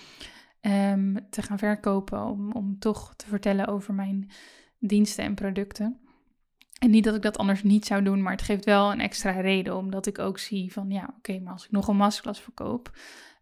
um, 0.60 1.30
te 1.30 1.42
gaan 1.42 1.58
verkopen. 1.58 2.24
Om, 2.24 2.52
om 2.52 2.78
toch 2.78 3.14
te 3.16 3.26
vertellen 3.26 3.66
over 3.66 3.94
mijn 3.94 4.30
diensten 4.78 5.24
en 5.24 5.34
producten. 5.34 6.00
En 6.78 6.90
niet 6.90 7.04
dat 7.04 7.14
ik 7.14 7.22
dat 7.22 7.38
anders 7.38 7.62
niet 7.62 7.86
zou 7.86 8.02
doen, 8.02 8.22
maar 8.22 8.32
het 8.32 8.42
geeft 8.42 8.64
wel 8.64 8.92
een 8.92 9.00
extra 9.00 9.30
reden. 9.30 9.76
Omdat 9.76 10.06
ik 10.06 10.18
ook 10.18 10.38
zie 10.38 10.72
van 10.72 10.90
ja, 10.90 11.14
oké, 11.16 11.38
maar 11.38 11.52
als 11.52 11.64
ik 11.64 11.70
nog 11.70 11.88
een 11.88 11.96
masterclass 11.96 12.40
verkoop 12.40 12.90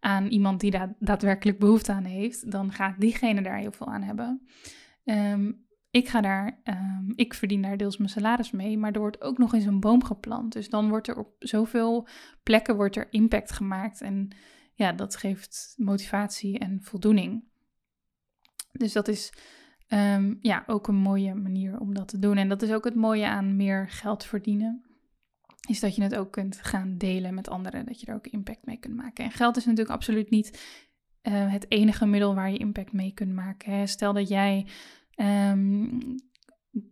aan 0.00 0.26
iemand 0.26 0.60
die 0.60 0.70
daar 0.70 0.94
daadwerkelijk 0.98 1.58
behoefte 1.58 1.92
aan 1.92 2.04
heeft, 2.04 2.50
dan 2.50 2.72
gaat 2.72 3.00
diegene 3.00 3.42
daar 3.42 3.58
heel 3.58 3.72
veel 3.72 3.86
aan 3.86 4.02
hebben. 4.02 4.46
Um, 5.04 5.66
ik 5.90 6.08
ga 6.08 6.20
daar, 6.20 6.60
ehm, 6.64 7.10
ik 7.14 7.34
verdien 7.34 7.62
daar 7.62 7.76
deels 7.76 7.96
mijn 7.96 8.10
salaris 8.10 8.50
mee, 8.50 8.78
maar 8.78 8.92
er 8.92 9.00
wordt 9.00 9.20
ook 9.22 9.38
nog 9.38 9.54
eens 9.54 9.64
een 9.64 9.80
boom 9.80 10.04
geplant. 10.04 10.52
Dus 10.52 10.68
dan 10.68 10.88
wordt 10.88 11.08
er 11.08 11.18
op 11.18 11.28
zoveel 11.38 12.08
plekken 12.42 12.76
wordt 12.76 12.96
er 12.96 13.06
impact 13.10 13.52
gemaakt. 13.52 14.00
En 14.00 14.28
ja, 14.76 14.92
dat 14.92 15.16
geeft 15.16 15.74
motivatie 15.76 16.58
en 16.58 16.82
voldoening. 16.82 17.44
Dus 18.72 18.92
dat 18.92 19.08
is 19.08 19.32
ehm, 19.86 20.34
ja, 20.40 20.64
ook 20.66 20.88
een 20.88 20.96
mooie 20.96 21.34
manier 21.34 21.80
om 21.80 21.94
dat 21.94 22.08
te 22.08 22.18
doen. 22.18 22.36
En 22.36 22.48
dat 22.48 22.62
is 22.62 22.72
ook 22.72 22.84
het 22.84 22.94
mooie 22.94 23.26
aan 23.26 23.56
meer 23.56 23.88
geld 23.90 24.24
verdienen. 24.24 24.84
Is 25.68 25.80
dat 25.80 25.96
je 25.96 26.02
het 26.02 26.16
ook 26.16 26.32
kunt 26.32 26.58
gaan 26.62 26.98
delen 26.98 27.34
met 27.34 27.48
anderen. 27.48 27.86
Dat 27.86 28.00
je 28.00 28.06
er 28.06 28.14
ook 28.14 28.26
impact 28.26 28.66
mee 28.66 28.76
kunt 28.76 28.96
maken. 28.96 29.24
En 29.24 29.30
geld 29.30 29.56
is 29.56 29.64
natuurlijk 29.64 29.94
absoluut 29.94 30.30
niet 30.30 30.78
uh, 31.22 31.52
het 31.52 31.70
enige 31.70 32.06
middel 32.06 32.34
waar 32.34 32.50
je 32.50 32.58
impact 32.58 32.92
mee 32.92 33.12
kunt 33.12 33.32
maken. 33.32 33.72
Hè. 33.72 33.86
Stel 33.86 34.12
dat 34.12 34.28
jij 34.28 34.66
um, 35.16 36.00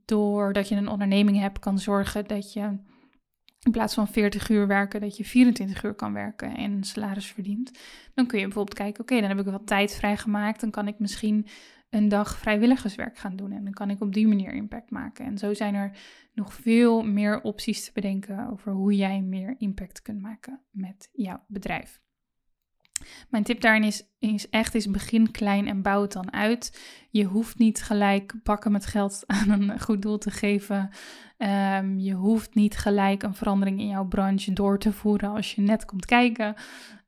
doordat 0.04 0.68
je 0.68 0.74
een 0.74 0.88
onderneming 0.88 1.38
hebt, 1.38 1.58
kan 1.58 1.78
zorgen 1.78 2.26
dat 2.26 2.52
je 2.52 2.78
in 3.64 3.72
plaats 3.72 3.94
van 3.94 4.08
40 4.08 4.48
uur 4.48 4.66
werken, 4.66 5.00
dat 5.00 5.16
je 5.16 5.24
24 5.24 5.82
uur 5.82 5.94
kan 5.94 6.12
werken 6.12 6.56
en 6.56 6.72
een 6.72 6.84
salaris 6.84 7.26
verdient. 7.26 7.70
Dan 8.14 8.26
kun 8.26 8.38
je 8.38 8.44
bijvoorbeeld 8.44 8.76
kijken, 8.76 9.00
oké, 9.00 9.20
dan 9.20 9.28
heb 9.28 9.38
ik 9.38 9.52
wat 9.52 9.66
tijd 9.66 9.94
vrijgemaakt. 9.94 10.60
Dan 10.60 10.70
kan 10.70 10.88
ik 10.88 10.98
misschien 10.98 11.46
een 11.90 12.08
dag 12.08 12.38
vrijwilligerswerk 12.38 13.18
gaan 13.18 13.36
doen. 13.36 13.52
En 13.52 13.64
dan 13.64 13.72
kan 13.72 13.90
ik 13.90 14.00
op 14.00 14.14
die 14.14 14.28
manier 14.28 14.52
impact 14.52 14.90
maken. 14.90 15.24
En 15.24 15.38
zo 15.38 15.54
zijn 15.54 15.74
er 15.74 15.96
nog 16.32 16.54
veel 16.54 17.02
meer 17.02 17.40
opties 17.40 17.84
te 17.84 17.90
bedenken 17.92 18.50
over 18.50 18.72
hoe 18.72 18.94
jij 18.94 19.20
meer 19.20 19.54
impact 19.58 20.02
kunt 20.02 20.20
maken 20.20 20.60
met 20.70 21.08
jouw 21.12 21.44
bedrijf. 21.48 22.02
Mijn 23.28 23.42
tip 23.42 23.60
daarin 23.60 23.84
is, 23.84 24.02
is 24.18 24.48
echt 24.48 24.74
is 24.74 24.90
begin 24.90 25.30
klein 25.30 25.68
en 25.68 25.82
bouw 25.82 26.02
het 26.02 26.12
dan 26.12 26.32
uit. 26.32 26.80
Je 27.10 27.24
hoeft 27.24 27.58
niet 27.58 27.82
gelijk 27.82 28.34
bakken 28.42 28.72
met 28.72 28.86
geld 28.86 29.22
aan 29.26 29.50
een 29.50 29.80
goed 29.80 30.02
doel 30.02 30.18
te 30.18 30.30
geven. 30.30 30.90
Ehm, 31.36 31.98
je 31.98 32.12
hoeft 32.12 32.54
niet 32.54 32.76
gelijk 32.76 33.22
een 33.22 33.34
verandering 33.34 33.80
in 33.80 33.88
jouw 33.88 34.06
branche 34.06 34.52
door 34.52 34.78
te 34.78 34.92
voeren 34.92 35.30
als 35.30 35.54
je 35.54 35.60
net 35.60 35.84
komt 35.84 36.06
kijken. 36.06 36.54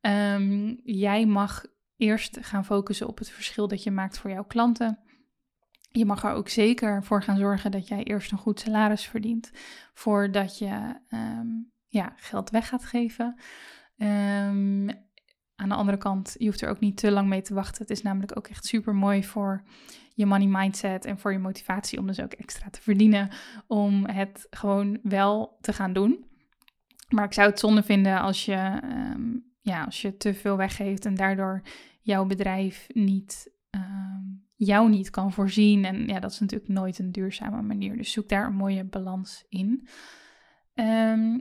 Ehm, 0.01 0.75
jij 0.85 1.27
mag 1.27 1.65
eerst 1.97 2.39
gaan 2.41 2.65
focussen 2.65 3.09
op 3.09 3.19
het 3.19 3.31
verschil 3.31 3.69
dat 3.69 3.83
je 3.83 3.91
maakt 3.91 4.19
voor 4.19 4.31
jouw 4.31 4.45
klanten. 4.45 4.99
Je 5.91 6.05
mag 6.05 6.25
er 6.25 6.33
ook 6.33 6.49
zeker 6.49 7.05
voor 7.05 7.23
gaan 7.23 7.39
zorgen 7.39 7.71
dat 7.71 7.89
jij 7.89 8.03
eerst 8.03 8.33
een 8.33 8.39
goed 8.39 8.61
salaris 8.61 9.07
verdient 9.07 9.51
voordat 9.95 10.59
je 10.59 11.01
ehm, 11.09 11.47
ja, 11.89 12.13
geld 12.17 12.51
weg 12.51 12.69
gaat 12.69 12.85
geven. 12.85 13.37
Aan 15.57 15.69
de 15.69 15.75
andere 15.75 15.99
kant, 15.99 16.35
je 16.39 16.47
hoeft 16.47 16.61
er 16.61 16.69
ook 16.69 16.81
niet 16.81 16.97
te 16.97 17.11
lang 17.11 17.29
mee 17.29 17.43
te 17.43 17.55
wachten. 17.55 17.83
Het 17.83 17.91
is 17.91 18.03
namelijk 18.03 18.37
ook 18.37 18.47
echt 18.47 18.67
super 18.67 18.95
mooi 18.95 19.25
voor 19.25 19.63
je 20.15 20.27
money 20.27 20.47
mindset 20.47 21.05
en 21.05 21.19
voor 21.19 21.33
je 21.33 21.39
motivatie 21.39 21.99
om 21.99 22.07
dus 22.07 22.21
ook 22.21 22.33
extra 22.33 22.71
te 22.71 22.83
verdienen. 22.83 23.31
Om 23.67 24.07
het 24.07 24.47
gewoon 24.51 24.99
wel 25.03 25.59
te 25.61 25.73
gaan 25.73 25.93
doen. 25.93 26.25
Maar 27.09 27.25
ik 27.25 27.33
zou 27.33 27.51
het 27.51 27.59
zonde 27.59 27.83
vinden 27.83 28.21
als 28.21 28.45
je, 28.45 28.81
ehm, 28.83 29.23
ja, 29.61 29.85
als 29.85 30.03
je 30.03 30.17
te 30.17 30.35
veel 30.35 30.57
weggeeft 30.57 31.05
en 31.05 31.15
daardoor 31.15 31.63
jouw 32.01 32.25
bedrijf 32.25 32.87
niet, 32.93 33.51
ehm, 33.71 34.23
jou 34.55 34.89
niet 34.89 35.11
kan 35.11 35.33
voorzien. 35.33 35.85
En 35.85 36.07
ja, 36.07 36.21
dat 36.21 36.31
is 36.31 36.41
natuurlijk 36.41 36.71
nooit 36.71 36.99
een 36.99 37.13
duurzame 37.13 37.63
manier. 37.63 37.97
Dus 37.97 38.13
zoek 38.13 38.29
daar 38.29 38.47
een 38.47 38.57
mooie 38.57 38.85
balans 38.85 39.45
in. 39.49 39.89
Ehm, 40.75 41.39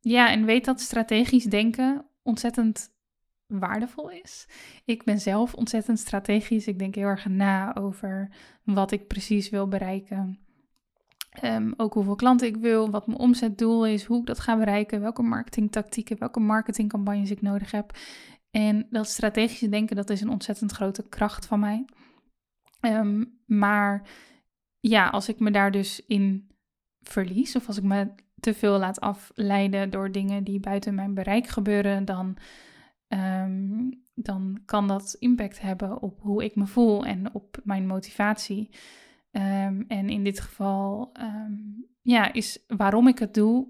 ja, 0.00 0.30
en 0.30 0.44
weet 0.44 0.64
dat 0.64 0.80
strategisch 0.80 1.44
denken 1.44 2.06
ontzettend 2.22 2.93
waardevol 3.46 4.10
is. 4.10 4.48
Ik 4.84 5.04
ben 5.04 5.20
zelf 5.20 5.54
ontzettend 5.54 5.98
strategisch. 5.98 6.66
Ik 6.66 6.78
denk 6.78 6.94
heel 6.94 7.06
erg 7.06 7.26
na 7.26 7.76
over 7.76 8.30
wat 8.62 8.90
ik 8.90 9.06
precies 9.06 9.50
wil 9.50 9.68
bereiken. 9.68 10.38
Ehm, 11.30 11.72
ook 11.76 11.94
hoeveel 11.94 12.14
klanten 12.14 12.46
ik 12.46 12.56
wil, 12.56 12.90
wat 12.90 13.06
mijn 13.06 13.18
omzetdoel 13.18 13.86
is, 13.86 14.04
hoe 14.04 14.20
ik 14.20 14.26
dat 14.26 14.40
ga 14.40 14.56
bereiken, 14.56 15.00
welke 15.00 15.22
marketingtactieken, 15.22 16.18
welke 16.18 16.40
marketingcampagnes 16.40 17.30
ik 17.30 17.42
nodig 17.42 17.70
heb. 17.70 17.96
En 18.50 18.86
dat 18.90 19.08
strategische 19.08 19.68
denken, 19.68 19.96
dat 19.96 20.10
is 20.10 20.20
een 20.20 20.28
ontzettend 20.28 20.72
grote 20.72 21.08
kracht 21.08 21.46
van 21.46 21.60
mij. 21.60 21.84
Ehm, 22.80 23.24
maar 23.46 24.08
ja, 24.80 25.08
als 25.08 25.28
ik 25.28 25.38
me 25.38 25.50
daar 25.50 25.70
dus 25.70 26.02
in 26.06 26.50
verlies, 27.02 27.56
of 27.56 27.66
als 27.66 27.76
ik 27.76 27.82
me 27.82 28.14
te 28.40 28.54
veel 28.54 28.78
laat 28.78 29.00
afleiden 29.00 29.90
door 29.90 30.12
dingen 30.12 30.44
die 30.44 30.60
buiten 30.60 30.94
mijn 30.94 31.14
bereik 31.14 31.46
gebeuren, 31.46 32.04
dan 32.04 32.36
Ehm, 33.14 33.90
dan 34.14 34.62
kan 34.64 34.88
dat 34.88 35.16
impact 35.18 35.60
hebben 35.60 36.02
op 36.02 36.20
hoe 36.20 36.44
ik 36.44 36.56
me 36.56 36.66
voel 36.66 37.04
en 37.04 37.34
op 37.34 37.60
mijn 37.64 37.86
motivatie. 37.86 38.70
Ehm, 39.30 39.82
en 39.88 40.08
in 40.08 40.24
dit 40.24 40.40
geval, 40.40 41.10
ehm, 41.12 41.52
ja, 42.02 42.32
is 42.32 42.64
waarom 42.66 43.08
ik 43.08 43.18
het 43.18 43.34
doe 43.34 43.66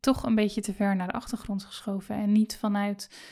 toch 0.00 0.22
een 0.22 0.34
beetje 0.34 0.60
te 0.60 0.74
ver 0.74 0.96
naar 0.96 1.06
de 1.06 1.12
achtergrond 1.12 1.64
geschoven. 1.64 2.16
En 2.16 2.32
niet 2.32 2.56
vanuit 2.56 3.30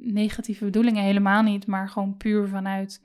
negatieve 0.00 0.64
bedoelingen, 0.64 1.02
helemaal 1.02 1.42
niet, 1.42 1.66
maar 1.66 1.88
gewoon 1.88 2.16
puur 2.16 2.48
vanuit 2.48 3.02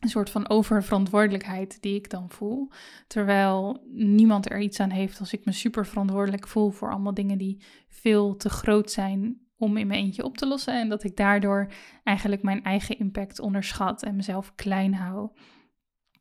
een 0.00 0.08
soort 0.08 0.30
van 0.30 0.48
oververantwoordelijkheid 0.48 1.82
die 1.82 1.94
ik 1.94 2.10
dan 2.10 2.30
voel. 2.30 2.70
Terwijl 3.06 3.84
niemand 3.92 4.50
er 4.50 4.60
iets 4.60 4.80
aan 4.80 4.90
heeft 4.90 5.20
als 5.20 5.32
ik 5.32 5.44
me 5.44 5.52
super 5.52 5.86
verantwoordelijk 5.86 6.48
voel 6.48 6.70
voor 6.70 6.90
allemaal 6.90 7.14
dingen 7.14 7.38
die 7.38 7.62
veel 7.88 8.36
te 8.36 8.48
groot 8.48 8.90
zijn 8.90 9.49
om 9.60 9.76
in 9.76 9.86
mijn 9.86 10.00
eentje 10.00 10.24
op 10.24 10.36
te 10.36 10.46
lossen. 10.46 10.80
En 10.80 10.88
dat 10.88 11.04
ik 11.04 11.16
daardoor 11.16 11.72
eigenlijk 12.04 12.42
mijn 12.42 12.64
eigen 12.64 12.98
impact 12.98 13.40
onderschat 13.40 14.02
en 14.02 14.16
mezelf 14.16 14.54
klein 14.54 14.94
hou. 14.94 15.30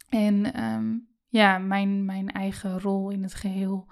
En 0.10 0.54
ehm, 0.54 0.98
ja, 1.28 1.58
mijn, 1.58 2.06
mijn 2.06 2.28
eigen 2.28 2.80
rol 2.80 3.10
in 3.10 3.24
het 3.24 3.34
geheel. 3.34 3.92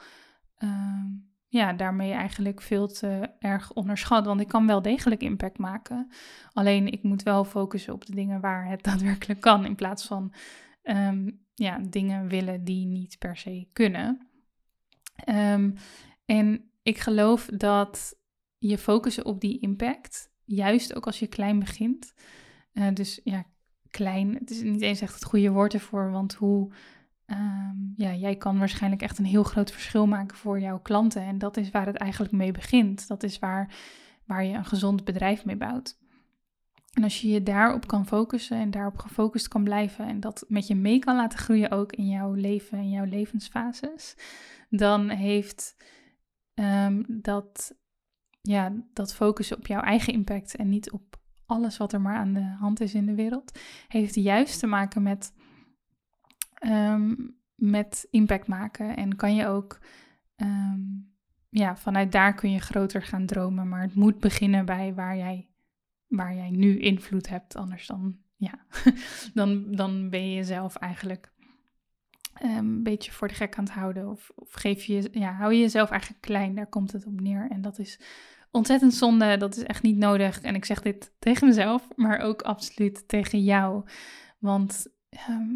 Ehm, 0.58 1.06
ja, 1.48 1.74
daarmee 1.74 2.12
eigenlijk 2.12 2.62
veel 2.62 2.88
te 2.88 3.30
erg 3.40 3.74
onderschat. 3.74 4.26
Want 4.26 4.42
ik 4.42 4.48
kan 4.48 4.68
wel 4.68 4.82
degelijk 4.82 5.22
impact 5.22 5.58
maken. 5.58 6.12
Alleen 6.54 6.92
ik 6.92 7.04
moet 7.04 7.24
wel 7.24 7.44
focussen 7.44 7.94
op 7.94 8.06
de 8.06 8.16
dingen 8.16 8.42
waar 8.42 8.70
het 8.70 8.84
daadwerkelijk 8.90 9.42
kan. 9.42 9.66
In 9.66 9.76
plaats 9.76 10.06
van 10.06 10.34
ehm, 10.82 11.30
ja, 11.54 11.80
dingen 11.90 12.28
willen 12.28 12.64
die 12.64 12.86
niet 12.86 13.18
per 13.20 13.38
se 13.38 13.68
kunnen. 13.74 14.28
en 16.26 16.72
ik 16.84 16.98
geloof 16.98 17.46
dat 17.46 18.16
je 18.58 18.78
focussen 18.78 19.26
op 19.26 19.42
die 19.42 19.60
impact, 19.60 20.32
juist 20.44 20.96
ook 20.96 21.06
als 21.06 21.20
je 21.20 21.28
klein 21.28 21.60
begint. 21.60 22.14
Uh, 22.74 22.88
dus 22.94 23.22
ja, 23.24 23.46
klein, 23.90 24.34
het 24.34 24.50
is 24.50 24.62
niet 24.62 24.82
eens 24.82 25.02
echt 25.02 25.14
het 25.14 25.24
goede 25.24 25.52
woord 25.52 25.74
ervoor, 25.74 26.12
want 26.12 26.34
hoe, 26.34 26.72
ehm, 27.26 27.76
ja, 27.96 28.14
jij 28.14 28.36
kan 28.36 28.58
waarschijnlijk 28.58 29.02
echt 29.02 29.18
een 29.18 29.26
heel 29.26 29.44
groot 29.44 29.72
verschil 29.72 30.08
maken 30.08 30.38
voor 30.38 30.60
jouw 30.60 30.80
klanten. 30.80 31.22
En 31.22 31.38
dat 31.38 31.58
is 31.58 31.72
waar 31.72 31.86
het 31.86 31.96
eigenlijk 31.96 32.34
mee 32.34 32.52
begint. 32.52 33.08
Dat 33.08 33.24
is 33.24 33.40
waar, 33.40 33.76
waar 34.26 34.44
je 34.44 34.54
een 34.54 34.66
gezond 34.66 35.04
bedrijf 35.04 35.46
mee 35.46 35.58
bouwt. 35.58 35.98
En 36.98 37.04
als 37.04 37.22
je 37.22 37.28
je 37.28 37.44
daarop 37.44 37.88
kan 37.88 38.08
focussen 38.08 38.58
en 38.58 38.72
daarop 38.72 38.98
gefocust 38.98 39.48
kan 39.48 39.64
blijven 39.64 40.08
en 40.08 40.20
dat 40.20 40.46
met 40.48 40.68
je 40.68 40.76
mee 40.76 41.00
kan 41.00 41.16
laten 41.16 41.40
groeien 41.40 41.72
ook 41.72 41.92
in 41.92 42.08
jouw 42.08 42.34
leven 42.34 42.78
en 42.78 42.90
jouw 42.90 43.06
levensfases, 43.06 44.16
dan 44.70 45.10
heeft 45.10 45.76
um, 46.54 47.06
dat 47.08 47.76
ja, 48.48 48.74
dat 48.94 49.16
focussen 49.16 49.58
op 49.58 49.68
jouw 49.68 49.82
eigen 49.82 50.14
impact 50.14 50.56
en 50.56 50.70
niet 50.70 50.92
op 50.92 51.18
alles 51.48 51.78
wat 51.78 51.94
er 51.94 52.02
maar 52.02 52.16
aan 52.16 52.34
de 52.34 52.56
hand 52.60 52.82
is 52.82 52.94
in 52.94 53.06
de 53.06 53.16
wereld, 53.16 53.60
heeft 53.88 54.16
juist 54.16 54.60
te 54.60 54.68
maken 54.68 55.04
met, 55.04 55.34
ehm, 56.54 57.14
met 57.56 58.08
impact 58.10 58.48
maken. 58.48 58.96
En 58.96 59.16
kan 59.16 59.36
je 59.36 59.48
ook, 59.48 59.80
ehm, 60.36 60.80
ja, 61.50 61.76
vanuit 61.76 62.12
daar 62.12 62.34
kun 62.34 62.52
je 62.52 62.60
groter 62.60 63.02
gaan 63.02 63.26
dromen. 63.26 63.70
Maar 63.70 63.82
het 63.82 63.96
moet 63.96 64.20
beginnen 64.20 64.66
bij 64.66 64.94
waar 64.94 65.18
jij, 65.18 65.48
waar 66.08 66.36
jij 66.36 66.50
nu 66.50 66.80
invloed 66.80 67.30
hebt. 67.30 67.56
Anders 67.56 67.88
dan, 67.88 68.18
ja, 68.36 68.66
dan, 69.34 69.72
dan 69.72 70.10
ben 70.10 70.30
je 70.30 70.36
jezelf 70.36 70.76
eigenlijk 70.76 71.32
ehm, 72.34 72.58
een 72.58 72.84
beetje 72.84 73.12
voor 73.12 73.28
de 73.28 73.34
gek 73.34 73.58
aan 73.58 73.64
het 73.64 73.74
houden. 73.74 74.10
Of, 74.10 74.32
of 74.36 74.52
geef 74.52 74.84
je, 74.84 75.10
ja, 75.12 75.34
hou 75.34 75.54
je 75.54 75.60
jezelf 75.60 75.90
eigenlijk 75.90 76.22
klein. 76.22 76.56
Daar 76.56 76.68
komt 76.68 76.92
het 76.92 77.06
op 77.06 77.22
neer. 77.22 77.48
En 77.50 77.62
dat 77.62 77.80
is 77.80 78.00
ontzettend 78.52 78.94
zonde. 78.94 79.38
Dat 79.38 79.58
is 79.58 79.64
echt 79.64 79.84
niet 79.84 79.98
nodig. 79.98 80.42
En 80.42 80.56
ik 80.56 80.66
zeg 80.66 80.82
dit 80.82 81.14
tegen 81.20 81.48
mezelf, 81.48 81.88
maar 81.96 82.20
ook 82.20 82.42
absoluut 82.42 83.08
tegen 83.08 83.44
jou. 83.44 83.84
Want 84.40 84.88
ehm, 85.10 85.56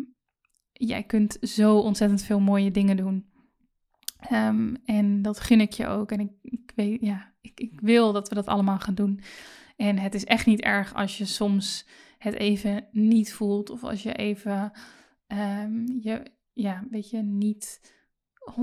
jij 0.73 1.03
kunt 1.03 1.37
zo 1.41 1.77
ontzettend 1.77 2.23
veel 2.23 2.39
mooie 2.39 2.71
dingen 2.71 2.97
doen. 2.97 3.29
Ehm, 4.19 4.75
en 4.85 5.21
dat 5.21 5.39
gun 5.39 5.61
ik 5.61 5.71
je 5.71 5.87
ook. 5.87 6.11
En 6.11 6.19
ik, 6.19 6.31
ik 6.41 6.71
weet, 6.75 7.01
ja, 7.01 7.33
ik, 7.41 7.59
ik 7.59 7.81
wil 7.81 8.13
dat 8.13 8.29
we 8.29 8.35
dat 8.35 8.45
allemaal 8.45 8.79
gaan 8.79 8.95
doen. 8.95 9.21
En 9.75 9.97
het 9.97 10.13
is 10.15 10.25
echt 10.25 10.45
niet 10.45 10.61
erg 10.61 10.93
als 10.93 11.17
je 11.17 11.25
soms 11.25 11.87
het 12.17 12.33
even 12.33 12.87
niet 12.91 13.33
voelt. 13.33 13.69
Of 13.69 13.83
als 13.83 14.03
je 14.03 14.13
even 14.13 14.71
um, 15.27 15.99
je, 16.01 16.23
ja, 16.53 16.83
weet 16.89 17.09
je, 17.09 17.17
niet 17.17 17.81
100% 18.41 18.53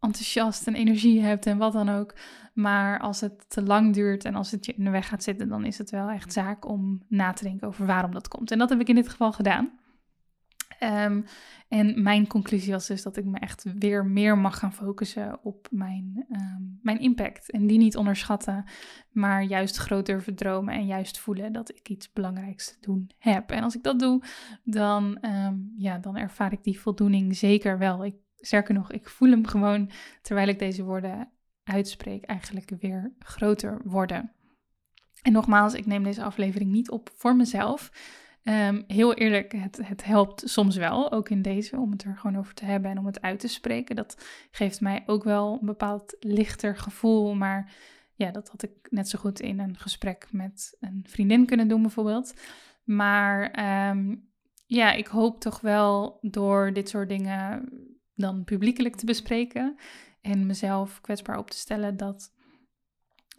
enthousiast 0.00 0.66
en 0.66 0.74
energie 0.74 1.20
hebt 1.20 1.46
en 1.46 1.58
wat 1.58 1.72
dan 1.72 1.88
ook. 1.88 2.14
Maar 2.54 3.00
als 3.00 3.20
het 3.20 3.50
te 3.50 3.62
lang 3.62 3.94
duurt 3.94 4.24
en 4.24 4.34
als 4.34 4.50
het 4.50 4.66
je 4.66 4.74
in 4.74 4.84
de 4.84 4.90
weg 4.90 5.08
gaat 5.08 5.22
zitten, 5.22 5.48
dan 5.48 5.64
is 5.64 5.78
het 5.78 5.90
wel 5.90 6.08
echt 6.08 6.32
zaak 6.32 6.68
om 6.68 7.02
na 7.08 7.32
te 7.32 7.44
denken 7.44 7.66
over 7.68 7.86
waarom 7.86 8.12
dat 8.12 8.28
komt. 8.28 8.50
En 8.50 8.58
dat 8.58 8.68
heb 8.68 8.80
ik 8.80 8.88
in 8.88 8.94
dit 8.94 9.08
geval 9.08 9.32
gedaan. 9.32 9.80
Ehm, 10.82 11.20
en 11.68 12.02
mijn 12.02 12.26
conclusie 12.26 12.72
was 12.72 12.86
dus 12.86 13.02
dat 13.02 13.16
ik 13.16 13.24
me 13.24 13.38
echt 13.38 13.64
weer 13.78 14.06
meer 14.06 14.38
mag 14.38 14.58
gaan 14.58 14.72
focussen 14.72 15.38
op 15.42 15.68
mijn, 15.70 16.26
ehm, 16.30 16.62
mijn 16.82 17.00
impact. 17.00 17.50
En 17.50 17.66
die 17.66 17.78
niet 17.78 17.96
onderschatten, 17.96 18.64
maar 19.10 19.42
juist 19.42 19.76
groot 19.76 20.06
durven 20.06 20.34
dromen 20.34 20.74
en 20.74 20.86
juist 20.86 21.18
voelen 21.18 21.52
dat 21.52 21.70
ik 21.70 21.88
iets 21.88 22.12
belangrijks 22.12 22.66
te 22.66 22.76
doen 22.80 23.10
heb. 23.18 23.50
En 23.50 23.62
als 23.62 23.76
ik 23.76 23.82
dat 23.82 23.98
doe, 23.98 24.22
dan, 24.64 25.18
ehm, 25.20 25.54
ja, 25.76 25.98
dan 25.98 26.16
ervaar 26.16 26.52
ik 26.52 26.64
die 26.64 26.80
voldoening 26.80 27.36
zeker 27.36 27.78
wel. 27.78 28.04
Ik, 28.04 28.14
sterker 28.42 28.74
nog, 28.74 28.92
ik 28.92 29.08
voel 29.08 29.30
hem 29.30 29.46
gewoon 29.46 29.90
terwijl 30.22 30.48
ik 30.48 30.58
deze 30.58 30.84
woorden 30.84 31.28
uitspreek, 31.64 32.24
eigenlijk 32.24 32.70
weer 32.80 33.12
groter 33.18 33.80
worden. 33.84 34.32
En 35.22 35.32
nogmaals, 35.32 35.74
ik 35.74 35.86
neem 35.86 36.02
deze 36.02 36.22
aflevering 36.22 36.70
niet 36.70 36.90
op 36.90 37.10
voor 37.14 37.36
mezelf. 37.36 37.90
Um, 38.44 38.84
heel 38.86 39.14
eerlijk, 39.14 39.52
het, 39.52 39.80
het 39.82 40.04
helpt 40.04 40.42
soms 40.44 40.76
wel, 40.76 41.12
ook 41.12 41.28
in 41.28 41.42
deze, 41.42 41.76
om 41.76 41.90
het 41.90 42.04
er 42.04 42.16
gewoon 42.16 42.38
over 42.38 42.54
te 42.54 42.64
hebben 42.64 42.90
en 42.90 42.98
om 42.98 43.06
het 43.06 43.20
uit 43.20 43.40
te 43.40 43.48
spreken. 43.48 43.96
Dat 43.96 44.26
geeft 44.50 44.80
mij 44.80 45.02
ook 45.06 45.24
wel 45.24 45.58
een 45.60 45.66
bepaald 45.66 46.16
lichter 46.20 46.76
gevoel. 46.76 47.34
Maar 47.34 47.72
ja, 48.14 48.30
dat 48.30 48.48
had 48.48 48.62
ik 48.62 48.70
net 48.90 49.08
zo 49.08 49.18
goed 49.18 49.40
in 49.40 49.58
een 49.58 49.78
gesprek 49.78 50.28
met 50.30 50.76
een 50.80 51.04
vriendin 51.08 51.46
kunnen 51.46 51.68
doen, 51.68 51.82
bijvoorbeeld. 51.82 52.34
Maar 52.84 53.64
um, 53.90 54.28
ja, 54.66 54.92
ik 54.92 55.06
hoop 55.06 55.40
toch 55.40 55.60
wel 55.60 56.18
door 56.20 56.72
dit 56.72 56.88
soort 56.88 57.08
dingen 57.08 57.68
dan 58.22 58.44
publiekelijk 58.44 58.96
te 58.96 59.06
bespreken 59.06 59.76
en 60.20 60.46
mezelf 60.46 61.00
kwetsbaar 61.00 61.38
op 61.38 61.50
te 61.50 61.56
stellen 61.56 61.96
dat 61.96 62.32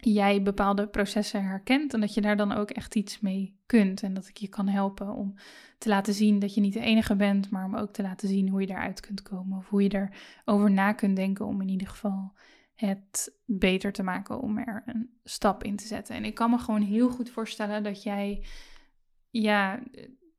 jij 0.00 0.42
bepaalde 0.42 0.88
processen 0.88 1.44
herkent 1.44 1.94
en 1.94 2.00
dat 2.00 2.14
je 2.14 2.20
daar 2.20 2.36
dan 2.36 2.52
ook 2.52 2.70
echt 2.70 2.94
iets 2.94 3.20
mee 3.20 3.60
kunt. 3.66 4.02
En 4.02 4.14
dat 4.14 4.28
ik 4.28 4.36
je 4.36 4.48
kan 4.48 4.68
helpen 4.68 5.14
om 5.14 5.34
te 5.78 5.88
laten 5.88 6.14
zien 6.14 6.38
dat 6.38 6.54
je 6.54 6.60
niet 6.60 6.72
de 6.72 6.80
enige 6.80 7.16
bent, 7.16 7.50
maar 7.50 7.64
om 7.64 7.76
ook 7.76 7.92
te 7.92 8.02
laten 8.02 8.28
zien 8.28 8.48
hoe 8.48 8.60
je 8.60 8.66
daaruit 8.66 9.00
kunt 9.00 9.22
komen 9.22 9.58
of 9.58 9.68
hoe 9.68 9.82
je 9.82 10.10
erover 10.44 10.70
na 10.70 10.92
kunt 10.92 11.16
denken 11.16 11.46
om 11.46 11.60
in 11.60 11.68
ieder 11.68 11.88
geval 11.88 12.32
het 12.74 13.38
beter 13.44 13.92
te 13.92 14.02
maken 14.02 14.40
om 14.40 14.58
er 14.58 14.82
een 14.86 15.10
stap 15.24 15.64
in 15.64 15.76
te 15.76 15.86
zetten. 15.86 16.14
En 16.14 16.24
ik 16.24 16.34
kan 16.34 16.50
me 16.50 16.58
gewoon 16.58 16.82
heel 16.82 17.10
goed 17.10 17.30
voorstellen 17.30 17.82
dat 17.82 18.02
jij 18.02 18.44
ja, 19.30 19.82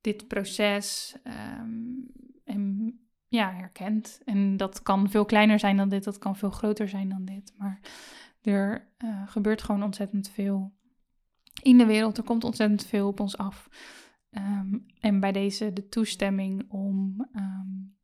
dit 0.01 0.27
proces 0.27 1.15
um, 1.59 2.07
en, 2.43 2.64
ja, 3.27 3.53
herkent. 3.53 4.21
En 4.25 4.57
dat 4.57 4.81
kan 4.81 5.09
veel 5.09 5.25
kleiner 5.25 5.59
zijn 5.59 5.77
dan 5.77 5.89
dit, 5.89 6.03
dat 6.03 6.17
kan 6.17 6.35
veel 6.35 6.49
groter 6.49 6.89
zijn 6.89 7.09
dan 7.09 7.25
dit. 7.25 7.53
Maar 7.57 7.79
er 8.41 8.91
uh, 9.03 9.21
gebeurt 9.25 9.63
gewoon 9.63 9.83
ontzettend 9.83 10.29
veel 10.29 10.73
in 11.61 11.77
de 11.77 11.85
wereld. 11.85 12.17
Er 12.17 12.23
komt 12.23 12.43
ontzettend 12.43 12.85
veel 12.85 13.07
op 13.07 13.19
ons 13.19 13.37
af. 13.37 13.69
Um, 14.31 14.85
en 14.99 15.19
bij 15.19 15.31
deze 15.31 15.73
de 15.73 15.89
toestemming 15.89 16.71
om 16.71 17.27
um, 17.35 17.95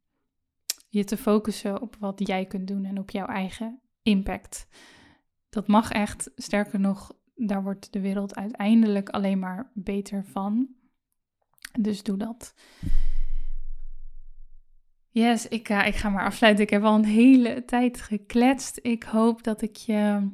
je 0.89 1.03
te 1.03 1.17
focussen 1.17 1.81
op 1.81 1.95
wat 1.99 2.27
jij 2.27 2.45
kunt 2.45 2.67
doen 2.67 2.85
en 2.85 2.99
op 2.99 3.09
jouw 3.09 3.27
eigen 3.27 3.79
impact. 4.01 4.67
Dat 5.49 5.67
mag 5.67 5.91
echt. 5.91 6.31
Sterker 6.35 6.79
nog, 6.79 7.13
daar 7.35 7.63
wordt 7.63 7.93
de 7.93 8.01
wereld 8.01 8.35
uiteindelijk 8.35 9.09
alleen 9.09 9.39
maar 9.39 9.71
beter 9.73 10.25
van. 10.25 10.67
Dus 11.79 12.03
doe 12.03 12.17
dat. 12.17 12.53
Yes, 15.13 15.47
ik, 15.47 15.69
uh, 15.69 15.87
ik 15.87 15.95
ga 15.95 16.09
maar 16.09 16.25
afsluiten. 16.25 16.63
Ik 16.63 16.69
heb 16.69 16.83
al 16.83 16.95
een 16.95 17.05
hele 17.05 17.65
tijd 17.65 18.01
gekletst. 18.01 18.79
Ik 18.81 19.03
hoop 19.03 19.43
dat 19.43 19.61
ik 19.61 19.75
je 19.75 20.29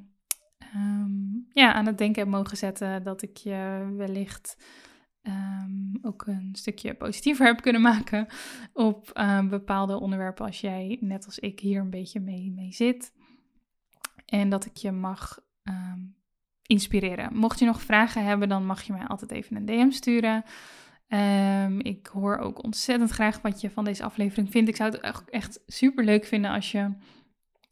um, 0.76 1.48
ja, 1.54 1.74
aan 1.74 1.86
het 1.86 1.98
denken 1.98 2.22
heb 2.22 2.32
mogen 2.32 2.58
zetten. 2.58 3.04
Dat 3.04 3.22
ik 3.22 3.38
je 3.38 3.94
wellicht 3.96 4.58
um, 5.22 5.98
ook 6.02 6.28
een 6.28 6.50
stukje 6.52 6.94
positiever 6.94 7.46
heb 7.46 7.62
kunnen 7.62 7.82
maken 7.82 8.28
op 8.74 9.12
uh, 9.14 9.48
bepaalde 9.48 10.00
onderwerpen 10.00 10.46
als 10.46 10.62
jij, 10.62 10.98
net 11.02 11.26
als 11.26 11.40
ik, 11.40 11.60
hier 11.60 11.82
een 11.82 11.90
beetje 11.90 12.20
mee, 12.20 12.52
mee 12.52 12.72
zit. 12.72 13.14
En 14.26 14.50
dat 14.50 14.66
ik 14.66 14.78
je 14.78 14.92
mag 14.92 15.40
inspireren. 16.62 17.36
Mocht 17.36 17.60
je 17.60 17.66
nog 17.66 17.82
vragen 17.82 18.26
hebben, 18.26 18.50
dan 18.50 18.66
mag 18.66 18.82
je 18.82 18.94
mij 18.94 19.08
altijd 19.08 19.32
even 19.32 19.56
een 19.56 19.66
DM 19.66 19.92
sturen. 19.92 20.44
Um, 21.10 21.80
ik 21.80 22.08
hoor 22.08 22.38
ook 22.38 22.64
ontzettend 22.64 23.10
graag 23.10 23.42
wat 23.42 23.62
je 23.62 23.70
van 23.70 23.84
deze 23.84 24.04
aflevering 24.04 24.52
vindt. 24.52 24.70
Ik 24.70 24.76
zou 24.76 24.92
het 24.92 25.30
echt, 25.30 25.60
super 25.66 26.04
leuk 26.04 26.26
vinden 26.26 26.52
als 26.52 26.72
je 26.72 26.80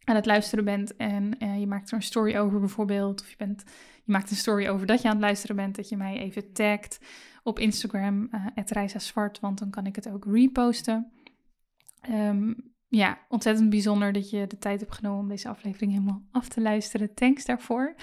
aan 0.03 0.15
het 0.15 0.25
luisteren 0.25 0.65
bent 0.65 0.95
en 0.95 1.43
uh, 1.43 1.59
je 1.59 1.67
maakt 1.67 1.89
er 1.89 1.95
een 1.95 2.03
story 2.03 2.37
over 2.37 2.59
bijvoorbeeld. 2.59 3.21
Of 3.21 3.29
je, 3.29 3.35
bent, 3.37 3.63
je 4.03 4.11
maakt 4.11 4.29
een 4.31 4.35
story 4.35 4.67
over 4.67 4.87
dat 4.87 5.01
je 5.01 5.07
aan 5.07 5.13
het 5.13 5.23
luisteren 5.23 5.55
bent. 5.55 5.75
Dat 5.75 5.89
je 5.89 5.97
mij 5.97 6.17
even 6.17 6.53
tagt 6.53 6.99
op 7.43 7.59
Instagram, 7.59 8.29
uh, 8.65 8.85
Zwart, 8.85 9.39
want 9.39 9.59
dan 9.59 9.69
kan 9.69 9.85
ik 9.85 9.95
het 9.95 10.09
ook 10.09 10.25
reposten. 10.25 11.11
Um, 12.09 12.73
ja, 12.87 13.19
ontzettend 13.29 13.69
bijzonder 13.69 14.13
dat 14.13 14.29
je 14.29 14.47
de 14.47 14.57
tijd 14.57 14.79
hebt 14.79 14.95
genomen 14.95 15.19
om 15.19 15.27
deze 15.27 15.49
aflevering 15.49 15.91
helemaal 15.91 16.23
af 16.31 16.47
te 16.47 16.61
luisteren. 16.61 17.13
Thanks 17.13 17.45
daarvoor. 17.45 17.95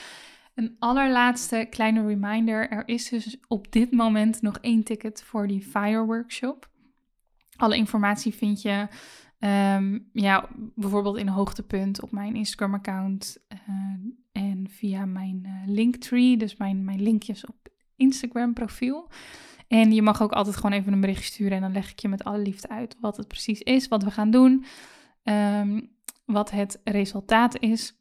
Een 0.55 0.77
allerlaatste 0.79 1.67
kleine 1.71 2.07
reminder. 2.07 2.71
Er 2.71 2.89
is 2.89 3.09
dus 3.09 3.39
op 3.49 3.73
dit 3.73 3.93
moment 3.93 4.43
nog 4.43 4.59
één 4.59 4.83
ticket 4.83 5.23
voor 5.23 5.47
die 5.47 5.63
Fire 5.63 6.05
Workshop. 6.05 6.71
Alle 7.57 7.77
informatie 7.77 8.35
vind 8.35 8.63
je 8.63 8.89
um, 9.39 10.09
ja, 10.13 10.49
bijvoorbeeld 10.75 11.17
in 11.17 11.29
hoogtepunt 11.29 12.03
op 12.03 12.11
mijn 12.11 12.35
Instagram-account 12.35 13.39
uh, 13.49 13.59
en 14.33 14.67
via 14.71 15.05
mijn 15.05 15.43
uh, 15.47 15.75
Linktree, 15.75 16.37
dus 16.37 16.57
mijn, 16.57 16.85
mijn 16.85 17.03
linkjes 17.03 17.47
op 17.47 17.69
Instagram-profiel. 17.97 19.11
En 19.69 19.93
je 19.93 20.03
mag 20.03 20.23
ook 20.23 20.33
altijd 20.33 20.57
gewoon 20.57 20.73
even 20.73 20.93
een 20.93 21.01
bericht 21.01 21.25
sturen 21.25 21.53
en 21.53 21.61
dan 21.61 21.73
leg 21.73 21.91
ik 21.91 21.99
je 21.99 22.09
met 22.09 22.25
alle 22.25 22.39
liefde 22.39 22.69
uit 22.69 22.97
wat 23.01 23.17
het 23.17 23.29
precies 23.29 23.61
is, 23.61 23.89
wat 23.89 24.03
we 24.03 24.11
gaan 24.11 24.31
doen, 24.31 24.65
um, 25.25 25.91
wat 26.25 26.51
het 26.51 26.81
resultaat 26.85 27.59
is. 27.59 27.95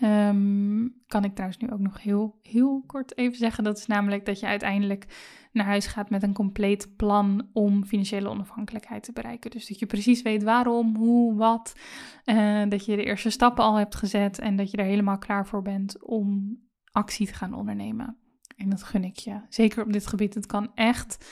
Um, 0.00 1.02
kan 1.06 1.24
ik 1.24 1.32
trouwens 1.32 1.60
nu 1.60 1.70
ook 1.70 1.78
nog 1.78 2.02
heel, 2.02 2.38
heel 2.42 2.82
kort 2.86 3.16
even 3.16 3.36
zeggen. 3.38 3.64
Dat 3.64 3.78
is 3.78 3.86
namelijk 3.86 4.26
dat 4.26 4.40
je 4.40 4.46
uiteindelijk 4.46 5.06
naar 5.52 5.66
huis 5.66 5.86
gaat 5.86 6.10
met 6.10 6.22
een 6.22 6.32
compleet 6.32 6.96
plan 6.96 7.48
om 7.52 7.84
financiële 7.84 8.28
onafhankelijkheid 8.28 9.02
te 9.02 9.12
bereiken. 9.12 9.50
Dus 9.50 9.68
dat 9.68 9.78
je 9.78 9.86
precies 9.86 10.22
weet 10.22 10.42
waarom, 10.42 10.96
hoe, 10.96 11.34
wat. 11.34 11.76
Uh, 12.24 12.62
dat 12.68 12.84
je 12.84 12.96
de 12.96 13.04
eerste 13.04 13.30
stappen 13.30 13.64
al 13.64 13.74
hebt 13.74 13.94
gezet 13.94 14.38
en 14.38 14.56
dat 14.56 14.70
je 14.70 14.76
er 14.76 14.84
helemaal 14.84 15.18
klaar 15.18 15.46
voor 15.46 15.62
bent 15.62 16.04
om 16.04 16.58
actie 16.92 17.26
te 17.26 17.34
gaan 17.34 17.54
ondernemen. 17.54 18.16
En 18.56 18.68
dat 18.68 18.82
gun 18.82 19.04
ik 19.04 19.16
je. 19.16 19.40
Zeker 19.48 19.84
op 19.84 19.92
dit 19.92 20.06
gebied. 20.06 20.34
Het 20.34 20.46
kan 20.46 20.70
echt, 20.74 21.26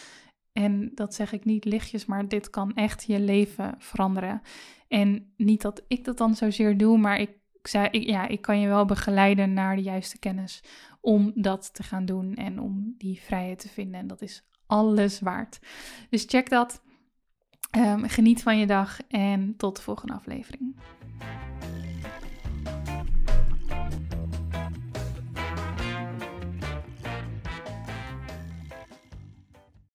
en 0.53 0.91
dat 0.95 1.15
zeg 1.15 1.33
ik 1.33 1.45
niet 1.45 1.65
lichtjes, 1.65 2.07
maar 2.07 2.29
dit 2.29 2.51
kan 2.51 2.75
echt 2.75 3.05
je 3.05 3.21
leven 3.21 3.75
veranderen. 3.79 4.41
En 4.89 5.33
niet 5.37 5.63
dat 5.63 5.85
ik 5.89 6.05
dat 6.05 6.19
dan 6.19 6.35
zozeer 6.35 6.77
doe, 6.77 6.99
maar 6.99 7.21
ik 7.21 7.40
zei, 7.71 7.89
ik, 7.91 8.09
ja, 8.09 8.29
ik 8.29 8.41
kan 8.41 8.61
je 8.61 8.69
wel 8.69 8.85
begeleiden 8.85 9.53
naar 9.53 9.77
de 9.77 9.83
juiste 9.83 10.19
kennis 10.19 10.63
om 11.01 11.33
dat 11.35 11.75
te 11.75 11.83
gaan 11.83 12.05
doen 12.05 12.35
en 12.35 12.61
om 12.61 12.95
die 12.99 13.21
vrijheid 13.21 13.59
te 13.59 13.69
vinden. 13.69 14.01
En 14.01 14.07
dat 14.07 14.23
is 14.23 14.45
alles 14.67 15.21
waard. 15.21 15.59
Dus 16.11 16.25
check 16.27 16.49
dat. 16.49 16.83
Um, 17.79 18.09
geniet 18.09 18.43
van 18.43 18.59
je 18.59 18.67
dag 18.67 18.99
en 19.09 19.57
tot 19.57 19.77
de 19.77 19.83
volgende 19.83 20.15
aflevering. 20.15 20.77